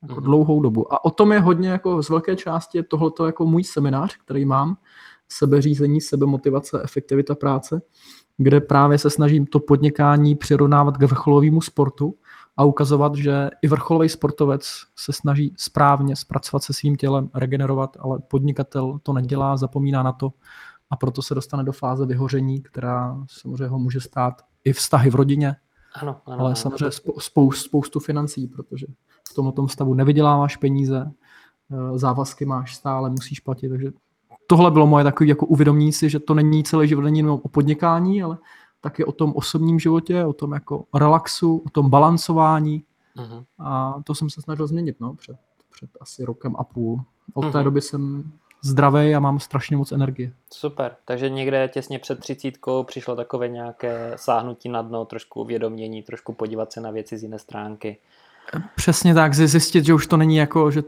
Jako 0.01 0.15
uh-huh. 0.15 0.23
dlouhou 0.23 0.61
dobu. 0.61 0.93
A 0.93 1.05
o 1.05 1.11
tom 1.11 1.31
je 1.31 1.39
hodně 1.39 1.69
jako 1.69 2.03
z 2.03 2.09
velké 2.09 2.35
části 2.35 2.83
tohleto 2.83 3.25
jako 3.25 3.45
můj 3.45 3.63
seminář, 3.63 4.17
který 4.17 4.45
mám, 4.45 4.77
sebeřízení, 5.29 6.01
sebemotivace, 6.01 6.81
efektivita 6.83 7.35
práce, 7.35 7.81
kde 8.37 8.61
právě 8.61 8.97
se 8.97 9.09
snažím 9.09 9.45
to 9.45 9.59
podnikání 9.59 10.35
přirovnávat 10.35 10.97
k 10.97 11.03
vrcholovému 11.03 11.61
sportu 11.61 12.15
a 12.58 12.64
ukazovat, 12.64 13.16
že 13.16 13.49
i 13.62 13.68
vrcholový 13.68 14.10
sportovec 14.10 14.84
se 14.95 15.14
snaží 15.14 15.53
správně 15.58 16.16
zpracovat 16.16 16.64
se 16.64 16.74
svým 16.74 16.95
tělem, 16.95 17.30
regenerovat, 17.34 17.97
ale 17.99 18.20
podnikatel 18.20 18.99
to 19.03 19.14
nedělá, 19.14 19.58
zapomíná 19.58 20.03
na 20.03 20.12
to 20.12 20.34
a 20.89 20.95
proto 20.95 21.22
se 21.22 21.36
dostane 21.36 21.64
do 21.64 21.72
fáze 21.72 22.05
vyhoření, 22.05 22.62
která 22.62 23.18
samozřejmě 23.28 23.68
ho 23.68 23.80
může 23.80 24.01
stát 24.01 24.41
i 24.64 24.74
vztahy 24.74 25.10
v 25.10 25.16
rodině, 25.16 25.55
ano, 26.01 26.22
ano, 26.26 26.39
ale 26.39 26.49
ano. 26.49 26.55
samozřejmě 26.55 26.91
spou- 27.20 27.51
spoustu 27.51 27.99
financí, 27.99 28.47
protože 28.47 28.88
v 29.32 29.34
tomto 29.34 29.68
stavu 29.68 29.93
nevyděláváš 29.93 30.58
peníze, 30.58 31.12
eh, 31.72 31.97
závazky 31.97 32.45
máš 32.45 32.76
stále, 32.76 33.10
musíš 33.10 33.39
platit, 33.39 33.70
takže 33.70 33.91
tohle 34.47 34.72
bylo 34.72 34.88
moje 34.88 35.03
takové 35.03 35.28
jako 35.28 35.45
uvědomění 35.45 35.93
si, 35.93 36.10
že 36.10 36.20
to 36.20 36.34
není 36.34 36.64
celý 36.64 36.88
život, 36.88 37.01
není 37.01 37.20
jenom 37.20 37.39
o 37.43 37.49
podnikání, 37.49 38.24
ale 38.24 38.38
tak 38.88 38.99
je 38.99 39.05
o 39.05 39.11
tom 39.11 39.33
osobním 39.35 39.79
životě, 39.79 40.25
o 40.25 40.33
tom 40.33 40.53
jako 40.53 40.85
relaxu, 40.93 41.63
o 41.65 41.69
tom 41.69 41.89
balancování. 41.89 42.83
Uh-huh. 43.17 43.45
A 43.59 44.01
to 44.03 44.15
jsem 44.15 44.29
se 44.29 44.41
snažil 44.41 44.67
změnit 44.67 44.95
no, 44.99 45.13
před, 45.13 45.38
před 45.71 45.89
asi 46.01 46.25
rokem 46.25 46.55
a 46.59 46.63
půl. 46.63 47.01
Od 47.33 47.45
uh-huh. 47.45 47.51
té 47.51 47.57
mhm. 47.57 47.65
doby 47.65 47.81
jsem 47.81 48.31
zdravý 48.63 49.15
a 49.15 49.19
mám 49.19 49.39
strašně 49.39 49.77
moc 49.77 49.91
energie. 49.91 50.31
Super, 50.53 50.95
takže 51.05 51.29
někde 51.29 51.67
těsně 51.67 51.99
před 51.99 52.19
třicítkou 52.19 52.83
přišlo 52.83 53.15
takové 53.15 53.47
nějaké 53.47 54.13
sáhnutí 54.15 54.69
na 54.69 54.81
dno, 54.81 55.05
trošku 55.05 55.41
uvědomění, 55.41 56.03
trošku 56.03 56.33
podívat 56.33 56.73
se 56.73 56.81
na 56.81 56.91
věci 56.91 57.17
z 57.17 57.23
jiné 57.23 57.39
stránky. 57.39 57.97
Přesně 58.75 59.13
tak, 59.13 59.33
zjistit, 59.33 59.85
že 59.85 59.93
už 59.93 60.07
to 60.07 60.17
není 60.17 60.35
jako, 60.35 60.71
že, 60.71 60.83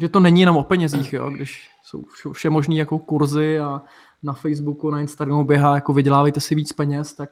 že 0.00 0.08
to 0.08 0.20
není 0.20 0.40
jenom 0.40 0.56
o 0.56 0.64
penězích, 0.64 1.12
jo, 1.12 1.30
když 1.30 1.70
jsou 1.82 2.32
vše 2.32 2.50
možné 2.50 2.74
jako 2.74 2.98
kurzy 2.98 3.60
a 3.60 3.82
na 4.22 4.32
Facebooku, 4.32 4.90
na 4.90 5.00
Instagramu 5.00 5.44
běhá, 5.44 5.74
jako 5.74 5.92
vydělávejte 5.92 6.40
si 6.40 6.54
víc 6.54 6.72
peněz, 6.72 7.14
tak 7.14 7.30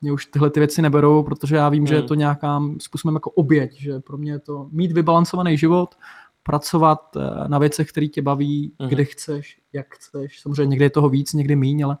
mě 0.00 0.12
už 0.12 0.26
tyhle 0.26 0.50
ty 0.50 0.60
věci 0.60 0.82
neberou, 0.82 1.22
protože 1.22 1.56
já 1.56 1.68
vím, 1.68 1.80
hmm. 1.80 1.86
že 1.86 1.94
je 1.94 2.02
to 2.02 2.14
nějaká 2.14 2.62
způsobem 2.78 3.14
jako 3.14 3.30
oběť, 3.30 3.80
že 3.80 4.00
pro 4.00 4.18
mě 4.18 4.32
je 4.32 4.38
to 4.38 4.68
mít 4.72 4.92
vybalancovaný 4.92 5.56
život, 5.56 5.94
pracovat 6.42 7.16
eh, 7.16 7.48
na 7.48 7.58
věcech, 7.58 7.88
které 7.88 8.06
tě 8.06 8.22
baví, 8.22 8.72
hmm. 8.80 8.88
kde 8.88 9.04
chceš, 9.04 9.58
jak 9.72 9.94
chceš. 9.94 10.40
Samozřejmě 10.40 10.66
někdy 10.66 10.84
je 10.84 10.90
toho 10.90 11.08
víc, 11.08 11.32
někdy 11.32 11.56
míň, 11.56 11.84
ale 11.84 11.98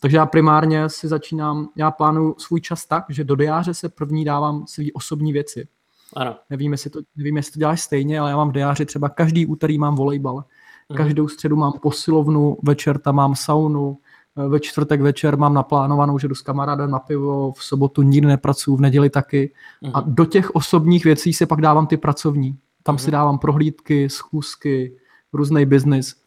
takže 0.00 0.16
já 0.16 0.26
primárně 0.26 0.88
si 0.88 1.08
začínám, 1.08 1.68
já 1.76 1.90
plánuju 1.90 2.34
svůj 2.38 2.60
čas 2.60 2.86
tak, 2.86 3.04
že 3.08 3.24
do 3.24 3.36
diáře 3.36 3.74
se 3.74 3.88
první 3.88 4.24
dávám 4.24 4.66
svý 4.66 4.92
osobní 4.92 5.32
věci. 5.32 5.68
Ano. 6.16 6.36
Nevím, 6.50 6.72
jestli 6.72 6.90
to, 6.90 7.00
nevím, 7.16 7.36
jestli 7.36 7.52
to 7.52 7.58
děláš 7.58 7.80
stejně, 7.80 8.20
ale 8.20 8.30
já 8.30 8.36
mám 8.36 8.50
v 8.50 8.52
diáři 8.52 8.86
třeba 8.86 9.08
každý 9.08 9.46
úterý 9.46 9.78
mám 9.78 9.94
volejbal. 9.94 10.44
Mhm. 10.88 10.96
Každou 10.96 11.28
středu 11.28 11.56
mám 11.56 11.72
posilovnu, 11.72 12.56
večer 12.62 12.98
tam 12.98 13.14
mám 13.14 13.34
saunu, 13.34 13.98
eh, 14.36 14.48
ve 14.48 14.60
čtvrtek 14.60 15.00
večer 15.00 15.38
mám 15.38 15.54
naplánovanou, 15.54 16.18
že 16.18 16.28
jdu 16.28 16.34
s 16.34 16.42
kamarádem 16.42 16.90
na 16.90 16.98
pivo, 16.98 17.52
v 17.52 17.64
sobotu 17.64 18.02
nikdy 18.02 18.26
nepracuju, 18.26 18.76
v 18.76 18.80
neděli 18.80 19.10
taky. 19.10 19.54
A 19.94 20.00
mhm. 20.00 20.14
do 20.14 20.24
těch 20.24 20.50
osobních 20.50 21.04
věcí 21.04 21.32
se 21.32 21.46
pak 21.46 21.60
dávám 21.60 21.86
ty 21.86 21.96
pracovní. 21.96 22.58
Tam 22.82 22.98
si 22.98 23.06
mhm. 23.06 23.12
dávám 23.12 23.38
prohlídky, 23.38 24.10
schůzky, 24.10 24.96
různý 25.32 25.66
biznis. 25.66 26.22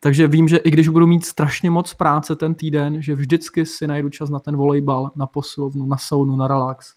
Takže 0.00 0.28
vím, 0.28 0.48
že 0.48 0.56
i 0.56 0.70
když 0.70 0.88
budu 0.88 1.06
mít 1.06 1.24
strašně 1.24 1.70
moc 1.70 1.94
práce 1.94 2.36
ten 2.36 2.54
týden, 2.54 3.02
že 3.02 3.14
vždycky 3.14 3.66
si 3.66 3.86
najdu 3.86 4.08
čas 4.10 4.30
na 4.30 4.38
ten 4.38 4.56
volejbal, 4.56 5.10
na 5.16 5.26
posilovnu, 5.26 5.86
na 5.86 5.96
saunu, 5.96 6.36
na 6.36 6.48
relax. 6.48 6.94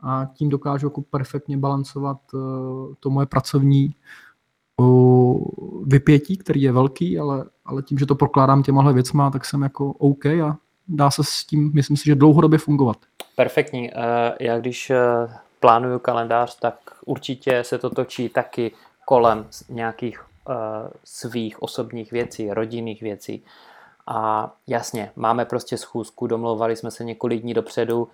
A 0.00 0.26
tím 0.34 0.48
dokážu 0.48 0.86
jako 0.86 1.02
perfektně 1.02 1.58
balancovat 1.58 2.16
uh, 2.34 2.40
to 3.00 3.10
moje 3.10 3.26
pracovní 3.26 3.94
vypětí, 5.86 6.36
který 6.36 6.62
je 6.62 6.72
velký, 6.72 7.18
ale, 7.18 7.44
ale 7.64 7.82
tím, 7.82 7.98
že 7.98 8.06
to 8.06 8.14
prokládám 8.14 8.62
těmahle 8.62 8.92
věcma, 8.92 9.30
tak 9.30 9.44
jsem 9.44 9.62
jako 9.62 9.92
OK 9.92 10.26
a 10.26 10.56
dá 10.88 11.10
se 11.10 11.24
s 11.24 11.44
tím, 11.44 11.70
myslím 11.74 11.96
si, 11.96 12.04
že 12.04 12.14
dlouhodobě 12.14 12.58
fungovat. 12.58 12.96
Perfektní. 13.36 13.90
Eh, 13.90 14.36
já 14.40 14.58
když 14.58 14.90
eh, 14.90 14.98
plánuju 15.60 15.98
kalendář, 15.98 16.58
tak 16.58 16.74
určitě 17.06 17.64
se 17.64 17.78
to 17.78 17.90
točí 17.90 18.28
taky 18.28 18.72
kolem 19.04 19.46
nějakých 19.68 20.20
eh, 20.50 20.54
svých 21.04 21.62
osobních 21.62 22.12
věcí, 22.12 22.50
rodinných 22.50 23.02
věcí. 23.02 23.44
A 24.06 24.52
jasně, 24.66 25.10
máme 25.16 25.44
prostě 25.44 25.76
schůzku, 25.76 26.26
domlouvali 26.26 26.76
jsme 26.76 26.90
se 26.90 27.04
několik 27.04 27.42
dní 27.42 27.54
dopředu, 27.54 28.08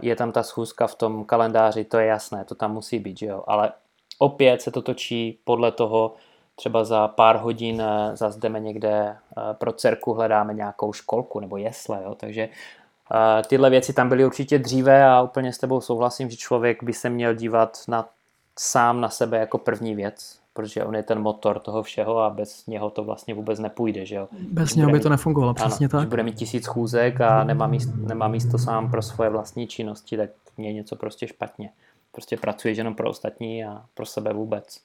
je 0.00 0.16
tam 0.16 0.32
ta 0.32 0.42
schůzka 0.42 0.86
v 0.86 0.94
tom 0.94 1.24
kalendáři, 1.24 1.84
to 1.84 1.98
je 1.98 2.06
jasné, 2.06 2.44
to 2.44 2.54
tam 2.54 2.72
musí 2.72 2.98
být, 2.98 3.18
že 3.18 3.26
jo, 3.26 3.44
ale 3.46 3.72
opět 4.18 4.62
se 4.62 4.70
to 4.70 4.82
točí 4.82 5.38
podle 5.44 5.72
toho, 5.72 6.14
třeba 6.56 6.84
za 6.84 7.08
pár 7.08 7.36
hodin 7.36 7.80
eh, 7.80 8.16
zase 8.16 8.40
jdeme 8.40 8.60
někde 8.60 8.90
eh, 8.90 9.40
pro 9.52 9.72
dcerku, 9.72 10.12
hledáme 10.14 10.54
nějakou 10.54 10.92
školku 10.92 11.40
nebo 11.40 11.56
jesle, 11.56 12.02
jo? 12.04 12.14
takže 12.14 12.48
tyhle 13.46 13.70
věci 13.70 13.92
tam 13.92 14.08
byly 14.08 14.24
určitě 14.24 14.58
dříve 14.58 15.04
a 15.04 15.22
úplně 15.22 15.52
s 15.52 15.58
tebou 15.58 15.80
souhlasím, 15.80 16.30
že 16.30 16.36
člověk 16.36 16.82
by 16.82 16.92
se 16.92 17.10
měl 17.10 17.34
dívat 17.34 17.78
na, 17.88 18.08
sám 18.58 19.00
na 19.00 19.08
sebe 19.08 19.38
jako 19.38 19.58
první 19.58 19.94
věc, 19.94 20.38
protože 20.52 20.84
on 20.84 20.94
je 20.94 21.02
ten 21.02 21.20
motor 21.20 21.58
toho 21.58 21.82
všeho 21.82 22.18
a 22.18 22.30
bez 22.30 22.66
něho 22.66 22.90
to 22.90 23.04
vlastně 23.04 23.34
vůbec 23.34 23.58
nepůjde. 23.58 24.06
Že 24.06 24.14
jo? 24.14 24.28
Bez 24.50 24.74
něho 24.74 24.90
by 24.90 25.00
to 25.00 25.08
nefungovalo, 25.08 25.54
přesně 25.54 25.88
ano, 25.92 26.00
tak. 26.00 26.08
Bude 26.08 26.22
mít 26.22 26.36
tisíc 26.36 26.66
chůzek 26.66 27.20
a 27.20 27.44
nemá 27.44 27.66
místo, 27.66 27.92
nemá 27.96 28.28
místo 28.28 28.58
sám 28.58 28.90
pro 28.90 29.02
svoje 29.02 29.30
vlastní 29.30 29.66
činnosti, 29.66 30.16
tak 30.16 30.30
je 30.58 30.72
něco 30.72 30.96
prostě 30.96 31.28
špatně. 31.28 31.70
Prostě 32.12 32.36
pracuješ 32.36 32.78
jenom 32.78 32.94
pro 32.94 33.10
ostatní 33.10 33.64
a 33.64 33.84
pro 33.94 34.06
sebe 34.06 34.32
vůbec. 34.32 34.80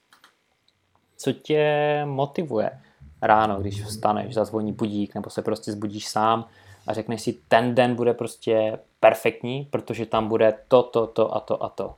Co 1.18 1.34
tě 1.34 2.02
motivuje 2.06 2.80
ráno, 3.22 3.60
když 3.62 3.84
vstaneš, 3.84 4.34
zazvoní 4.34 4.74
budík, 4.74 5.16
nebo 5.16 5.30
se 5.30 5.42
prostě 5.42 5.72
zbudíš 5.72 6.08
sám 6.08 6.46
a 6.88 6.94
řekneš 6.94 7.22
si, 7.22 7.34
ten 7.48 7.76
den 7.76 7.96
bude 7.96 8.14
prostě 8.14 8.80
perfektní, 9.00 9.68
protože 9.72 10.06
tam 10.06 10.28
bude 10.28 10.54
to, 10.68 10.84
to, 10.84 11.08
to 11.08 11.36
a 11.36 11.40
to 11.40 11.64
a 11.64 11.70
to. 11.70 11.96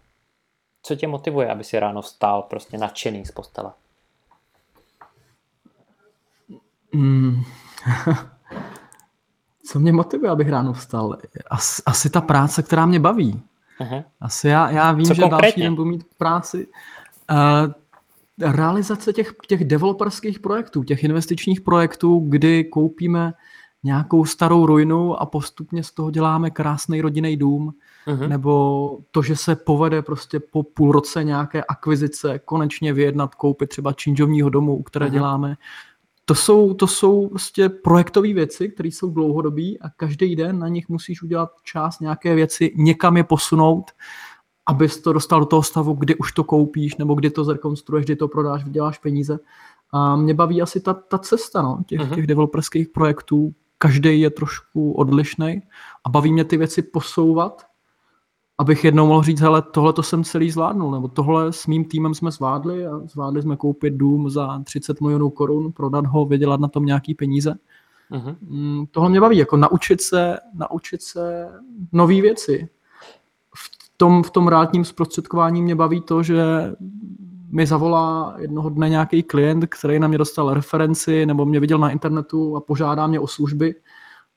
Co 0.84 0.96
tě 0.96 1.08
motivuje, 1.08 1.52
aby 1.52 1.64
si 1.64 1.80
ráno 1.80 2.02
vstál 2.02 2.42
prostě 2.42 2.78
nadšený 2.78 3.26
z 3.26 3.32
postele? 3.32 3.72
Mm. 6.94 7.44
Co 9.66 9.80
mě 9.80 9.92
motivuje, 9.92 10.32
abych 10.32 10.50
ráno 10.50 10.74
vstal? 10.74 11.18
Asi, 11.48 11.82
asi 11.86 12.10
ta 12.10 12.22
práce, 12.22 12.64
která 12.64 12.86
mě 12.86 13.00
baví. 13.00 13.44
Uh-huh. 13.82 14.04
Asi 14.22 14.48
já, 14.48 14.70
já 14.70 14.92
vím, 14.92 15.06
Co 15.06 15.14
že 15.14 15.22
konkrétně? 15.22 15.48
další 15.48 15.62
den 15.62 15.76
budu 15.76 15.90
mít 15.90 16.04
práci. 16.18 16.68
Uh, 17.32 17.74
realizace 18.52 19.14
těch, 19.14 19.34
těch 19.48 19.64
developerských 19.64 20.40
projektů, 20.40 20.84
těch 20.84 21.04
investičních 21.04 21.62
projektů, 21.62 22.26
kdy 22.30 22.64
koupíme 22.64 23.34
nějakou 23.84 24.26
starou 24.26 24.66
ruinu 24.66 25.22
a 25.22 25.26
postupně 25.26 25.84
z 25.84 25.92
toho 25.92 26.12
děláme 26.12 26.50
krásný 26.50 27.02
rodinný 27.02 27.38
dům, 27.38 27.74
uh-huh. 28.08 28.28
nebo 28.28 28.98
to, 29.12 29.22
že 29.22 29.36
se 29.36 29.56
povede 29.56 30.02
prostě 30.02 30.40
po 30.40 30.64
půl 30.64 30.92
roce 30.92 31.24
nějaké 31.24 31.64
akvizice 31.64 32.40
konečně 32.40 32.94
vyjednat, 32.94 33.36
koupit 33.36 33.70
třeba 33.70 33.94
činžovního 33.94 34.50
domu, 34.50 34.76
u 34.76 34.84
které 34.84 35.06
uh-huh. 35.06 35.12
děláme. 35.12 35.58
To 36.26 36.36
jsou, 36.36 36.74
to 36.74 36.88
jsou 36.88 37.28
prostě 37.28 37.70
projektové 37.70 38.34
věci, 38.34 38.70
které 38.70 38.90
jsou 38.90 39.10
dlouhodobí 39.10 39.82
a 39.82 39.90
každý 39.90 40.36
den 40.36 40.60
na 40.60 40.68
nich 40.68 40.90
musíš 40.90 41.24
udělat 41.24 41.50
část 41.64 42.00
nějaké 42.00 42.36
věci, 42.36 42.74
někam 42.76 43.18
je 43.18 43.24
posunout, 43.24 43.92
abys 44.66 45.02
to 45.02 45.14
dostal 45.14 45.40
do 45.40 45.46
toho 45.46 45.64
stavu, 45.64 45.94
kdy 45.94 46.16
už 46.16 46.32
to 46.32 46.44
koupíš, 46.44 46.98
nebo 46.98 47.14
kdy 47.14 47.30
to 47.30 47.44
zrekonstruuješ, 47.44 48.06
kdy 48.06 48.16
to 48.16 48.28
prodáš, 48.28 48.64
vyděláš 48.64 48.98
peníze. 48.98 49.40
A 49.92 50.16
mě 50.16 50.34
baví 50.34 50.62
asi 50.62 50.80
ta, 50.80 50.94
ta 50.94 51.18
cesta 51.18 51.62
no, 51.62 51.84
těch, 51.86 52.00
uh-huh. 52.00 52.16
těch 52.16 52.28
developerských 52.28 52.90
projektů, 52.90 53.54
každý 53.78 54.22
je 54.22 54.30
trošku 54.30 54.92
odlišný 54.92 55.62
a 56.06 56.10
baví 56.10 56.34
mě 56.34 56.46
ty 56.46 56.58
věci 56.58 56.82
posouvat, 56.82 57.66
abych 58.58 58.84
jednou 58.84 59.08
mohl 59.08 59.24
říct, 59.24 59.42
hele, 59.42 59.62
tohle 59.62 59.94
to 59.94 60.04
jsem 60.04 60.24
celý 60.24 60.52
zvládnul, 60.52 60.92
nebo 60.92 61.08
tohle 61.08 61.54
s 61.54 61.68
mým 61.68 61.86
týmem 61.86 62.14
jsme 62.14 62.32
zvládli 62.32 62.88
a 62.88 63.00
zvládli 63.06 63.42
jsme 63.42 63.56
koupit 63.56 63.94
dům 63.94 64.30
za 64.30 64.62
30 64.64 65.02
milionů 65.02 65.30
korun, 65.30 65.72
prodat 65.72 66.06
ho, 66.06 66.26
vydělat 66.26 66.60
na 66.60 66.68
tom 66.68 66.86
nějaký 66.86 67.14
peníze. 67.14 67.56
Uh-huh. 68.12 68.88
Tohle 68.92 69.10
mě 69.10 69.22
baví, 69.22 69.38
jako 69.38 69.58
naučit 69.58 70.02
se, 70.02 70.38
naučit 70.54 71.02
se 71.02 71.48
nové 71.92 72.22
věci. 72.22 72.70
V 73.56 73.98
tom, 73.98 74.24
v 74.24 74.32
tom 74.32 74.48
realitním 74.48 74.86
zprostředkování 74.86 75.62
mě 75.62 75.76
baví 75.76 76.02
to, 76.02 76.24
že 76.24 76.44
mi 77.52 77.68
zavolá 77.68 78.36
jednoho 78.38 78.70
dne 78.70 78.90
nějaký 78.90 79.24
klient, 79.24 79.66
který 79.66 80.00
na 80.00 80.08
mě 80.08 80.18
dostal 80.18 80.54
referenci 80.54 81.26
nebo 81.26 81.46
mě 81.46 81.60
viděl 81.60 81.78
na 81.80 81.90
internetu 81.90 82.56
a 82.56 82.62
požádá 82.62 83.08
mě 83.08 83.20
o 83.20 83.28
služby. 83.28 83.76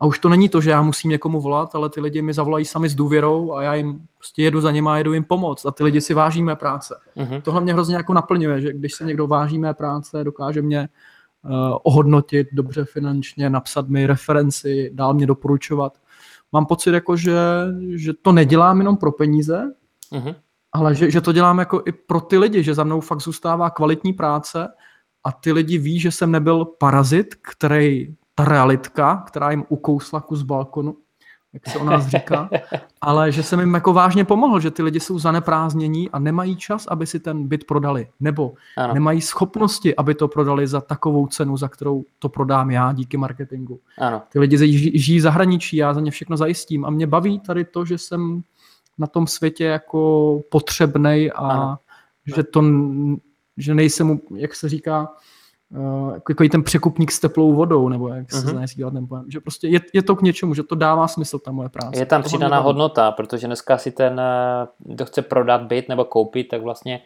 A 0.01 0.07
už 0.07 0.19
to 0.19 0.29
není 0.29 0.49
to, 0.49 0.61
že 0.61 0.71
já 0.71 0.83
musím 0.83 1.11
někomu 1.11 1.41
volat, 1.41 1.75
ale 1.75 1.91
ty 1.91 2.01
lidi 2.01 2.23
mi 2.23 2.35
zavolají 2.35 2.65
sami 2.65 2.89
s 2.89 2.95
důvěrou 2.95 3.53
a 3.53 3.63
já 3.63 3.75
jim 3.75 4.01
prostě 4.19 4.43
jedu 4.43 4.61
za 4.61 4.71
nimi 4.71 4.89
a 4.89 4.97
jedu 4.97 5.13
jim 5.13 5.25
pomoct. 5.25 5.67
A 5.67 5.71
ty 5.71 5.85
lidi 5.85 6.01
si 6.01 6.15
váží 6.15 6.43
mé 6.43 6.57
práce. 6.57 7.01
Uh-huh. 7.17 7.43
Tohle 7.43 7.61
mě 7.61 7.73
hrozně 7.73 7.97
jako 7.97 8.15
naplňuje, 8.15 8.61
že 8.61 8.73
když 8.73 8.95
se 8.95 9.05
někdo 9.05 9.27
váží 9.27 9.59
mé 9.59 9.75
práce, 9.75 10.25
dokáže 10.25 10.63
mě 10.63 10.89
uh, 11.45 11.51
ohodnotit 11.83 12.49
dobře 12.53 12.85
finančně, 12.85 13.51
napsat 13.51 13.89
mi 13.89 14.07
referenci, 14.07 14.91
dál 14.95 15.15
mě 15.15 15.27
doporučovat. 15.27 15.99
Mám 16.53 16.67
pocit, 16.67 16.91
jako, 16.91 17.17
že, 17.17 17.39
že 17.91 18.13
to 18.23 18.33
nedělám 18.33 18.79
jenom 18.79 18.97
pro 18.97 19.13
peníze, 19.13 19.73
uh-huh 20.13 20.35
ale 20.73 20.95
že, 20.95 21.11
že 21.11 21.21
to 21.21 21.33
dělám 21.33 21.59
jako 21.59 21.83
i 21.87 21.93
pro 21.93 22.21
ty 22.21 22.39
lidi, 22.39 22.63
že 22.63 22.75
za 22.75 22.85
mnou 22.85 23.01
fakt 23.01 23.21
zůstává 23.21 23.71
kvalitní 23.71 24.13
práce 24.13 24.69
a 25.25 25.33
ty 25.33 25.53
lidi 25.53 25.79
ví, 25.79 26.01
že 26.01 26.11
jsem 26.11 26.31
nebyl 26.31 26.65
parazit, 26.65 27.35
který 27.35 28.15
realitka, 28.39 29.25
která 29.27 29.51
jim 29.51 29.65
ukousla 29.69 30.21
kus 30.21 30.43
balkonu, 30.43 30.97
jak 31.53 31.69
se 31.69 31.79
o 31.79 31.85
nás 31.85 32.07
říká, 32.07 32.51
ale 33.01 33.33
že 33.33 33.43
jsem 33.43 33.61
jim 33.61 33.75
jako 33.75 33.93
vážně 33.93 34.25
pomohl, 34.25 34.61
že 34.61 34.71
ty 34.71 34.83
lidi 34.83 35.01
jsou 35.01 35.19
zaneprázdnění 35.19 36.11
a 36.11 36.19
nemají 36.19 36.57
čas, 36.57 36.87
aby 36.87 37.07
si 37.07 37.21
ten 37.21 37.49
byt 37.49 37.65
prodali, 37.67 38.09
nebo 38.21 38.55
ano. 38.77 38.95
nemají 38.95 39.21
schopnosti, 39.21 39.97
aby 39.97 40.15
to 40.15 40.29
prodali 40.29 40.67
za 40.67 40.81
takovou 40.81 41.27
cenu, 41.27 41.57
za 41.57 41.69
kterou 41.69 42.05
to 42.19 42.29
prodám 42.29 42.71
já 42.71 42.93
díky 42.93 43.17
marketingu. 43.17 43.81
Ano. 43.99 44.23
Ty 44.29 44.39
lidi 44.39 44.79
žijí 44.99 45.19
v 45.19 45.23
zahraničí, 45.23 45.77
já 45.77 45.95
za 45.95 46.01
ně 46.01 46.11
všechno 46.11 46.37
zajistím 46.37 46.85
a 46.85 46.91
mě 46.91 47.07
baví 47.07 47.41
tady 47.41 47.65
to, 47.65 47.85
že 47.85 47.99
jsem 47.99 48.43
na 48.99 49.07
tom 49.07 49.27
světě 49.27 49.65
jako 49.65 50.41
potřebnej 50.51 51.33
a 51.35 51.39
ano. 51.39 51.79
že 52.37 52.43
to, 52.43 52.65
že 53.57 53.75
nejsem, 53.75 54.21
jak 54.35 54.55
se 54.55 54.69
říká, 54.69 55.09
uh, 55.71 56.15
jako 56.29 56.45
ten 56.51 56.63
překupník 56.63 57.13
s 57.13 57.21
teplou 57.21 57.53
vodou, 57.53 57.89
nebo 57.89 58.09
jak 58.09 58.33
se 58.33 58.47
uh-huh. 58.47 58.67
říkat 58.67 58.93
ten 58.93 59.07
pojem, 59.07 59.25
že 59.29 59.41
prostě 59.41 59.69
je, 59.69 59.81
je 59.95 60.03
to 60.03 60.17
k 60.17 60.23
něčemu, 60.23 60.55
že 60.55 60.63
to 60.63 60.75
dává 60.75 61.09
smysl, 61.09 61.39
ta 61.39 61.53
moje 61.53 61.69
práce. 61.69 61.99
Je 61.99 62.07
tam 62.07 62.23
přidaná 62.23 62.59
hodnota, 62.59 63.11
protože 63.13 63.47
dneska 63.47 63.79
si 63.79 63.91
ten, 63.91 64.21
eh, 64.21 64.67
kdo 64.79 65.05
chce 65.05 65.23
prodat 65.23 65.63
byt 65.63 65.89
nebo 65.89 66.05
koupit, 66.05 66.49
tak 66.49 66.63
vlastně 66.63 67.01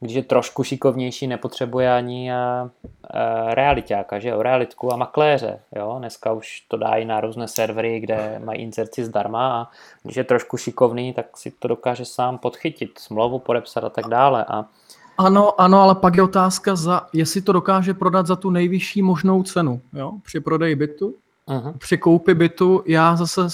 když 0.00 0.16
je 0.16 0.22
trošku 0.22 0.64
šikovnější, 0.64 1.26
nepotřebuje 1.26 1.92
ani 1.92 2.30
uh, 2.32 2.68
uh, 2.68 3.54
realitáka, 3.54 4.18
že 4.18 4.28
jo, 4.28 4.42
realitku 4.42 4.92
a 4.92 4.96
makléře, 4.96 5.60
jo, 5.76 5.96
dneska 5.98 6.32
už 6.32 6.60
to 6.68 6.76
dají 6.76 7.04
na 7.04 7.20
různé 7.20 7.48
servery, 7.48 8.00
kde 8.00 8.40
mají 8.44 8.60
inzerci 8.60 9.04
zdarma 9.04 9.60
a 9.60 9.70
když 10.02 10.16
je 10.16 10.24
trošku 10.24 10.56
šikovný, 10.56 11.12
tak 11.12 11.36
si 11.36 11.50
to 11.50 11.68
dokáže 11.68 12.04
sám 12.04 12.38
podchytit, 12.38 12.98
smlouvu 12.98 13.38
podepsat 13.38 13.84
a 13.84 13.90
tak 13.90 14.08
dále 14.08 14.44
a 14.48 14.64
ano, 15.18 15.60
ano, 15.60 15.82
ale 15.82 15.94
pak 15.94 16.16
je 16.16 16.22
otázka, 16.22 16.76
za, 16.76 17.06
jestli 17.12 17.42
to 17.42 17.52
dokáže 17.52 17.94
prodat 17.94 18.26
za 18.26 18.36
tu 18.36 18.50
nejvyšší 18.50 19.02
možnou 19.02 19.42
cenu, 19.42 19.80
jo, 19.92 20.12
při 20.22 20.40
prodeji 20.40 20.74
bytu, 20.74 21.14
uh-huh. 21.48 21.78
při 21.78 21.98
koupi 21.98 22.34
bytu, 22.34 22.82
já 22.86 23.16
zase, 23.16 23.46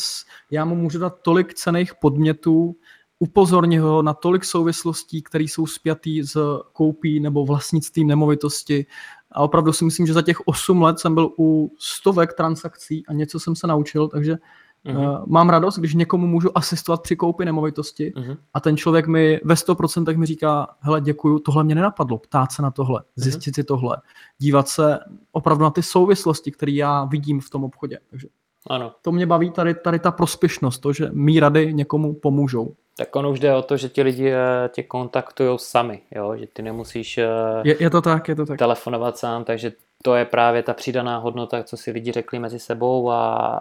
já 0.50 0.64
mu 0.64 0.74
můžu 0.74 0.98
dát 0.98 1.20
tolik 1.22 1.54
cených 1.54 1.94
podmětů, 1.94 2.76
upozorní 3.18 3.78
ho 3.78 4.02
na 4.02 4.14
tolik 4.14 4.44
souvislostí, 4.44 5.22
které 5.22 5.44
jsou 5.44 5.66
spjatý 5.66 6.22
s 6.22 6.62
koupí 6.72 7.20
nebo 7.20 7.44
vlastnictvím 7.44 8.08
nemovitosti. 8.08 8.86
A 9.32 9.40
opravdu 9.40 9.72
si 9.72 9.84
myslím, 9.84 10.06
že 10.06 10.12
za 10.12 10.22
těch 10.22 10.40
8 10.46 10.82
let 10.82 10.98
jsem 10.98 11.14
byl 11.14 11.30
u 11.38 11.72
stovek 11.78 12.32
transakcí 12.32 13.06
a 13.06 13.12
něco 13.12 13.40
jsem 13.40 13.56
se 13.56 13.66
naučil, 13.66 14.08
takže 14.08 14.36
uh-huh. 14.86 15.20
uh, 15.20 15.26
mám 15.26 15.50
radost, 15.50 15.78
když 15.78 15.94
někomu 15.94 16.26
můžu 16.26 16.58
asistovat 16.58 17.02
při 17.02 17.16
koupi 17.16 17.44
nemovitosti 17.44 18.12
uh-huh. 18.16 18.36
a 18.54 18.60
ten 18.60 18.76
člověk 18.76 19.06
mi 19.06 19.40
ve 19.44 19.54
100% 19.54 20.16
mi 20.16 20.26
říká, 20.26 20.68
hele 20.80 21.00
děkuju, 21.00 21.38
tohle 21.38 21.64
mě 21.64 21.74
nenapadlo, 21.74 22.18
ptát 22.18 22.52
se 22.52 22.62
na 22.62 22.70
tohle, 22.70 23.00
mhm. 23.00 23.06
zjistit 23.16 23.50
uh-huh. 23.50 23.54
si 23.54 23.64
tohle, 23.64 23.96
dívat 24.38 24.68
se 24.68 24.98
opravdu 25.32 25.64
na 25.64 25.70
ty 25.70 25.82
souvislosti, 25.82 26.50
které 26.50 26.72
já 26.72 27.04
vidím 27.04 27.40
v 27.40 27.50
tom 27.50 27.64
obchodě. 27.64 27.98
Takže 28.10 28.28
ano. 28.66 28.92
To 29.02 29.12
mě 29.12 29.26
baví 29.26 29.50
tady, 29.50 29.74
tady 29.74 29.98
ta 29.98 30.10
prospěšnost, 30.10 30.78
to, 30.78 30.92
že 30.92 31.08
mý 31.12 31.40
rady 31.40 31.74
někomu 31.74 32.14
pomůžou. 32.14 32.74
Tak 32.96 33.16
ono 33.16 33.30
už 33.30 33.40
jde 33.40 33.54
o 33.54 33.62
to, 33.62 33.76
že 33.76 33.88
ti 33.88 34.02
lidi 34.02 34.30
eh, 34.30 34.68
tě 34.68 34.82
kontaktují 34.82 35.58
sami, 35.58 36.00
jo? 36.10 36.36
že 36.36 36.46
ty 36.46 36.62
nemusíš 36.62 37.18
eh, 37.18 37.28
je, 37.64 37.76
je 37.82 37.90
to 37.90 38.02
tak, 38.02 38.28
je 38.28 38.34
to 38.34 38.46
tak. 38.46 38.58
telefonovat 38.58 39.18
sám, 39.18 39.44
takže 39.44 39.72
to 40.02 40.14
je 40.14 40.24
právě 40.24 40.62
ta 40.62 40.74
přidaná 40.74 41.18
hodnota, 41.18 41.62
co 41.62 41.76
si 41.76 41.90
lidi 41.90 42.12
řekli 42.12 42.38
mezi 42.38 42.58
sebou 42.58 43.10
a 43.10 43.60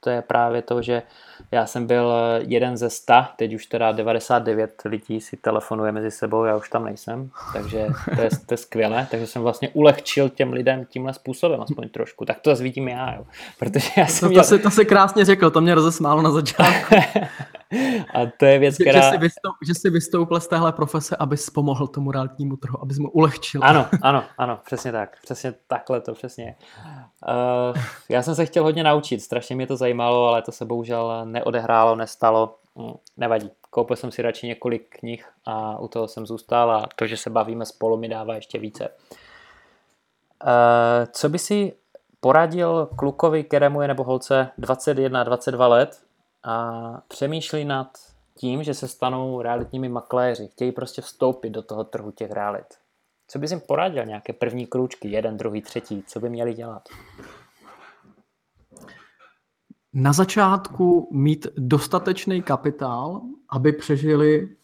to 0.00 0.10
je 0.10 0.22
právě 0.22 0.62
to, 0.62 0.82
že 0.82 1.02
já 1.50 1.66
jsem 1.66 1.86
byl 1.86 2.12
jeden 2.38 2.76
ze 2.76 2.90
sta, 2.90 3.32
teď 3.36 3.54
už 3.54 3.66
teda 3.66 3.92
99 3.92 4.82
lidí 4.84 5.20
si 5.20 5.36
telefonuje 5.36 5.92
mezi 5.92 6.10
sebou, 6.10 6.44
já 6.44 6.56
už 6.56 6.68
tam 6.68 6.84
nejsem, 6.84 7.30
takže 7.52 7.86
to 8.14 8.20
je, 8.20 8.28
to 8.46 8.54
je 8.54 8.58
skvělé, 8.58 9.06
takže 9.10 9.26
jsem 9.26 9.42
vlastně 9.42 9.68
ulehčil 9.68 10.28
těm 10.28 10.52
lidem 10.52 10.84
tímhle 10.84 11.14
způsobem, 11.14 11.60
aspoň 11.60 11.88
trošku, 11.88 12.24
tak 12.24 12.40
to 12.40 12.50
zase 12.50 12.62
vidím 12.62 12.88
já, 12.88 13.14
jo. 13.14 13.26
protože 13.58 13.90
já 13.96 14.06
jsem 14.06 14.26
to, 14.28 14.30
měl... 14.30 14.42
to, 14.42 14.48
se, 14.48 14.58
to 14.58 14.70
se 14.70 14.84
krásně 14.84 15.24
řekl, 15.24 15.50
to 15.50 15.60
mě 15.60 15.74
rozesmálo 15.74 16.22
na 16.22 16.30
začátku. 16.30 16.94
A 18.14 18.26
to 18.36 18.44
je 18.44 18.58
věc, 18.58 18.74
která... 18.74 19.00
Že, 19.00 19.06
že, 19.06 19.10
jsi 19.10 19.18
vystoup, 19.18 19.54
že 19.66 19.74
jsi 19.74 19.90
vystoupil 19.90 20.40
z 20.40 20.48
téhle 20.48 20.72
profese, 20.72 21.16
abys 21.16 21.50
pomohl 21.50 21.86
tomu 21.86 22.10
realitnímu 22.10 22.56
trhu, 22.56 22.82
abys 22.82 22.98
mu 22.98 23.10
ulehčil. 23.10 23.60
Ano, 23.64 23.86
ano, 24.02 24.24
ano, 24.38 24.60
přesně 24.64 24.92
tak. 24.92 25.20
Přesně 25.22 25.54
takhle 25.66 26.00
to 26.00 26.14
přesně. 26.14 26.56
Uh, 27.28 27.82
já 28.08 28.22
jsem 28.22 28.34
se 28.34 28.46
chtěl 28.46 28.62
hodně 28.62 28.82
naučit, 28.82 29.20
strašně 29.20 29.56
mě 29.56 29.66
to 29.66 29.76
zajímalo, 29.76 30.28
ale 30.28 30.42
to 30.42 30.52
se 30.52 30.64
bohužel 30.64 31.26
neodehrálo, 31.26 31.96
nestalo. 31.96 32.56
hm, 32.78 32.92
nevadí. 33.16 33.50
Koupil 33.70 33.96
jsem 33.96 34.10
si 34.10 34.22
radši 34.22 34.46
několik 34.46 34.98
knih 34.98 35.28
a 35.44 35.78
u 35.78 35.88
toho 35.88 36.08
jsem 36.08 36.26
zůstal 36.26 36.70
a 36.70 36.88
to, 36.96 37.06
že 37.06 37.16
se 37.16 37.30
bavíme 37.30 37.66
spolu, 37.66 37.96
mi 37.96 38.08
dává 38.08 38.34
ještě 38.34 38.58
více. 38.58 38.88
Uh, 40.44 41.06
co 41.12 41.28
by 41.28 41.38
si 41.38 41.72
poradil 42.20 42.88
klukovi, 42.96 43.44
kterému 43.44 43.82
je 43.82 43.88
nebo 43.88 44.04
holce 44.04 44.50
21-22 44.58 45.68
let 45.68 46.09
a 46.42 47.02
přemýšlí 47.08 47.64
nad 47.64 47.98
tím, 48.38 48.62
že 48.62 48.74
se 48.74 48.88
stanou 48.88 49.42
realitními 49.42 49.88
makléři, 49.88 50.48
chtějí 50.48 50.72
prostě 50.72 51.02
vstoupit 51.02 51.50
do 51.50 51.62
toho 51.62 51.84
trhu 51.84 52.10
těch 52.10 52.30
realit. 52.30 52.66
Co 53.28 53.38
bys 53.38 53.50
jim 53.50 53.60
poradil? 53.60 54.06
Nějaké 54.06 54.32
první 54.32 54.66
krůčky, 54.66 55.08
jeden, 55.08 55.36
druhý, 55.36 55.62
třetí, 55.62 56.04
co 56.06 56.20
by 56.20 56.30
měli 56.30 56.54
dělat? 56.54 56.88
Na 59.92 60.12
začátku 60.12 61.08
mít 61.12 61.46
dostatečný 61.56 62.42
kapitál, 62.42 63.20
aby 63.48 63.72
přežili 63.72 64.56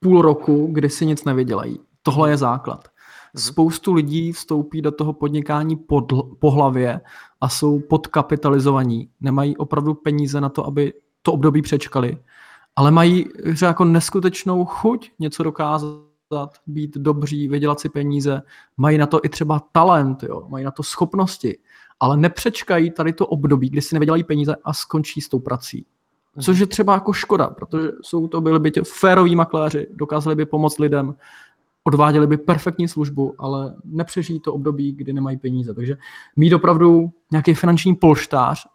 půl 0.00 0.22
roku, 0.22 0.66
kdy 0.72 0.90
si 0.90 1.06
nic 1.06 1.24
nevydělají. 1.24 1.80
Tohle 2.02 2.30
je 2.30 2.36
základ. 2.36 2.88
Mhm. 3.34 3.42
Spoustu 3.42 3.92
lidí 3.92 4.32
vstoupí 4.32 4.82
do 4.82 4.92
toho 4.92 5.12
podnikání 5.12 5.76
pod, 5.76 6.12
po 6.38 6.50
hlavě 6.50 7.00
a 7.40 7.48
jsou 7.48 7.80
podkapitalizovaní. 7.80 9.08
Nemají 9.20 9.56
opravdu 9.56 9.94
peníze 9.94 10.40
na 10.40 10.48
to, 10.48 10.66
aby 10.66 10.92
to 11.22 11.32
období 11.32 11.62
přečkali, 11.62 12.18
ale 12.76 12.90
mají 12.90 13.26
že 13.44 13.66
jako 13.66 13.84
neskutečnou 13.84 14.64
chuť 14.64 15.10
něco 15.18 15.42
dokázat, 15.42 16.02
být 16.66 16.96
dobří, 16.96 17.48
vydělat 17.48 17.80
si 17.80 17.88
peníze, 17.88 18.42
mají 18.76 18.98
na 18.98 19.06
to 19.06 19.20
i 19.22 19.28
třeba 19.28 19.62
talent, 19.72 20.22
jo, 20.22 20.46
mají 20.48 20.64
na 20.64 20.70
to 20.70 20.82
schopnosti, 20.82 21.58
ale 22.00 22.16
nepřečkají 22.16 22.90
tady 22.90 23.12
to 23.12 23.26
období, 23.26 23.70
kdy 23.70 23.82
si 23.82 23.94
nevydělají 23.94 24.24
peníze 24.24 24.56
a 24.64 24.72
skončí 24.72 25.20
s 25.20 25.28
tou 25.28 25.38
prací. 25.38 25.86
Mhm. 26.34 26.42
Což 26.42 26.58
je 26.58 26.66
třeba 26.66 26.94
jako 26.94 27.12
škoda, 27.12 27.46
protože 27.46 27.88
jsou 28.02 28.28
to 28.28 28.40
byli 28.40 28.60
by 28.60 28.70
tě 28.70 28.82
féroví 28.84 29.36
makléři, 29.36 29.86
dokázali 29.90 30.36
by 30.36 30.46
pomoct 30.46 30.78
lidem, 30.78 31.14
odváděli 31.88 32.26
by 32.26 32.36
perfektní 32.36 32.88
službu, 32.88 33.34
ale 33.38 33.74
nepřežijí 33.84 34.40
to 34.40 34.54
období, 34.54 34.92
kdy 34.92 35.12
nemají 35.12 35.36
peníze. 35.36 35.74
Takže 35.74 35.96
mít 36.36 36.52
opravdu 36.52 37.10
nějaký 37.32 37.54
finanční 37.54 37.94
polštář, 37.94 38.66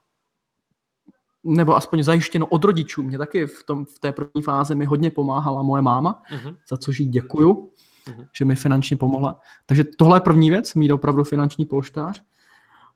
nebo 1.43 1.76
aspoň 1.76 2.03
zajištěno 2.03 2.45
od 2.45 2.64
rodičů. 2.64 3.03
Mě 3.03 3.18
taky 3.18 3.45
v, 3.47 3.64
tom, 3.64 3.86
v 3.86 3.99
té 3.99 4.11
první 4.11 4.41
fázi 4.41 4.76
mi 4.76 4.86
hodně 4.86 5.11
pomáhala 5.11 5.61
moje 5.64 5.82
máma, 5.82 6.22
uh-huh. 6.32 6.55
za 6.70 6.78
což 6.78 6.99
jí 6.99 7.07
děkuju, 7.07 7.53
uh-huh. 7.53 8.28
že 8.38 8.45
mi 8.45 8.55
finančně 8.55 8.97
pomohla. 8.97 9.39
Takže 9.66 9.84
tohle 9.84 10.18
je 10.18 10.22
první 10.22 10.49
věc, 10.49 10.76
mít 10.76 10.91
opravdu 10.91 11.24
finanční 11.24 11.66
polštář. 11.66 12.24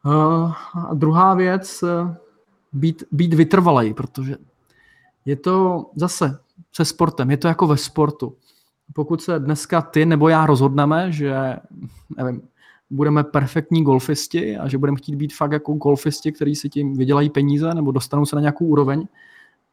Uh, 0.06 0.54
a 0.90 0.94
druhá 0.94 1.34
věc, 1.34 1.84
uh, 1.84 2.16
být, 2.74 3.04
být 3.12 3.34
vytrvalej, 3.34 3.94
protože 3.94 4.36
je 5.26 5.36
to 5.36 5.86
zase 5.96 6.40
se 6.72 6.86
sportem, 6.86 7.32
je 7.32 7.38
to 7.38 7.48
jako 7.48 7.68
ve 7.68 7.78
sportu 7.78 8.36
pokud 8.94 9.22
se 9.22 9.40
dneska 9.40 9.82
ty 9.82 10.06
nebo 10.06 10.30
já 10.30 10.46
rozhodneme, 10.46 11.12
že 11.12 11.56
nevím, 12.18 12.42
budeme 12.90 13.24
perfektní 13.24 13.84
golfisti 13.84 14.58
a 14.58 14.68
že 14.68 14.78
budeme 14.78 14.98
chtít 14.98 15.16
být 15.16 15.34
fakt 15.34 15.52
jako 15.52 15.74
golfisti, 15.74 16.32
kteří 16.32 16.56
si 16.56 16.70
tím 16.70 16.94
vydělají 16.94 17.30
peníze 17.30 17.74
nebo 17.74 17.92
dostanou 17.92 18.26
se 18.26 18.36
na 18.36 18.42
nějakou 18.42 18.66
úroveň, 18.66 19.08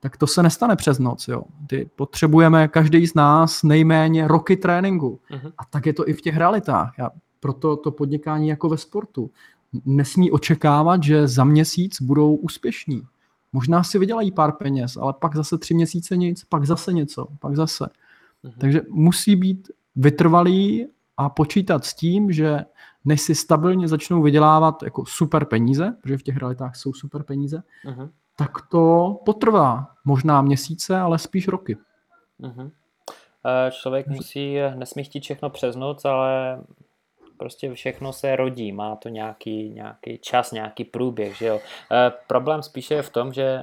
tak 0.01 0.17
to 0.17 0.27
se 0.27 0.43
nestane 0.43 0.77
přes 0.77 0.99
noc. 0.99 1.29
Jo. 1.29 1.43
Ty 1.67 1.91
potřebujeme 1.97 2.69
každý 2.69 3.07
z 3.07 3.15
nás 3.15 3.63
nejméně 3.63 4.29
roky 4.29 4.57
tréninku. 4.57 5.21
Uh-huh. 5.31 5.53
A 5.59 5.65
tak 5.65 5.87
je 5.87 5.93
to 5.93 6.09
i 6.09 6.13
v 6.13 6.21
těch 6.21 6.37
realitách. 6.37 6.95
Já, 6.99 7.11
proto 7.41 7.77
to 7.77 7.91
podnikání 7.91 8.49
jako 8.49 8.69
ve 8.69 8.77
sportu. 8.77 9.31
Nesmí 9.85 10.31
očekávat, 10.31 11.03
že 11.03 11.29
za 11.29 11.45
měsíc 11.45 12.03
budou 12.03 12.35
úspěšní. 12.35 13.03
Možná 13.53 13.83
si 13.83 13.99
vydělají 13.99 14.33
pár 14.33 14.53
peněz, 14.53 14.97
ale 14.97 15.13
pak 15.21 15.37
zase 15.37 15.59
tři 15.59 15.75
měsíce 15.75 16.17
nic, 16.17 16.45
pak 16.45 16.67
zase 16.67 16.93
něco, 16.93 17.27
pak 17.39 17.57
zase. 17.57 17.87
Mhm. 18.45 18.55
Takže 18.59 18.81
musí 18.89 19.37
být 19.37 19.71
vytrvalý 19.97 20.87
a 21.17 21.29
počítat 21.29 21.85
s 21.85 21.95
tím, 21.95 22.33
že 22.33 22.65
než 23.05 23.21
si 23.21 23.35
stabilně 23.35 23.89
začnou 23.89 24.23
vydělávat 24.23 24.83
jako 24.83 25.07
super 25.07 25.45
peníze, 25.45 25.97
protože 26.03 26.19
v 26.19 26.23
těch 26.23 26.37
realitách 26.37 26.77
jsou 26.77 26.93
super 26.93 27.23
peníze, 27.23 27.63
uh-huh. 27.87 28.11
tak 28.37 28.51
to 28.71 29.17
potrvá 29.25 29.87
možná 30.05 30.43
měsíce, 30.43 30.99
ale 30.99 31.19
spíš 31.19 31.49
roky. 31.49 31.77
Uh-huh. 32.41 32.71
Člověk 33.71 34.07
musí, 34.07 34.57
nesmí 34.75 35.05
chtít 35.05 35.21
všechno 35.21 35.51
přes 35.51 35.77
noc, 35.77 36.05
ale 36.05 36.61
prostě 37.37 37.75
všechno 37.75 38.13
se 38.13 38.37
rodí, 38.37 38.73
má 38.73 38.97
to 38.97 39.09
nějaký, 39.09 39.71
nějaký 39.71 40.19
čas, 40.19 40.53
nějaký 40.53 40.85
průběh, 40.85 41.37
že 41.37 41.47
jo. 41.47 41.61
E, 41.93 42.13
problém 42.27 42.63
spíše 42.63 42.95
je 42.95 43.03
v 43.03 43.11
tom, 43.11 43.33
že 43.33 43.63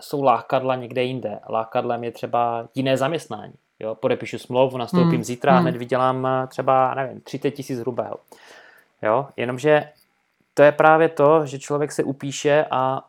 jsou 0.00 0.22
lákadla 0.22 0.76
někde 0.76 1.02
jinde. 1.02 1.40
Lákadlem 1.48 2.04
je 2.04 2.10
třeba 2.10 2.68
jiné 2.74 2.96
zaměstnání. 2.96 3.54
Jo, 3.84 3.94
podepíšu 3.94 4.38
smlouvu, 4.38 4.78
nastoupím 4.78 5.10
hmm. 5.10 5.24
zítra 5.24 5.52
a 5.52 5.54
hmm. 5.54 5.62
hned 5.62 5.76
vydělám 5.76 6.26
eh, 6.26 6.46
třeba, 6.46 6.94
nevím, 6.94 7.20
30 7.20 7.50
tisíc 7.50 7.78
hrubého. 7.78 8.16
Jo, 9.02 9.26
jenomže 9.36 9.88
to 10.54 10.62
je 10.62 10.72
právě 10.72 11.08
to, 11.08 11.46
že 11.46 11.58
člověk 11.58 11.92
se 11.92 12.04
upíše 12.04 12.66
a, 12.70 13.02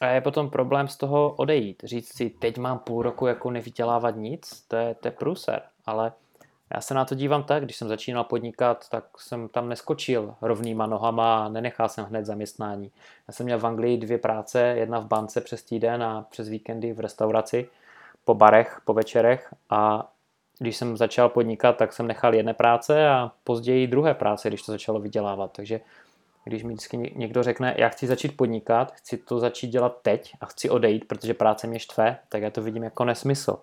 a 0.00 0.06
je 0.06 0.20
potom 0.20 0.50
problém 0.50 0.88
z 0.88 0.96
toho 0.96 1.34
odejít. 1.36 1.82
Říct 1.84 2.16
si, 2.16 2.30
teď 2.30 2.58
mám 2.58 2.78
půl 2.78 3.02
roku 3.02 3.26
jako 3.26 3.50
nevydělávat 3.50 4.16
nic, 4.16 4.64
to 4.68 4.76
je, 4.76 4.94
to 4.94 5.08
je 5.08 5.12
průser. 5.12 5.62
Ale 5.86 6.12
já 6.74 6.80
se 6.80 6.94
na 6.94 7.04
to 7.04 7.14
dívám 7.14 7.42
tak, 7.42 7.64
když 7.64 7.76
jsem 7.76 7.88
začínal 7.88 8.24
podnikat, 8.24 8.88
tak 8.88 9.04
jsem 9.18 9.48
tam 9.48 9.68
neskočil 9.68 10.34
rovnýma 10.42 10.86
nohama 10.86 11.44
a 11.44 11.48
nenechal 11.48 11.88
jsem 11.88 12.04
hned 12.04 12.26
zaměstnání. 12.26 12.90
Já 13.28 13.34
jsem 13.34 13.46
měl 13.46 13.58
v 13.58 13.66
Anglii 13.66 13.96
dvě 13.98 14.18
práce, 14.18 14.60
jedna 14.60 14.98
v 14.98 15.06
bance 15.06 15.40
přes 15.40 15.62
týden 15.62 16.02
a 16.02 16.26
přes 16.30 16.48
víkendy 16.48 16.92
v 16.92 17.00
restauraci 17.00 17.68
po 18.24 18.34
barech, 18.34 18.80
po 18.84 18.94
večerech 18.94 19.54
a 19.70 20.08
když 20.58 20.76
jsem 20.76 20.96
začal 20.96 21.28
podnikat, 21.28 21.76
tak 21.76 21.92
jsem 21.92 22.06
nechal 22.06 22.34
jedné 22.34 22.54
práce 22.54 23.08
a 23.08 23.32
později 23.44 23.86
druhé 23.86 24.14
práce, 24.14 24.48
když 24.48 24.62
to 24.62 24.72
začalo 24.72 25.00
vydělávat. 25.00 25.52
Takže 25.52 25.80
když 26.44 26.62
mi 26.62 26.72
vždycky 26.72 27.12
někdo 27.16 27.42
řekne, 27.42 27.74
já 27.78 27.88
chci 27.88 28.06
začít 28.06 28.36
podnikat, 28.36 28.92
chci 28.92 29.16
to 29.16 29.38
začít 29.38 29.66
dělat 29.66 29.98
teď 30.02 30.34
a 30.40 30.46
chci 30.46 30.70
odejít, 30.70 31.08
protože 31.08 31.34
práce 31.34 31.66
mě 31.66 31.78
štve, 31.78 32.18
tak 32.28 32.42
já 32.42 32.50
to 32.50 32.62
vidím 32.62 32.82
jako 32.82 33.04
nesmysl. 33.04 33.58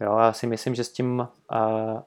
Jo, 0.00 0.18
já 0.18 0.32
si 0.32 0.46
myslím, 0.46 0.74
že 0.74 0.84
s 0.84 0.92
tím 0.92 1.18
uh, 1.18 1.58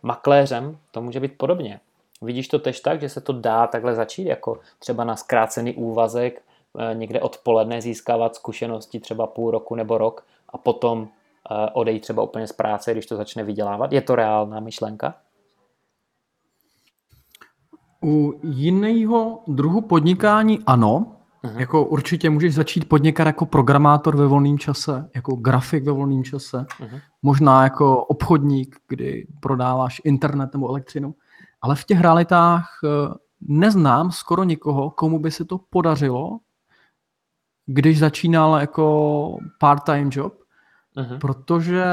makléřem 0.02 0.78
to 0.91 1.02
může 1.02 1.20
být 1.20 1.38
podobně. 1.38 1.80
Vidíš 2.22 2.48
to 2.48 2.60
tež 2.60 2.80
tak, 2.80 3.02
že 3.02 3.10
se 3.10 3.22
to 3.22 3.34
dá 3.34 3.68
takhle 3.68 3.95
začít, 3.95 4.28
jako 4.28 4.60
třeba 4.80 5.04
na 5.04 5.16
zkrácený 5.16 5.74
úvazek, 5.74 6.41
uh, 6.74 6.82
někde 6.93 7.22
odpoledne 7.22 7.82
získávat 7.82 8.36
zkušenosti 8.36 9.00
třeba 9.00 9.28
půl 9.28 9.52
roku 9.52 9.76
nebo 9.76 9.98
rok 9.98 10.26
a 10.50 10.58
potom 10.58 11.08
odejít 11.74 12.00
třeba 12.00 12.24
úplně 12.24 12.48
z 12.48 12.52
práce, 12.52 12.91
když 12.91 13.06
to 13.06 13.16
začne 13.16 13.43
vydělávat? 13.43 13.91
Je 13.91 14.02
to 14.02 14.16
reálná 14.16 14.60
myšlenka? 14.60 15.16
U 18.04 18.39
jiného 18.43 19.43
druhu 19.48 19.82
podnikání 19.82 20.60
ano. 20.66 21.14
Uh-huh. 21.43 21.60
Jako 21.60 21.86
určitě 21.86 22.30
můžeš 22.30 22.56
začít 22.56 22.89
podnikat 22.89 23.28
jako 23.28 23.45
programátor 23.45 24.18
ve 24.18 24.28
volném 24.28 24.60
čase, 24.60 25.10
jako 25.16 25.36
grafik 25.36 25.84
ve 25.84 25.91
volném 25.91 26.24
čase, 26.24 26.58
uh-huh. 26.58 27.02
možná 27.22 27.64
jako 27.64 28.06
obchodník, 28.06 28.76
kdy 28.88 29.28
prodáváš 29.39 30.02
internet 30.04 30.54
nebo 30.54 30.70
elektřinu. 30.70 31.16
Ale 31.62 31.76
v 31.76 31.86
těch 31.86 32.02
realitách 32.02 32.70
eh, 32.84 33.14
neznám 33.41 34.12
skoro 34.12 34.43
nikoho, 34.43 34.89
komu 34.89 35.20
by 35.20 35.32
se 35.32 35.45
to 35.45 35.60
podařilo, 35.70 36.39
když 37.66 38.00
začínal 38.00 38.60
jako 38.60 39.38
part-time 39.60 40.10
job, 40.14 40.34
Uh-huh. 40.98 41.20
Protože 41.20 41.86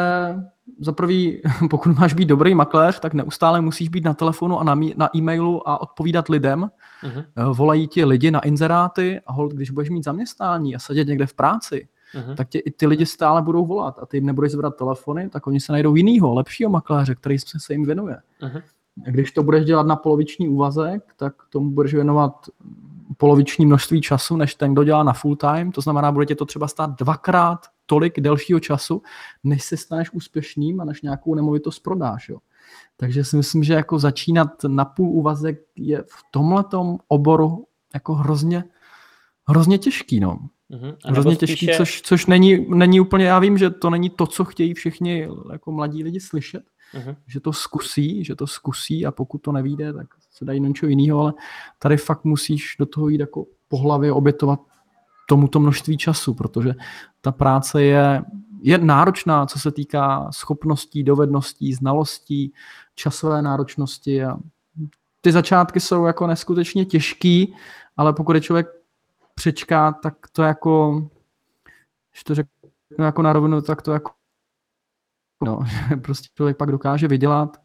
za 0.78 0.92
prvý, 0.92 1.42
pokud 1.70 1.98
máš 1.98 2.14
být 2.14 2.26
dobrý 2.26 2.54
makléř, 2.54 3.00
tak 3.00 3.14
neustále 3.14 3.60
musíš 3.60 3.88
být 3.88 4.04
na 4.04 4.14
telefonu 4.14 4.60
a 4.60 4.64
na, 4.64 4.74
na 4.96 5.16
e-mailu 5.16 5.68
a 5.68 5.80
odpovídat 5.80 6.28
lidem. 6.28 6.70
Uh-huh. 7.02 7.54
Volají 7.54 7.88
ti 7.88 8.04
lidi 8.04 8.30
na 8.30 8.40
inzeráty 8.40 9.20
a 9.26 9.32
hold, 9.32 9.52
když 9.52 9.70
budeš 9.70 9.90
mít 9.90 10.04
zaměstnání 10.04 10.76
a 10.76 10.78
sedět 10.78 11.08
někde 11.08 11.26
v 11.26 11.34
práci, 11.34 11.88
uh-huh. 12.14 12.34
tak 12.34 12.48
tě 12.48 12.58
i 12.58 12.70
ty 12.70 12.86
lidi 12.86 13.06
stále 13.06 13.42
budou 13.42 13.66
volat 13.66 13.98
a 14.02 14.06
ty 14.06 14.16
jim 14.16 14.26
nebudeš 14.26 14.52
zvedat 14.52 14.76
telefony, 14.76 15.28
tak 15.28 15.46
oni 15.46 15.60
se 15.60 15.72
najdou 15.72 15.94
jinýho, 15.94 16.34
lepšího 16.34 16.70
makléře, 16.70 17.14
který 17.14 17.38
se, 17.38 17.58
se 17.60 17.72
jim 17.72 17.84
věnuje. 17.84 18.16
Uh-huh. 18.42 18.62
Když 19.06 19.32
to 19.32 19.42
budeš 19.42 19.64
dělat 19.64 19.86
na 19.86 19.96
poloviční 19.96 20.48
úvazek, 20.48 21.02
tak 21.16 21.34
tomu 21.50 21.70
budeš 21.70 21.94
věnovat 21.94 22.32
poloviční 23.16 23.66
množství 23.66 24.00
času, 24.00 24.36
než 24.36 24.54
ten, 24.54 24.72
kdo 24.72 24.84
dělá 24.84 25.02
na 25.02 25.12
full 25.12 25.36
time. 25.36 25.72
To 25.72 25.80
znamená, 25.80 26.12
bude 26.12 26.26
tě 26.26 26.34
to 26.34 26.44
třeba 26.44 26.68
stát 26.68 26.90
dvakrát 26.98 27.66
tolik 27.86 28.20
delšího 28.20 28.60
času, 28.60 29.02
než 29.44 29.64
se 29.64 29.76
staneš 29.76 30.10
úspěšným 30.12 30.80
a 30.80 30.84
než 30.84 31.02
nějakou 31.02 31.34
nemovitost 31.34 31.78
prodáš. 31.78 32.28
Jo. 32.28 32.38
Takže 32.96 33.24
si 33.24 33.36
myslím, 33.36 33.64
že 33.64 33.74
jako 33.74 33.98
začínat 33.98 34.48
na 34.68 34.84
půl 34.84 35.08
úvazek 35.08 35.62
je 35.76 36.02
v 36.02 36.22
tomhletom 36.30 36.98
oboru 37.08 37.66
jako 37.94 38.14
hrozně, 38.14 38.64
hrozně 39.48 39.78
těžký. 39.78 40.20
No. 40.20 40.38
Mm-hmm. 40.70 40.96
Hrozně 41.04 41.34
spíše... 41.34 41.46
těžký, 41.46 41.76
což, 41.76 42.02
což 42.02 42.26
není, 42.26 42.66
není 42.68 43.00
úplně, 43.00 43.24
já 43.24 43.38
vím, 43.38 43.58
že 43.58 43.70
to 43.70 43.90
není 43.90 44.10
to, 44.10 44.26
co 44.26 44.44
chtějí 44.44 44.74
všichni 44.74 45.28
jako 45.52 45.72
mladí 45.72 46.04
lidi 46.04 46.20
slyšet, 46.20 46.62
mm-hmm. 46.94 47.16
že 47.26 47.40
to 47.40 47.52
zkusí, 47.52 48.24
že 48.24 48.36
to 48.36 48.46
zkusí 48.46 49.06
a 49.06 49.10
pokud 49.10 49.38
to 49.38 49.52
nevíde, 49.52 49.92
tak 49.92 50.06
se 50.30 50.44
dají 50.44 50.60
něco 50.60 50.86
jiného, 50.86 51.20
ale 51.20 51.32
tady 51.78 51.96
fakt 51.96 52.24
musíš 52.24 52.76
do 52.78 52.86
toho 52.86 53.08
jít 53.08 53.20
jako 53.20 53.46
po 53.68 53.76
hlavě 53.76 54.12
obětovat 54.12 54.60
tomuto 55.28 55.60
množství 55.60 55.96
času, 55.96 56.34
protože 56.34 56.74
ta 57.20 57.32
práce 57.32 57.82
je 57.82 58.22
je 58.66 58.78
náročná, 58.78 59.46
co 59.46 59.58
se 59.58 59.72
týká 59.72 60.28
schopností, 60.32 61.02
dovedností, 61.02 61.74
znalostí, 61.74 62.52
časové 62.94 63.42
náročnosti 63.42 64.24
a 64.24 64.36
ty 65.20 65.32
začátky 65.32 65.80
jsou 65.80 66.04
jako 66.04 66.26
neskutečně 66.26 66.84
těžký, 66.84 67.54
ale 67.96 68.12
pokud 68.12 68.34
je 68.34 68.40
člověk 68.40 68.66
přečká, 69.34 69.92
tak 69.92 70.14
to 70.32 70.42
jako, 70.42 71.02
když 72.12 72.24
to 72.24 72.34
řeknu 72.34 73.04
jako 73.04 73.22
na 73.22 73.32
rovinu, 73.32 73.62
tak 73.62 73.82
to 73.82 73.92
jako 73.92 74.12
no, 75.42 75.60
prostě 76.02 76.28
člověk 76.34 76.56
pak 76.56 76.70
dokáže 76.70 77.08
vydělat 77.08 77.64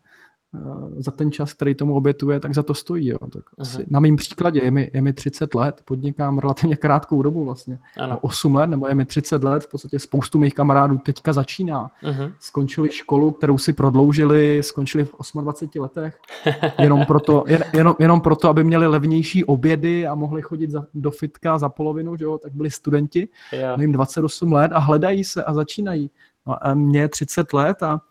Eh, 0.55 1.01
za 1.01 1.11
ten 1.11 1.31
čas, 1.31 1.53
který 1.53 1.75
tomu 1.75 1.95
obětuje, 1.95 2.39
tak 2.39 2.53
za 2.53 2.63
to 2.63 2.73
stojí. 2.73 3.07
Jo. 3.07 3.17
Tak 3.33 3.43
asi, 3.59 3.85
na 3.89 3.99
mém 3.99 4.15
příkladě 4.15 4.59
je 4.63 4.71
mi, 4.71 4.91
je 4.93 5.01
mi 5.01 5.13
30 5.13 5.55
let, 5.55 5.81
podnikám 5.85 6.39
relativně 6.39 6.75
krátkou 6.75 7.21
dobu 7.21 7.45
vlastně. 7.45 7.79
Ano. 7.97 8.19
8 8.21 8.55
let, 8.55 8.67
nebo 8.67 8.87
je 8.87 8.95
mi 8.95 9.05
30 9.05 9.43
let, 9.43 9.63
v 9.63 9.71
podstatě 9.71 9.99
spoustu 9.99 10.39
mých 10.39 10.53
kamarádů 10.53 10.97
teďka 10.97 11.33
začíná. 11.33 11.91
Uh-huh. 12.03 12.33
Skončili 12.39 12.89
školu, 12.91 13.31
kterou 13.31 13.57
si 13.57 13.73
prodloužili, 13.73 14.63
skončili 14.63 15.05
v 15.05 15.13
28 15.41 15.81
letech, 15.81 16.19
jenom 16.79 17.05
proto, 17.05 17.43
jen, 17.47 17.63
jenom, 17.73 17.95
jenom 17.99 18.21
proto, 18.21 18.49
aby 18.49 18.63
měli 18.63 18.87
levnější 18.87 19.45
obědy 19.45 20.07
a 20.07 20.15
mohli 20.15 20.41
chodit 20.41 20.69
za, 20.69 20.85
do 20.93 21.11
fitka 21.11 21.57
za 21.57 21.69
polovinu, 21.69 22.15
že 22.15 22.25
jo, 22.25 22.37
tak 22.37 22.53
byli 22.53 22.71
studenti, 22.71 23.27
yeah. 23.53 23.79
jim 23.79 23.91
28 23.91 24.53
let 24.53 24.71
a 24.73 24.79
hledají 24.79 25.23
se 25.23 25.43
a 25.43 25.53
začínají. 25.53 26.11
No 26.47 26.67
a 26.67 26.73
mě 26.73 26.99
je 26.99 27.09
30 27.09 27.53
let 27.53 27.83
a 27.83 28.01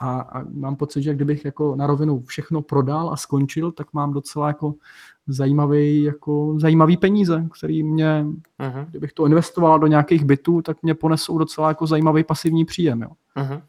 a, 0.00 0.20
a 0.20 0.42
mám 0.50 0.76
pocit, 0.76 1.02
že 1.02 1.14
kdybych 1.14 1.44
jako 1.44 1.76
na 1.76 1.86
rovinu 1.86 2.20
všechno 2.20 2.62
prodal 2.62 3.10
a 3.12 3.16
skončil, 3.16 3.72
tak 3.72 3.92
mám 3.92 4.12
docela 4.12 4.48
jako 4.48 4.74
zajímavý, 5.26 6.02
jako 6.02 6.54
zajímavý 6.58 6.96
peníze, 6.96 7.48
který 7.58 7.82
mě, 7.82 8.26
uh-huh. 8.60 8.86
kdybych 8.90 9.12
to 9.12 9.26
investoval 9.26 9.78
do 9.78 9.86
nějakých 9.86 10.24
bytů, 10.24 10.62
tak 10.62 10.82
mě 10.82 10.94
ponesou 10.94 11.38
docela 11.38 11.68
jako 11.68 11.86
zajímavý 11.86 12.24
pasivní 12.24 12.64
příjem. 12.64 13.02
Jo. 13.02 13.08
Uh-huh. 13.36 13.62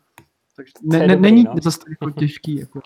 Takže 0.56 0.74
ne, 0.84 1.00
ne, 1.00 1.08
dobrý, 1.08 1.22
není 1.22 1.44
no. 1.44 1.56
zase 1.62 1.80
jako 1.90 2.10
těžký 2.10 2.60
jako 2.60 2.80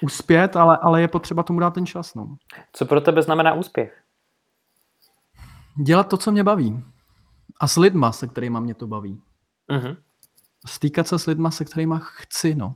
uspět, 0.00 0.56
ale, 0.56 0.78
ale 0.82 1.00
je 1.00 1.08
potřeba 1.08 1.42
tomu 1.42 1.60
dát 1.60 1.74
ten 1.74 1.86
čas. 1.86 2.14
No. 2.14 2.36
Co 2.72 2.86
pro 2.86 3.00
tebe 3.00 3.22
znamená 3.22 3.54
úspěch? 3.54 4.02
Dělat 5.76 6.08
to, 6.08 6.16
co 6.16 6.32
mě 6.32 6.44
baví. 6.44 6.84
A 7.60 7.68
s 7.68 7.76
lidma, 7.76 8.12
se 8.12 8.26
kterými 8.28 8.60
mě 8.60 8.74
to 8.74 8.86
baví. 8.86 9.20
Uh-huh 9.70 9.96
stýkat 10.66 11.08
se 11.08 11.18
s 11.18 11.26
lidma, 11.26 11.50
se 11.50 11.64
kterými 11.64 11.94
chci, 11.98 12.54
no. 12.54 12.74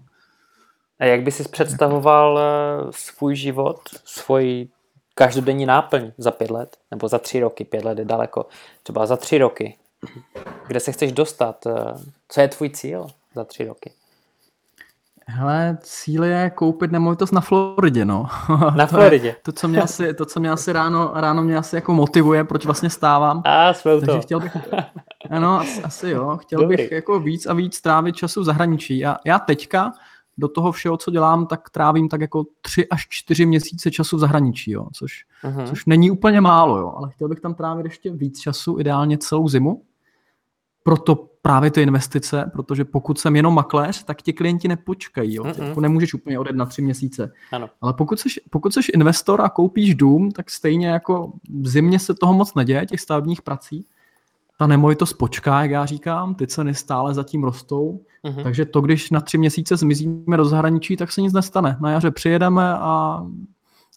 A 0.98 1.04
jak 1.04 1.22
by 1.22 1.32
si 1.32 1.48
představoval 1.48 2.38
eh, 2.38 2.92
svůj 2.92 3.36
život, 3.36 3.80
svůj 4.04 4.68
každodenní 5.14 5.66
náplň 5.66 6.12
za 6.18 6.30
pět 6.30 6.50
let? 6.50 6.76
Nebo 6.90 7.08
za 7.08 7.18
tři 7.18 7.40
roky, 7.40 7.64
pět 7.64 7.84
let 7.84 7.98
je 7.98 8.04
daleko. 8.04 8.46
Třeba 8.82 9.06
za 9.06 9.16
tři 9.16 9.38
roky. 9.38 9.78
Kde 10.66 10.80
se 10.80 10.92
chceš 10.92 11.12
dostat? 11.12 11.66
Eh, 11.66 11.72
co 12.28 12.40
je 12.40 12.48
tvůj 12.48 12.70
cíl 12.70 13.06
za 13.34 13.44
tři 13.44 13.64
roky? 13.64 13.92
Hele, 15.28 15.78
cíl 15.80 16.24
je 16.24 16.50
koupit 16.50 16.92
nemovitost 16.92 17.32
na 17.32 17.40
Floridě, 17.40 18.04
no. 18.04 18.26
Na 18.76 18.86
Floridě. 18.86 19.36
to, 19.42 19.52
co 19.52 19.68
mě 19.68 19.82
asi, 19.82 20.14
to, 20.14 20.24
co 20.24 20.40
mě 20.40 20.50
asi 20.50 20.72
ráno, 20.72 21.12
ráno 21.14 21.42
mě 21.42 21.56
asi 21.56 21.76
jako 21.76 21.94
motivuje, 21.94 22.44
proč 22.44 22.64
vlastně 22.64 22.90
stávám. 22.90 23.42
A, 23.44 23.74
svou 23.74 24.00
Takže 24.00 24.16
to. 24.16 24.20
chtěl 24.20 24.40
bych, 24.40 24.56
ano, 25.30 25.60
asi, 25.60 25.82
asi 25.82 26.08
jo, 26.08 26.36
chtěl 26.36 26.60
Dobrý. 26.60 26.76
bych 26.76 26.92
jako 26.92 27.20
víc 27.20 27.46
a 27.46 27.52
víc 27.54 27.80
trávit 27.80 28.16
času 28.16 28.40
v 28.40 28.44
zahraničí. 28.44 28.98
Já, 28.98 29.16
já 29.24 29.38
teďka 29.38 29.92
do 30.38 30.48
toho 30.48 30.72
všeho, 30.72 30.96
co 30.96 31.10
dělám, 31.10 31.46
tak 31.46 31.70
trávím 31.70 32.08
tak 32.08 32.20
jako 32.20 32.44
tři 32.60 32.88
až 32.88 33.06
čtyři 33.08 33.46
měsíce 33.46 33.90
času 33.90 34.16
v 34.16 34.20
zahraničí, 34.20 34.70
jo, 34.70 34.86
což, 34.92 35.24
uh-huh. 35.44 35.68
což 35.68 35.86
není 35.86 36.10
úplně 36.10 36.40
málo, 36.40 36.78
jo, 36.78 36.94
ale 36.96 37.10
chtěl 37.10 37.28
bych 37.28 37.40
tam 37.40 37.54
trávit 37.54 37.86
ještě 37.86 38.10
víc 38.10 38.40
času, 38.40 38.78
ideálně 38.80 39.18
celou 39.18 39.48
zimu. 39.48 39.82
Proto 40.82 41.28
právě 41.46 41.70
ty 41.70 41.82
investice, 41.82 42.50
protože 42.52 42.84
pokud 42.84 43.18
jsem 43.18 43.36
jenom 43.36 43.54
makléř, 43.54 44.04
tak 44.04 44.22
ti 44.22 44.32
klienti 44.32 44.68
nepočkají. 44.68 45.34
Jo? 45.34 45.44
Jako 45.58 45.80
nemůžeš 45.80 46.14
úplně 46.14 46.38
odjet 46.38 46.56
na 46.56 46.66
tři 46.66 46.82
měsíce. 46.82 47.32
Ano. 47.52 47.70
Ale 47.80 47.92
pokud 47.92 48.20
jsi, 48.20 48.28
pokud 48.50 48.74
jsi 48.74 48.80
investor 48.94 49.40
a 49.40 49.48
koupíš 49.48 49.94
dům, 49.94 50.30
tak 50.30 50.50
stejně 50.50 50.88
jako 50.88 51.32
v 51.60 51.68
zimě 51.68 51.98
se 51.98 52.14
toho 52.14 52.32
moc 52.32 52.54
neděje, 52.54 52.86
těch 52.86 53.00
stavebních 53.00 53.42
prací. 53.42 53.86
Ta 54.58 54.66
nemovitost 54.66 55.12
počká, 55.12 55.62
jak 55.62 55.70
já 55.70 55.86
říkám, 55.86 56.34
ty 56.34 56.46
ceny 56.46 56.74
stále 56.74 57.14
zatím 57.14 57.44
rostou, 57.44 58.00
uh-huh. 58.24 58.42
takže 58.42 58.64
to, 58.64 58.80
když 58.80 59.10
na 59.10 59.20
tři 59.20 59.38
měsíce 59.38 59.76
zmizíme 59.76 60.36
do 60.36 60.44
zahraničí, 60.44 60.96
tak 60.96 61.12
se 61.12 61.20
nic 61.20 61.32
nestane. 61.32 61.76
Na 61.80 61.90
jaře 61.90 62.10
přijedeme 62.10 62.74
a 62.74 63.26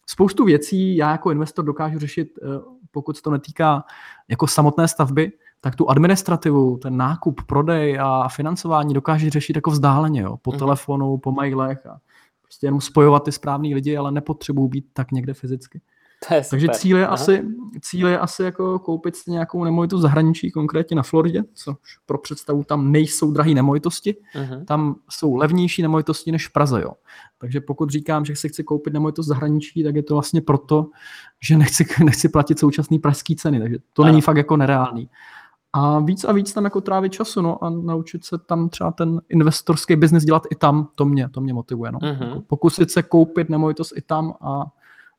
spoustu 0.06 0.44
věcí 0.44 0.96
já 0.96 1.10
jako 1.10 1.30
investor 1.30 1.64
dokážu 1.64 1.98
řešit, 1.98 2.38
eh, 2.42 2.46
pokud 2.90 3.16
se 3.16 3.22
to 3.22 3.30
netýká 3.30 3.84
jako 4.28 4.46
samotné 4.46 4.88
stavby, 4.88 5.32
tak 5.60 5.76
tu 5.76 5.90
administrativu, 5.90 6.76
ten 6.76 6.96
nákup, 6.96 7.42
prodej 7.46 7.98
a 8.00 8.28
financování 8.28 8.94
dokáže 8.94 9.30
řešit 9.30 9.56
jako 9.56 9.70
vzdáleně, 9.70 10.20
jo, 10.20 10.36
po 10.36 10.52
mm. 10.52 10.58
telefonu, 10.58 11.18
po 11.18 11.32
mailech 11.32 11.86
a 11.86 12.00
prostě 12.42 12.66
jenom 12.66 12.80
spojovat 12.80 13.24
ty 13.24 13.32
správný 13.32 13.74
lidi, 13.74 13.96
ale 13.96 14.12
nepotřebují 14.12 14.68
být 14.68 14.84
tak 14.92 15.12
někde 15.12 15.34
fyzicky. 15.34 15.80
To 16.28 16.34
je 16.34 16.42
Takže 16.50 16.68
cíl 16.68 16.96
je, 16.96 17.06
asi, 17.06 17.44
cíl 17.80 18.08
je 18.08 18.18
asi 18.18 18.42
jako 18.42 18.78
koupit 18.78 19.16
si 19.16 19.30
nějakou 19.30 19.64
nemovitost 19.64 20.02
zahraničí, 20.02 20.50
konkrétně 20.50 20.96
na 20.96 21.02
Floridě, 21.02 21.42
což 21.54 21.76
pro 22.06 22.18
představu 22.18 22.64
tam 22.64 22.92
nejsou 22.92 23.32
drahé 23.32 23.54
nemovitosti, 23.54 24.16
uh-huh. 24.34 24.64
tam 24.64 24.94
jsou 25.10 25.36
levnější 25.36 25.82
nemovitosti 25.82 26.32
než 26.32 26.48
v 26.48 26.52
Praze. 26.52 26.82
Jo. 26.82 26.92
Takže 27.38 27.60
pokud 27.60 27.90
říkám, 27.90 28.24
že 28.24 28.36
si 28.36 28.48
chci 28.48 28.64
koupit 28.64 28.92
nemovitost 28.92 29.26
zahraničí, 29.26 29.84
tak 29.84 29.94
je 29.94 30.02
to 30.02 30.14
vlastně 30.14 30.40
proto, 30.40 30.86
že 31.42 31.56
nechci, 31.56 31.86
nechci 32.04 32.28
platit 32.28 32.58
současný 32.58 32.98
pražský 32.98 33.36
ceny, 33.36 33.60
takže 33.60 33.76
to 33.92 34.02
ano. 34.02 34.12
není 34.12 34.20
fakt 34.20 34.36
jako 34.36 34.56
nereálný 34.56 35.10
a 35.72 35.98
víc 35.98 36.24
a 36.24 36.32
víc 36.32 36.52
tam 36.52 36.64
jako 36.64 36.80
trávit 36.80 37.12
času, 37.12 37.42
no 37.42 37.64
a 37.64 37.70
naučit 37.70 38.24
se 38.24 38.38
tam 38.38 38.68
třeba 38.68 38.90
ten 38.90 39.20
investorský 39.28 39.96
biznis 39.96 40.24
dělat 40.24 40.42
i 40.50 40.54
tam, 40.54 40.88
to 40.94 41.04
mě, 41.04 41.28
to 41.28 41.40
mě 41.40 41.54
motivuje, 41.54 41.92
no. 41.92 41.98
Mm-hmm. 41.98 42.42
Pokusit 42.46 42.90
se 42.90 43.02
koupit 43.02 43.48
nemovitost 43.48 43.92
i 43.96 44.02
tam 44.02 44.34
a 44.40 44.66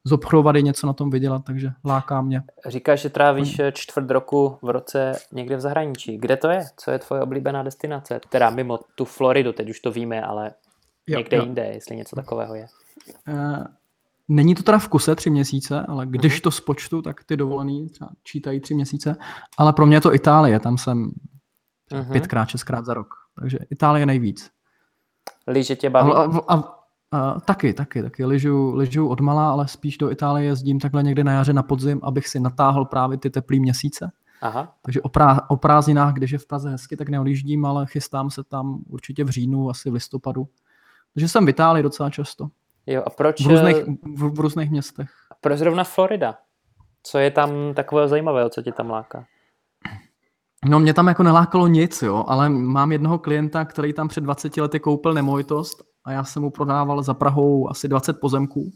zobchodovat 0.04 0.56
i 0.56 0.64
něco 0.64 0.88
na 0.88 0.93
tom 0.93 1.10
vydělat, 1.10 1.43
takže 1.45 1.72
láká 1.86 2.22
mě. 2.22 2.43
Říkáš, 2.66 3.02
že 3.02 3.10
trávíš 3.10 3.62
čtvrt 3.72 4.12
roku 4.12 4.58
v 4.62 4.70
roce 4.70 5.12
někde 5.32 5.56
v 5.56 5.62
zahraničí. 5.62 6.18
Kde 6.18 6.38
to 6.38 6.49
je? 6.49 6.66
Co 6.78 6.91
je 6.91 6.99
tvoje 6.99 7.22
oblíbená 7.22 7.64
destinace? 7.64 8.20
Teda 8.30 8.49
mimo 8.49 8.80
tu 8.95 9.06
Floridu, 9.06 9.54
teď 9.54 9.70
už 9.70 9.80
to 9.80 9.91
víme, 9.91 10.22
ale 10.22 10.52
někde 11.10 11.38
jo, 11.38 11.43
jo. 11.43 11.45
jinde, 11.45 11.64
jestli 11.74 11.95
něco 11.95 12.16
takového 12.16 12.56
je. 12.56 12.68
Není 14.34 14.55
to 14.55 14.63
teda 14.63 14.79
v 14.79 14.88
kuse 14.88 15.15
tři 15.15 15.29
měsíce, 15.29 15.86
ale 15.88 16.05
když 16.05 16.38
uh-huh. 16.38 16.41
to 16.41 16.51
spočtu, 16.51 17.01
tak 17.01 17.23
ty 17.23 17.38
dovolený 17.38 17.89
třeba 17.89 18.09
čítají 18.23 18.59
tři 18.59 18.73
měsíce. 18.73 19.15
Ale 19.57 19.73
pro 19.73 19.86
mě 19.86 19.95
je 19.95 20.01
to 20.01 20.13
Itálie, 20.13 20.59
tam 20.59 20.77
jsem 20.77 21.11
uh-huh. 21.91 22.11
pětkrát, 22.11 22.49
šestkrát 22.49 22.86
za 22.86 22.93
rok. 22.93 23.07
Takže 23.39 23.59
Itálie 23.69 24.05
nejvíc. 24.05 24.51
Lyže 25.47 25.75
tě 25.75 25.89
baví? 25.89 26.11
A, 26.11 26.15
a, 26.15 26.55
a, 26.55 26.63
a, 27.11 27.39
taky, 27.39 27.73
taky, 27.73 28.03
taky. 28.03 28.25
Lyžu, 28.25 28.75
lyžu 28.75 29.07
od 29.07 29.19
malá, 29.19 29.51
ale 29.51 29.67
spíš 29.67 29.97
do 29.97 30.11
Itálie 30.11 30.45
jezdím 30.45 30.79
takhle 30.79 31.03
někdy 31.03 31.23
na 31.23 31.32
jaře, 31.32 31.53
na 31.53 31.63
podzim, 31.63 31.99
abych 32.03 32.27
si 32.27 32.39
natáhl 32.39 32.86
právě 32.86 33.17
ty 33.17 33.29
teplý 33.29 33.59
měsíce. 33.59 34.11
Aha. 34.41 34.75
Takže 34.82 35.01
o, 35.01 35.09
prá, 35.09 35.41
o 35.49 35.57
prázdninách, 35.57 36.13
když 36.13 36.32
je 36.32 36.38
v 36.38 36.47
Praze 36.47 36.69
hezky, 36.69 36.97
tak 36.97 37.09
neodjíždím, 37.09 37.65
ale 37.65 37.86
chystám 37.86 38.29
se 38.29 38.43
tam 38.43 38.79
určitě 38.88 39.23
v 39.23 39.29
říjnu, 39.29 39.69
asi 39.69 39.89
v 39.89 39.93
listopadu. 39.93 40.47
Takže 41.13 41.27
jsem 41.27 41.45
v 41.45 41.49
Itálii 41.49 41.84
docela 41.84 42.09
často. 42.09 42.49
Jo, 42.88 43.03
a 43.05 43.09
proč... 43.09 43.41
V 43.41 43.49
různých, 43.49 43.75
v, 44.17 44.36
v 44.36 44.39
různých 44.39 44.71
městech. 44.71 45.09
A 45.32 45.36
proč 45.41 45.59
zrovna 45.59 45.84
Florida? 45.84 46.38
Co 47.03 47.17
je 47.17 47.32
tam 47.32 47.73
takového 47.73 48.07
zajímavého, 48.07 48.49
co 48.49 48.61
tě 48.61 48.71
tam 48.71 48.89
láká? 48.89 49.25
No 50.65 50.79
mě 50.79 50.93
tam 50.93 51.07
jako 51.07 51.23
nelákalo 51.23 51.67
nic, 51.67 52.01
jo, 52.01 52.25
ale 52.27 52.49
mám 52.49 52.91
jednoho 52.91 53.19
klienta, 53.19 53.65
který 53.65 53.93
tam 53.93 54.07
před 54.07 54.21
20 54.21 54.57
lety 54.57 54.79
koupil 54.79 55.13
nemovitost 55.13 55.84
a 56.05 56.11
já 56.11 56.23
jsem 56.23 56.41
mu 56.41 56.51
prodával 56.51 57.03
za 57.03 57.13
Prahou 57.13 57.69
asi 57.69 57.88
20 57.88 58.19
pozemků 58.19 58.71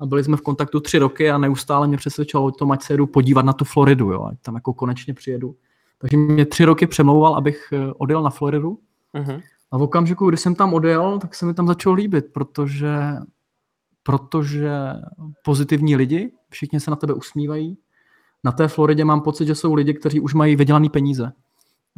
a 0.00 0.06
byli 0.06 0.24
jsme 0.24 0.36
v 0.36 0.40
kontaktu 0.40 0.80
tři 0.80 0.98
roky 0.98 1.30
a 1.30 1.38
neustále 1.38 1.88
mě 1.88 1.96
přesvědčoval 1.96 2.46
o 2.46 2.50
tom, 2.50 2.72
ať 2.72 2.82
se 2.82 2.92
jedu 2.92 3.06
podívat 3.06 3.44
na 3.44 3.52
tu 3.52 3.64
Floridu, 3.64 4.12
jo, 4.12 4.24
ať 4.24 4.38
tam 4.42 4.54
jako 4.54 4.74
konečně 4.74 5.14
přijedu. 5.14 5.56
Takže 5.98 6.16
mě 6.16 6.46
tři 6.46 6.64
roky 6.64 6.86
přemlouval, 6.86 7.34
abych 7.34 7.68
eh, 7.72 7.92
odjel 7.98 8.22
na 8.22 8.30
Floridu. 8.30 8.78
Uh-huh. 9.14 9.42
A 9.70 9.78
v 9.78 9.82
okamžiku, 9.82 10.28
kdy 10.28 10.36
jsem 10.36 10.54
tam 10.54 10.74
odjel, 10.74 11.18
tak 11.18 11.34
se 11.34 11.46
mi 11.46 11.54
tam 11.54 11.66
začalo 11.66 11.94
líbit, 11.94 12.24
protože, 12.32 12.96
protože 14.02 14.72
pozitivní 15.44 15.96
lidi, 15.96 16.32
všichni 16.50 16.80
se 16.80 16.90
na 16.90 16.96
tebe 16.96 17.14
usmívají. 17.14 17.78
Na 18.44 18.52
té 18.52 18.68
Floridě 18.68 19.04
mám 19.04 19.20
pocit, 19.20 19.46
že 19.46 19.54
jsou 19.54 19.74
lidi, 19.74 19.94
kteří 19.94 20.20
už 20.20 20.34
mají 20.34 20.56
vydělaný 20.56 20.88
peníze. 20.88 21.32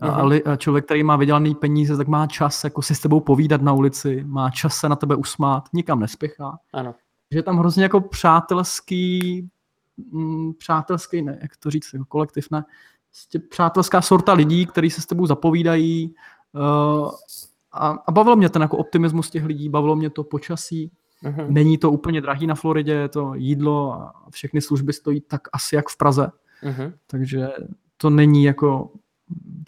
A, 0.00 0.24
li, 0.24 0.44
a 0.44 0.56
člověk, 0.56 0.84
který 0.84 1.02
má 1.02 1.16
vydělaný 1.16 1.54
peníze, 1.54 1.96
tak 1.96 2.08
má 2.08 2.26
čas 2.26 2.64
jako 2.64 2.82
si 2.82 2.94
s 2.94 3.00
tebou 3.00 3.20
povídat 3.20 3.62
na 3.62 3.72
ulici, 3.72 4.24
má 4.26 4.50
čas 4.50 4.76
se 4.76 4.88
na 4.88 4.96
tebe 4.96 5.16
usmát, 5.16 5.68
nikam 5.72 6.00
nespěchá. 6.00 6.58
Ano. 6.72 6.94
Že 7.30 7.38
je 7.38 7.42
tam 7.42 7.58
hrozně 7.58 7.82
jako 7.82 8.00
přátelský, 8.00 9.48
mm, 10.12 10.54
přátelský, 10.54 11.22
ne, 11.22 11.38
jak 11.42 11.56
to 11.56 11.70
říct, 11.70 11.92
jako 11.92 12.04
kolektiv, 12.04 12.46
ne, 12.50 12.64
prostě 13.10 13.38
přátelská 13.38 14.02
sorta 14.02 14.32
lidí, 14.32 14.66
kteří 14.66 14.90
se 14.90 15.00
s 15.00 15.06
tebou 15.06 15.26
zapovídají, 15.26 16.14
uh, 16.52 17.10
a, 17.72 17.88
a 18.06 18.12
bavilo 18.12 18.36
mě 18.36 18.48
ten 18.48 18.62
jako 18.62 18.76
optimismus 18.76 19.30
těch 19.30 19.44
lidí, 19.44 19.68
bavilo 19.68 19.96
mě 19.96 20.10
to 20.10 20.24
počasí. 20.24 20.92
Uh-huh. 21.24 21.50
Není 21.50 21.78
to 21.78 21.90
úplně 21.90 22.20
drahý 22.20 22.46
na 22.46 22.54
Floridě, 22.54 22.92
je 22.92 23.08
to 23.08 23.34
jídlo 23.34 23.92
a 23.92 24.14
všechny 24.30 24.60
služby 24.60 24.92
stojí 24.92 25.20
tak 25.20 25.40
asi 25.52 25.74
jak 25.74 25.88
v 25.88 25.96
Praze. 25.96 26.30
Uh-huh. 26.62 26.92
Takže 27.06 27.48
to 27.96 28.10
není 28.10 28.44
jako 28.44 28.90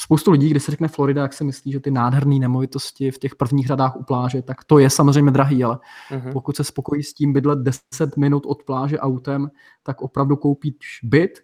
spoustu 0.01 0.31
lidí, 0.31 0.51
když 0.51 0.63
se 0.63 0.71
řekne 0.71 0.89
Florida, 0.89 1.23
jak 1.23 1.33
si 1.33 1.45
myslí, 1.45 1.73
že 1.73 1.81
ty 1.81 1.91
nádherné 1.91 2.39
nemovitosti 2.39 3.11
v 3.11 3.19
těch 3.19 3.35
prvních 3.35 3.67
řadách 3.67 3.97
u 3.97 4.05
pláže, 4.05 4.43
tak 4.43 4.65
to 4.65 4.79
je 4.79 4.91
samozřejmě 4.91 5.31
drahý, 5.31 5.65
ale 5.65 5.79
uh-huh. 6.11 6.33
pokud 6.33 6.57
se 6.57 6.65
spokojí 6.65 7.03
s 7.03 7.15
tím 7.15 7.33
bydlet 7.33 7.59
10 7.59 8.17
minut 8.17 8.47
od 8.47 8.63
pláže 8.63 8.99
autem, 8.99 9.51
tak 9.83 10.03
opravdu 10.03 10.37
koupíš 10.37 11.01
byt, 11.03 11.41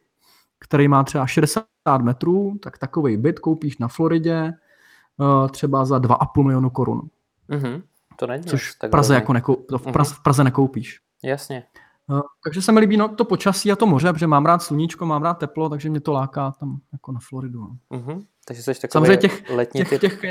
který 0.58 0.88
má 0.88 1.04
třeba 1.04 1.26
60 1.26 1.64
metrů, 2.02 2.58
tak 2.62 2.78
takový 2.78 3.16
byt 3.16 3.38
koupíš 3.38 3.78
na 3.78 3.88
Floridě 3.88 4.52
třeba 5.50 5.84
za 5.84 5.98
2,5 5.98 6.44
milionu 6.44 6.70
korun. 6.70 7.02
Uh-huh. 7.50 7.82
To 8.16 8.26
není 8.26 8.44
Což 8.44 8.70
v 8.70 8.90
Praze, 8.90 9.14
jako 9.14 9.32
nekou, 9.32 9.54
to 9.54 9.78
v, 9.78 9.82
Praze, 9.82 10.14
uh-huh. 10.14 10.18
v 10.18 10.22
Praze 10.22 10.44
nekoupíš. 10.44 11.00
Jasně. 11.24 11.64
Uh, 12.10 12.20
takže 12.44 12.62
se 12.62 12.72
mi 12.72 12.80
líbí 12.80 12.96
no, 12.96 13.08
to 13.08 13.24
počasí 13.24 13.72
a 13.72 13.76
to 13.76 13.86
moře, 13.86 14.12
protože 14.12 14.26
mám 14.26 14.46
rád 14.46 14.62
sluníčko, 14.62 15.06
mám 15.06 15.22
rád 15.22 15.34
teplo, 15.34 15.68
takže 15.68 15.90
mě 15.90 16.00
to 16.00 16.12
láká 16.12 16.50
tam 16.50 16.78
jako 16.92 17.12
na 17.12 17.20
Floridu. 17.28 17.60
No. 17.60 17.98
Uh-huh. 17.98 18.24
Takže 18.44 18.62
jsi 18.62 18.74
takový 18.74 18.90
Samozřejmě 18.92 19.16
těch, 19.16 19.50
letní 19.50 19.84
těch, 19.84 20.00
těch, 20.00 20.22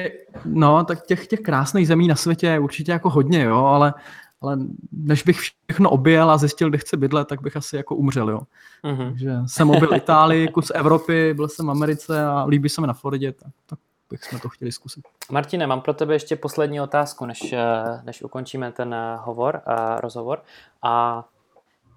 no, 0.45 0.83
tak 0.83 1.05
těch, 1.05 1.27
těch 1.27 1.39
krásných 1.39 1.87
zemí 1.87 2.07
na 2.07 2.15
světě 2.15 2.47
je 2.47 2.59
určitě 2.59 2.91
jako 2.91 3.09
hodně, 3.09 3.43
jo, 3.43 3.65
ale, 3.65 3.93
ale 4.41 4.57
než 4.91 5.23
bych 5.23 5.39
všechno 5.39 5.89
objel 5.89 6.31
a 6.31 6.37
zjistil, 6.37 6.69
kde 6.69 6.77
chci 6.77 6.97
bydlet, 6.97 7.27
tak 7.27 7.41
bych 7.41 7.57
asi 7.57 7.75
jako 7.75 7.95
umřel, 7.95 8.29
jo. 8.29 8.41
Uh-huh. 8.83 9.09
Takže 9.09 9.31
jsem 9.45 9.69
objel 9.69 9.95
Itálii, 9.95 10.47
kus 10.47 10.71
Evropy, 10.75 11.33
byl 11.33 11.47
jsem 11.47 11.65
v 11.65 11.71
Americe 11.71 12.25
a 12.25 12.45
líbí 12.45 12.69
se 12.69 12.81
mi 12.81 12.87
na 12.87 12.93
Floridě, 12.93 13.31
tak, 13.31 13.53
tak 13.65 13.79
bychom 14.11 14.39
to 14.39 14.49
chtěli 14.49 14.71
zkusit. 14.71 15.05
Martine, 15.31 15.67
mám 15.67 15.81
pro 15.81 15.93
tebe 15.93 16.13
ještě 16.13 16.35
poslední 16.35 16.81
otázku, 16.81 17.25
než, 17.25 17.55
než 18.03 18.21
ukončíme 18.21 18.71
ten 18.71 18.95
hovor, 19.19 19.61
a 19.65 20.01
rozhovor. 20.01 20.43
A 20.81 21.25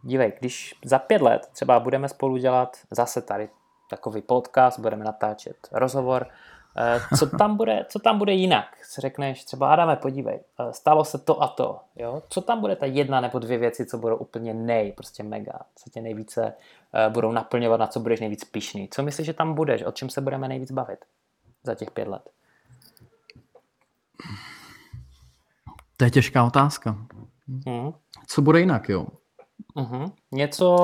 dívej, 0.03 0.33
když 0.39 0.75
za 0.85 0.99
pět 0.99 1.23
let 1.23 1.49
třeba 1.53 1.81
budeme 1.81 2.09
spolu 2.09 2.37
dělat 2.37 2.77
zase 2.91 3.23
tady 3.23 3.49
takový 3.91 4.23
podcast, 4.23 4.79
budeme 4.79 5.05
natáčet 5.05 5.57
rozhovor, 5.73 6.27
eh, 6.77 7.01
co 7.19 7.27
tam 7.27 7.57
bude, 7.57 7.87
co 7.89 7.99
tam 7.99 8.19
bude 8.19 8.33
jinak? 8.33 8.67
Si 8.83 9.01
řekneš 9.01 9.45
třeba, 9.45 9.73
Adame, 9.73 9.97
podívej, 9.97 10.41
eh, 10.41 10.73
stalo 10.73 11.05
se 11.05 11.19
to 11.19 11.43
a 11.43 11.49
to, 11.49 11.81
jo? 11.97 12.23
Co 12.29 12.41
tam 12.41 12.61
bude 12.61 12.77
ta 12.77 12.87
jedna 12.87 13.21
nebo 13.21 13.39
dvě 13.39 13.59
věci, 13.59 13.87
co 13.87 13.99
budou 13.99 14.17
úplně 14.17 14.55
nej, 14.55 14.93
prostě 14.93 15.23
mega, 15.23 15.59
co 15.77 15.91
tě 15.91 16.01
nejvíce 16.01 16.55
eh, 16.95 17.11
budou 17.11 17.33
naplňovat, 17.33 17.81
na 17.81 17.87
co 17.87 18.01
budeš 18.01 18.21
nejvíc 18.21 18.45
pišný? 18.45 18.89
Co 18.89 19.03
myslíš, 19.03 19.27
že 19.27 19.33
tam 19.33 19.55
budeš? 19.55 19.83
O 19.83 19.93
čem 19.93 20.09
se 20.09 20.21
budeme 20.21 20.49
nejvíc 20.49 20.73
bavit 20.73 21.05
za 21.63 21.75
těch 21.75 21.91
pět 21.91 22.09
let? 22.09 22.31
To 25.97 26.05
je 26.05 26.11
těžká 26.11 26.45
otázka. 26.45 27.07
Hmm. 27.67 27.93
Co 28.27 28.43
bude 28.43 28.61
jinak, 28.61 28.89
jo? 28.89 29.07
Uh-huh. 29.77 30.13
Něco 30.33 30.77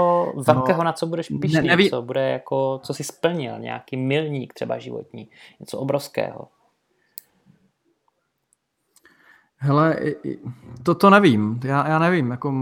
velkého, 0.47 0.79
no, 0.79 0.85
na 0.85 0.93
co 0.93 1.07
budeš 1.07 1.29
pišný, 1.41 1.61
ne, 1.61 1.63
neví... 1.63 1.91
co 1.91 2.03
bude 2.03 2.31
jako, 2.31 2.81
co 2.83 2.95
jsi 2.95 3.05
splnil, 3.05 3.59
nějaký 3.59 3.97
milník 3.97 4.55
třeba 4.55 4.79
životní, 4.79 5.31
něco 5.61 5.79
obrovského. 5.79 6.49
Hele, 9.57 9.97
to, 10.83 10.95
to 10.95 11.11
nevím, 11.11 11.61
já, 11.65 11.89
já 11.89 11.99
nevím, 11.99 12.31
jako 12.31 12.55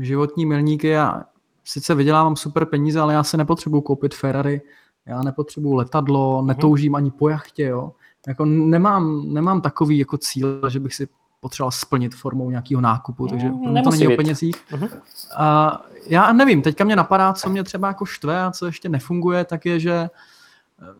životní 0.00 0.46
milníky, 0.46 0.88
já 0.88 1.24
sice 1.64 1.94
vydělávám 1.94 2.36
super 2.36 2.64
peníze, 2.64 3.00
ale 3.00 3.14
já 3.14 3.24
se 3.24 3.36
nepotřebuji 3.36 3.82
koupit 3.82 4.14
Ferrari, 4.14 4.60
já 5.06 5.22
nepotřebuji 5.22 5.74
letadlo, 5.74 6.42
netoužím 6.42 6.94
ani 6.94 7.10
po 7.10 7.28
jachtě, 7.28 7.62
jo. 7.62 7.92
Jako 8.28 8.44
nemám, 8.44 9.34
nemám 9.34 9.60
takový 9.60 9.98
jako 9.98 10.18
cíl, 10.18 10.70
že 10.70 10.80
bych 10.80 10.94
si 10.94 11.08
potřeboval 11.40 11.70
splnit 11.70 12.14
formou 12.14 12.50
nějakého 12.50 12.80
nákupu, 12.80 13.26
takže 13.26 13.48
mm, 13.48 13.82
to 13.82 13.90
není 13.90 14.08
o 14.08 14.16
penězích. 14.16 14.56
Uh-huh. 14.72 14.90
A 15.36 15.80
já 16.06 16.32
nevím, 16.32 16.62
teďka 16.62 16.84
mě 16.84 16.96
napadá, 16.96 17.32
co 17.32 17.50
mě 17.50 17.64
třeba 17.64 17.88
jako 17.88 18.04
štve 18.04 18.42
a 18.42 18.50
co 18.50 18.66
ještě 18.66 18.88
nefunguje, 18.88 19.44
tak 19.44 19.66
je, 19.66 19.80
že 19.80 19.92
eh, 19.92 20.10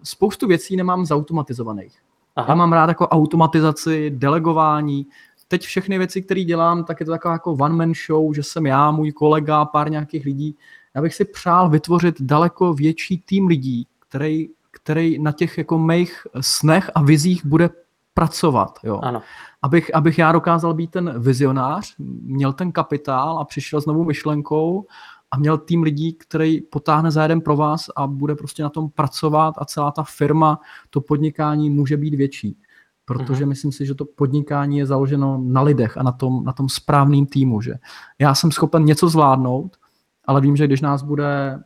spoustu 0.02 0.46
věcí 0.46 0.76
nemám 0.76 1.06
zautomatizovaných. 1.06 1.98
Aha. 2.36 2.46
Já 2.48 2.54
mám 2.54 2.72
rád 2.72 2.88
jako 2.88 3.08
automatizaci, 3.08 4.10
delegování. 4.10 5.06
Teď 5.48 5.62
všechny 5.62 5.98
věci, 5.98 6.22
které 6.22 6.44
dělám, 6.44 6.84
tak 6.84 7.00
je 7.00 7.06
to 7.06 7.12
taková 7.12 7.32
jako 7.32 7.52
one 7.52 7.74
man 7.74 7.92
show, 8.06 8.34
že 8.34 8.42
jsem 8.42 8.66
já, 8.66 8.90
můj 8.90 9.12
kolega, 9.12 9.64
pár 9.64 9.90
nějakých 9.90 10.24
lidí. 10.24 10.56
Já 10.94 11.02
bych 11.02 11.14
si 11.14 11.24
přál 11.24 11.70
vytvořit 11.70 12.22
daleko 12.22 12.74
větší 12.74 13.18
tým 13.18 13.46
lidí, 13.46 13.86
který, 14.10 14.48
který 14.70 15.18
na 15.18 15.32
těch 15.32 15.58
jako 15.58 15.78
mých 15.78 16.26
snech 16.40 16.90
a 16.94 17.02
vizích 17.02 17.46
bude 17.46 17.70
pracovat. 18.14 18.78
Jo. 18.84 19.00
Ano. 19.02 19.22
Abych, 19.62 19.94
abych 19.94 20.18
já 20.18 20.32
dokázal 20.32 20.74
být 20.74 20.90
ten 20.90 21.20
vizionář, 21.20 21.94
měl 22.22 22.52
ten 22.52 22.72
kapitál 22.72 23.38
a 23.38 23.44
přišel 23.44 23.80
s 23.80 23.86
novou 23.86 24.04
myšlenkou 24.04 24.86
a 25.30 25.38
měl 25.38 25.58
tým 25.58 25.82
lidí, 25.82 26.12
který 26.12 26.60
potáhne 26.60 27.10
za 27.10 27.22
jeden 27.22 27.40
pro 27.40 27.56
vás 27.56 27.84
a 27.96 28.06
bude 28.06 28.34
prostě 28.34 28.62
na 28.62 28.68
tom 28.68 28.90
pracovat 28.90 29.54
a 29.58 29.64
celá 29.64 29.90
ta 29.90 30.02
firma, 30.02 30.60
to 30.90 31.00
podnikání 31.00 31.70
může 31.70 31.96
být 31.96 32.14
větší. 32.14 32.56
Protože 33.04 33.44
uh-huh. 33.44 33.48
myslím 33.48 33.72
si, 33.72 33.86
že 33.86 33.94
to 33.94 34.04
podnikání 34.04 34.78
je 34.78 34.86
založeno 34.86 35.40
na 35.44 35.62
lidech 35.62 35.96
a 35.96 36.02
na 36.02 36.12
tom, 36.12 36.44
na 36.44 36.52
tom 36.52 36.68
správným 36.68 37.26
týmu. 37.26 37.60
Že 37.60 37.74
já 38.18 38.34
jsem 38.34 38.50
schopen 38.50 38.84
něco 38.84 39.08
zvládnout, 39.08 39.76
ale 40.24 40.40
vím, 40.40 40.56
že 40.56 40.66
když 40.66 40.80
nás 40.80 41.02
bude 41.02 41.58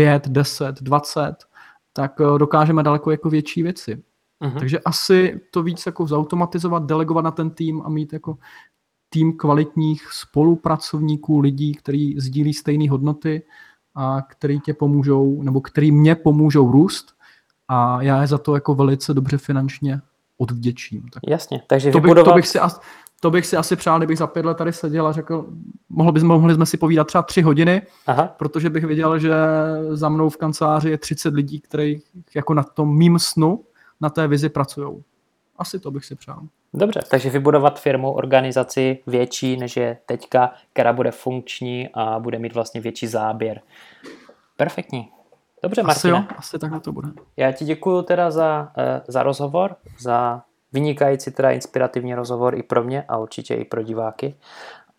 5, 0.00 0.28
10, 0.28 0.82
20, 0.82 1.34
tak 1.92 2.20
eh, 2.20 2.38
dokážeme 2.38 2.82
daleko 2.82 3.10
jako 3.10 3.30
větší 3.30 3.62
věci. 3.62 4.02
Uh-huh. 4.42 4.58
Takže 4.58 4.78
asi 4.78 5.40
to 5.50 5.62
víc 5.62 5.86
jako 5.86 6.06
zautomatizovat, 6.06 6.86
delegovat 6.86 7.24
na 7.24 7.30
ten 7.30 7.50
tým 7.50 7.82
a 7.84 7.88
mít 7.88 8.12
jako 8.12 8.38
tým 9.08 9.36
kvalitních 9.36 10.12
spolupracovníků, 10.12 11.40
lidí, 11.40 11.74
kteří 11.74 12.14
sdílí 12.18 12.54
stejné 12.54 12.90
hodnoty 12.90 13.42
a 13.94 14.22
který 14.22 14.60
tě 14.60 14.74
pomůžou, 14.74 15.42
nebo 15.42 15.60
který 15.60 15.92
mě 15.92 16.14
pomůžou 16.14 16.72
růst 16.72 17.14
a 17.68 18.02
já 18.02 18.20
je 18.20 18.26
za 18.26 18.38
to 18.38 18.54
jako 18.54 18.74
velice 18.74 19.14
dobře 19.14 19.38
finančně 19.38 20.00
odvděčím. 20.38 21.08
Tak 21.12 21.22
Jasně, 21.28 21.62
takže 21.66 21.90
to, 21.90 21.98
bych, 21.98 22.04
vybudovat... 22.04 22.30
to, 22.30 22.34
bych 22.34 22.48
si, 22.48 22.58
to 23.20 23.30
bych 23.30 23.46
si 23.46 23.56
asi 23.56 23.76
přál, 23.76 23.98
kdybych 23.98 24.18
za 24.18 24.26
pět 24.26 24.44
let 24.44 24.56
tady 24.56 24.72
seděl 24.72 25.06
a 25.06 25.12
řekl, 25.12 25.46
mohli, 25.88 26.12
bychom, 26.12 26.28
mohli 26.28 26.54
jsme 26.54 26.66
si 26.66 26.76
povídat 26.76 27.06
třeba 27.06 27.22
tři 27.22 27.42
hodiny, 27.42 27.82
Aha. 28.06 28.34
protože 28.38 28.70
bych 28.70 28.84
viděl, 28.84 29.18
že 29.18 29.32
za 29.90 30.08
mnou 30.08 30.28
v 30.28 30.36
kanceláři 30.36 30.90
je 30.90 30.98
30 30.98 31.34
lidí, 31.34 31.60
kteří 31.60 32.02
jako 32.34 32.54
na 32.54 32.62
tom 32.62 32.96
mým 32.96 33.18
snu 33.18 33.64
na 34.00 34.10
té 34.10 34.28
vizi 34.28 34.48
pracují. 34.48 35.02
Asi 35.58 35.78
to 35.78 35.90
bych 35.90 36.04
si 36.04 36.14
přál. 36.14 36.40
Dobře, 36.74 37.00
takže 37.10 37.30
vybudovat 37.30 37.80
firmu, 37.80 38.12
organizaci 38.12 38.98
větší, 39.06 39.56
než 39.56 39.76
je 39.76 39.98
teďka, 40.06 40.52
která 40.72 40.92
bude 40.92 41.10
funkční 41.10 41.88
a 41.94 42.18
bude 42.18 42.38
mít 42.38 42.54
vlastně 42.54 42.80
větší 42.80 43.06
záběr. 43.06 43.60
Perfektní. 44.56 45.08
Dobře, 45.62 45.82
Martina. 45.82 46.18
Asi 46.18 46.32
jo, 46.32 46.36
asi 46.36 46.58
takhle 46.58 46.80
to 46.80 46.92
bude. 46.92 47.08
Já 47.36 47.52
ti 47.52 47.64
děkuji 47.64 48.02
teda 48.02 48.30
za, 48.30 48.72
eh, 48.78 49.02
za 49.08 49.22
rozhovor, 49.22 49.76
za 49.98 50.42
vynikající 50.72 51.30
teda 51.30 51.50
inspirativní 51.50 52.14
rozhovor 52.14 52.54
i 52.54 52.62
pro 52.62 52.84
mě 52.84 53.04
a 53.08 53.18
určitě 53.18 53.54
i 53.54 53.64
pro 53.64 53.82
diváky 53.82 54.34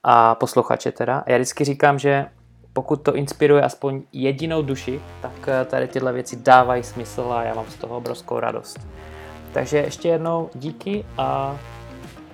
a 0.03 0.35
posluchače 0.35 0.91
teda. 0.91 1.23
Já 1.27 1.37
vždycky 1.37 1.65
říkám, 1.65 1.99
že 1.99 2.25
pokud 2.73 3.01
to 3.01 3.15
inspiruje 3.15 3.61
aspoň 3.61 4.01
jedinou 4.13 4.61
duši, 4.61 5.01
tak 5.21 5.31
eh, 5.47 5.65
tady 5.65 5.87
tyhle 5.87 6.13
věci 6.13 6.35
dávají 6.35 6.83
smysl 6.83 7.33
a 7.33 7.43
já 7.43 7.53
mám 7.53 7.65
z 7.69 7.75
toho 7.75 7.97
obrovskou 7.97 8.39
radost. 8.39 8.79
Takže 9.53 9.77
ještě 9.77 10.09
jednou 10.09 10.49
díky 10.55 11.05
a 11.17 11.57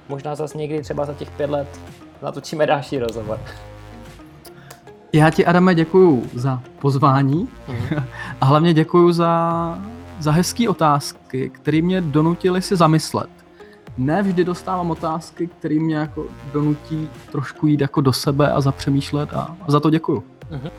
možná 0.09 0.35
zase 0.35 0.57
někdy 0.57 0.81
třeba 0.81 1.05
za 1.05 1.13
těch 1.13 1.31
pět 1.31 1.49
let 1.49 1.79
natočíme 2.21 2.65
další 2.65 2.99
rozhovor. 2.99 3.39
Já 5.13 5.29
ti, 5.29 5.45
Adame, 5.45 5.75
děkuju 5.75 6.29
za 6.33 6.61
pozvání 6.79 7.49
mm. 7.67 8.03
a 8.41 8.45
hlavně 8.45 8.73
děkuju 8.73 9.11
za, 9.11 9.79
za 10.19 10.31
hezké 10.31 10.69
otázky, 10.69 11.49
které 11.49 11.81
mě 11.81 12.01
donutily 12.01 12.61
si 12.61 12.75
zamyslet 12.75 13.29
ne 13.97 14.23
vždy 14.23 14.43
dostávám 14.43 14.91
otázky, 14.91 15.47
které 15.47 15.75
mě 15.75 15.95
jako 15.95 16.25
donutí 16.53 17.09
trošku 17.31 17.67
jít 17.67 17.81
jako 17.81 18.01
do 18.01 18.13
sebe 18.13 18.51
a 18.51 18.61
zapřemýšlet 18.61 19.33
a, 19.33 19.57
a 19.61 19.71
za 19.71 19.79
to 19.79 19.89
děkuju. 19.89 20.23
Uh-huh. 20.51 20.71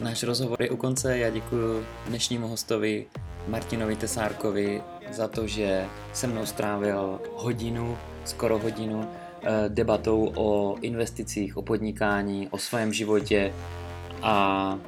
Náš 0.00 0.22
rozhovor 0.22 0.62
je 0.62 0.70
u 0.70 0.76
konce. 0.76 1.18
Já 1.18 1.30
děkuji 1.30 1.84
dnešnímu 2.06 2.48
hostovi 2.48 3.06
Martinovi 3.48 3.96
Tesárkovi 3.96 4.82
za 5.12 5.28
to, 5.28 5.46
že 5.46 5.86
se 6.12 6.26
mnou 6.26 6.46
strávil 6.46 7.20
hodinu, 7.34 7.96
skoro 8.24 8.58
hodinu, 8.58 9.08
eh, 9.42 9.68
debatou 9.68 10.32
o 10.34 10.76
investicích, 10.80 11.56
o 11.56 11.62
podnikání, 11.62 12.48
o 12.50 12.58
svém 12.58 12.92
životě 12.92 13.52
a 14.22 14.78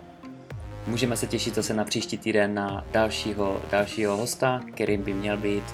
Můžeme 0.88 1.16
se 1.16 1.26
těšit 1.26 1.54
zase 1.54 1.74
na 1.74 1.84
příští 1.84 2.18
týden 2.18 2.54
na 2.54 2.84
dalšího, 2.92 3.62
dalšího 3.70 4.16
hosta, 4.16 4.60
kterým 4.74 5.02
by 5.02 5.14
měl 5.14 5.36
být 5.36 5.64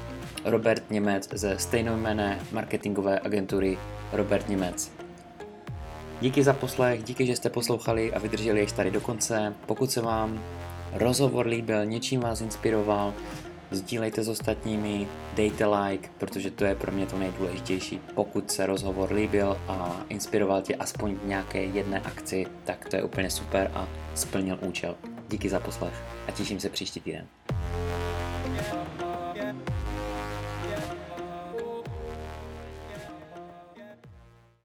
Robert 0.45 0.91
Němec 0.91 1.29
ze 1.33 1.59
stejnojmené 1.59 2.39
marketingové 2.53 3.21
agentury 3.21 3.79
Robert 4.13 4.49
Němec. 4.49 4.93
Díky 6.21 6.43
za 6.43 6.53
poslech, 6.53 7.03
díky, 7.03 7.27
že 7.27 7.37
jste 7.37 7.51
poslouchali 7.51 8.13
a 8.13 8.19
vydrželi 8.19 8.63
až 8.63 8.73
tady 8.73 8.91
do 8.91 9.01
konce. 9.01 9.55
Pokud 9.67 9.91
se 9.91 10.01
vám 10.01 10.43
rozhovor 10.93 11.47
líbil, 11.47 11.85
něčím 11.85 12.21
vás 12.21 12.41
inspiroval, 12.41 13.15
sdílejte 13.75 14.23
s 14.23 14.29
ostatními, 14.29 15.09
dejte 15.35 15.67
like, 15.67 16.09
protože 16.19 16.51
to 16.51 16.65
je 16.65 16.75
pro 16.75 16.93
mě 16.93 17.07
to 17.07 17.19
nejdůležitější. 17.19 18.01
Pokud 18.15 18.51
se 18.51 18.67
rozhovor 18.67 19.13
líbil 19.13 19.57
a 19.69 20.05
inspiroval 20.09 20.63
tě 20.63 20.75
aspoň 20.75 21.15
v 21.15 21.27
nějaké 21.27 21.65
jedné 21.65 22.01
akci, 22.01 22.47
tak 22.65 22.89
to 22.89 22.97
je 22.97 23.03
úplně 23.03 23.31
super 23.31 23.71
a 23.75 23.89
splnil 24.15 24.59
účel. 24.61 24.97
Díky 25.29 25.49
za 25.49 25.61
poslech 25.61 25.95
a 26.29 26.31
těším 26.31 26.61
se 26.61 26.69
příští 26.69 27.01
týden. 27.01 27.27
Yeah. 28.55 29.04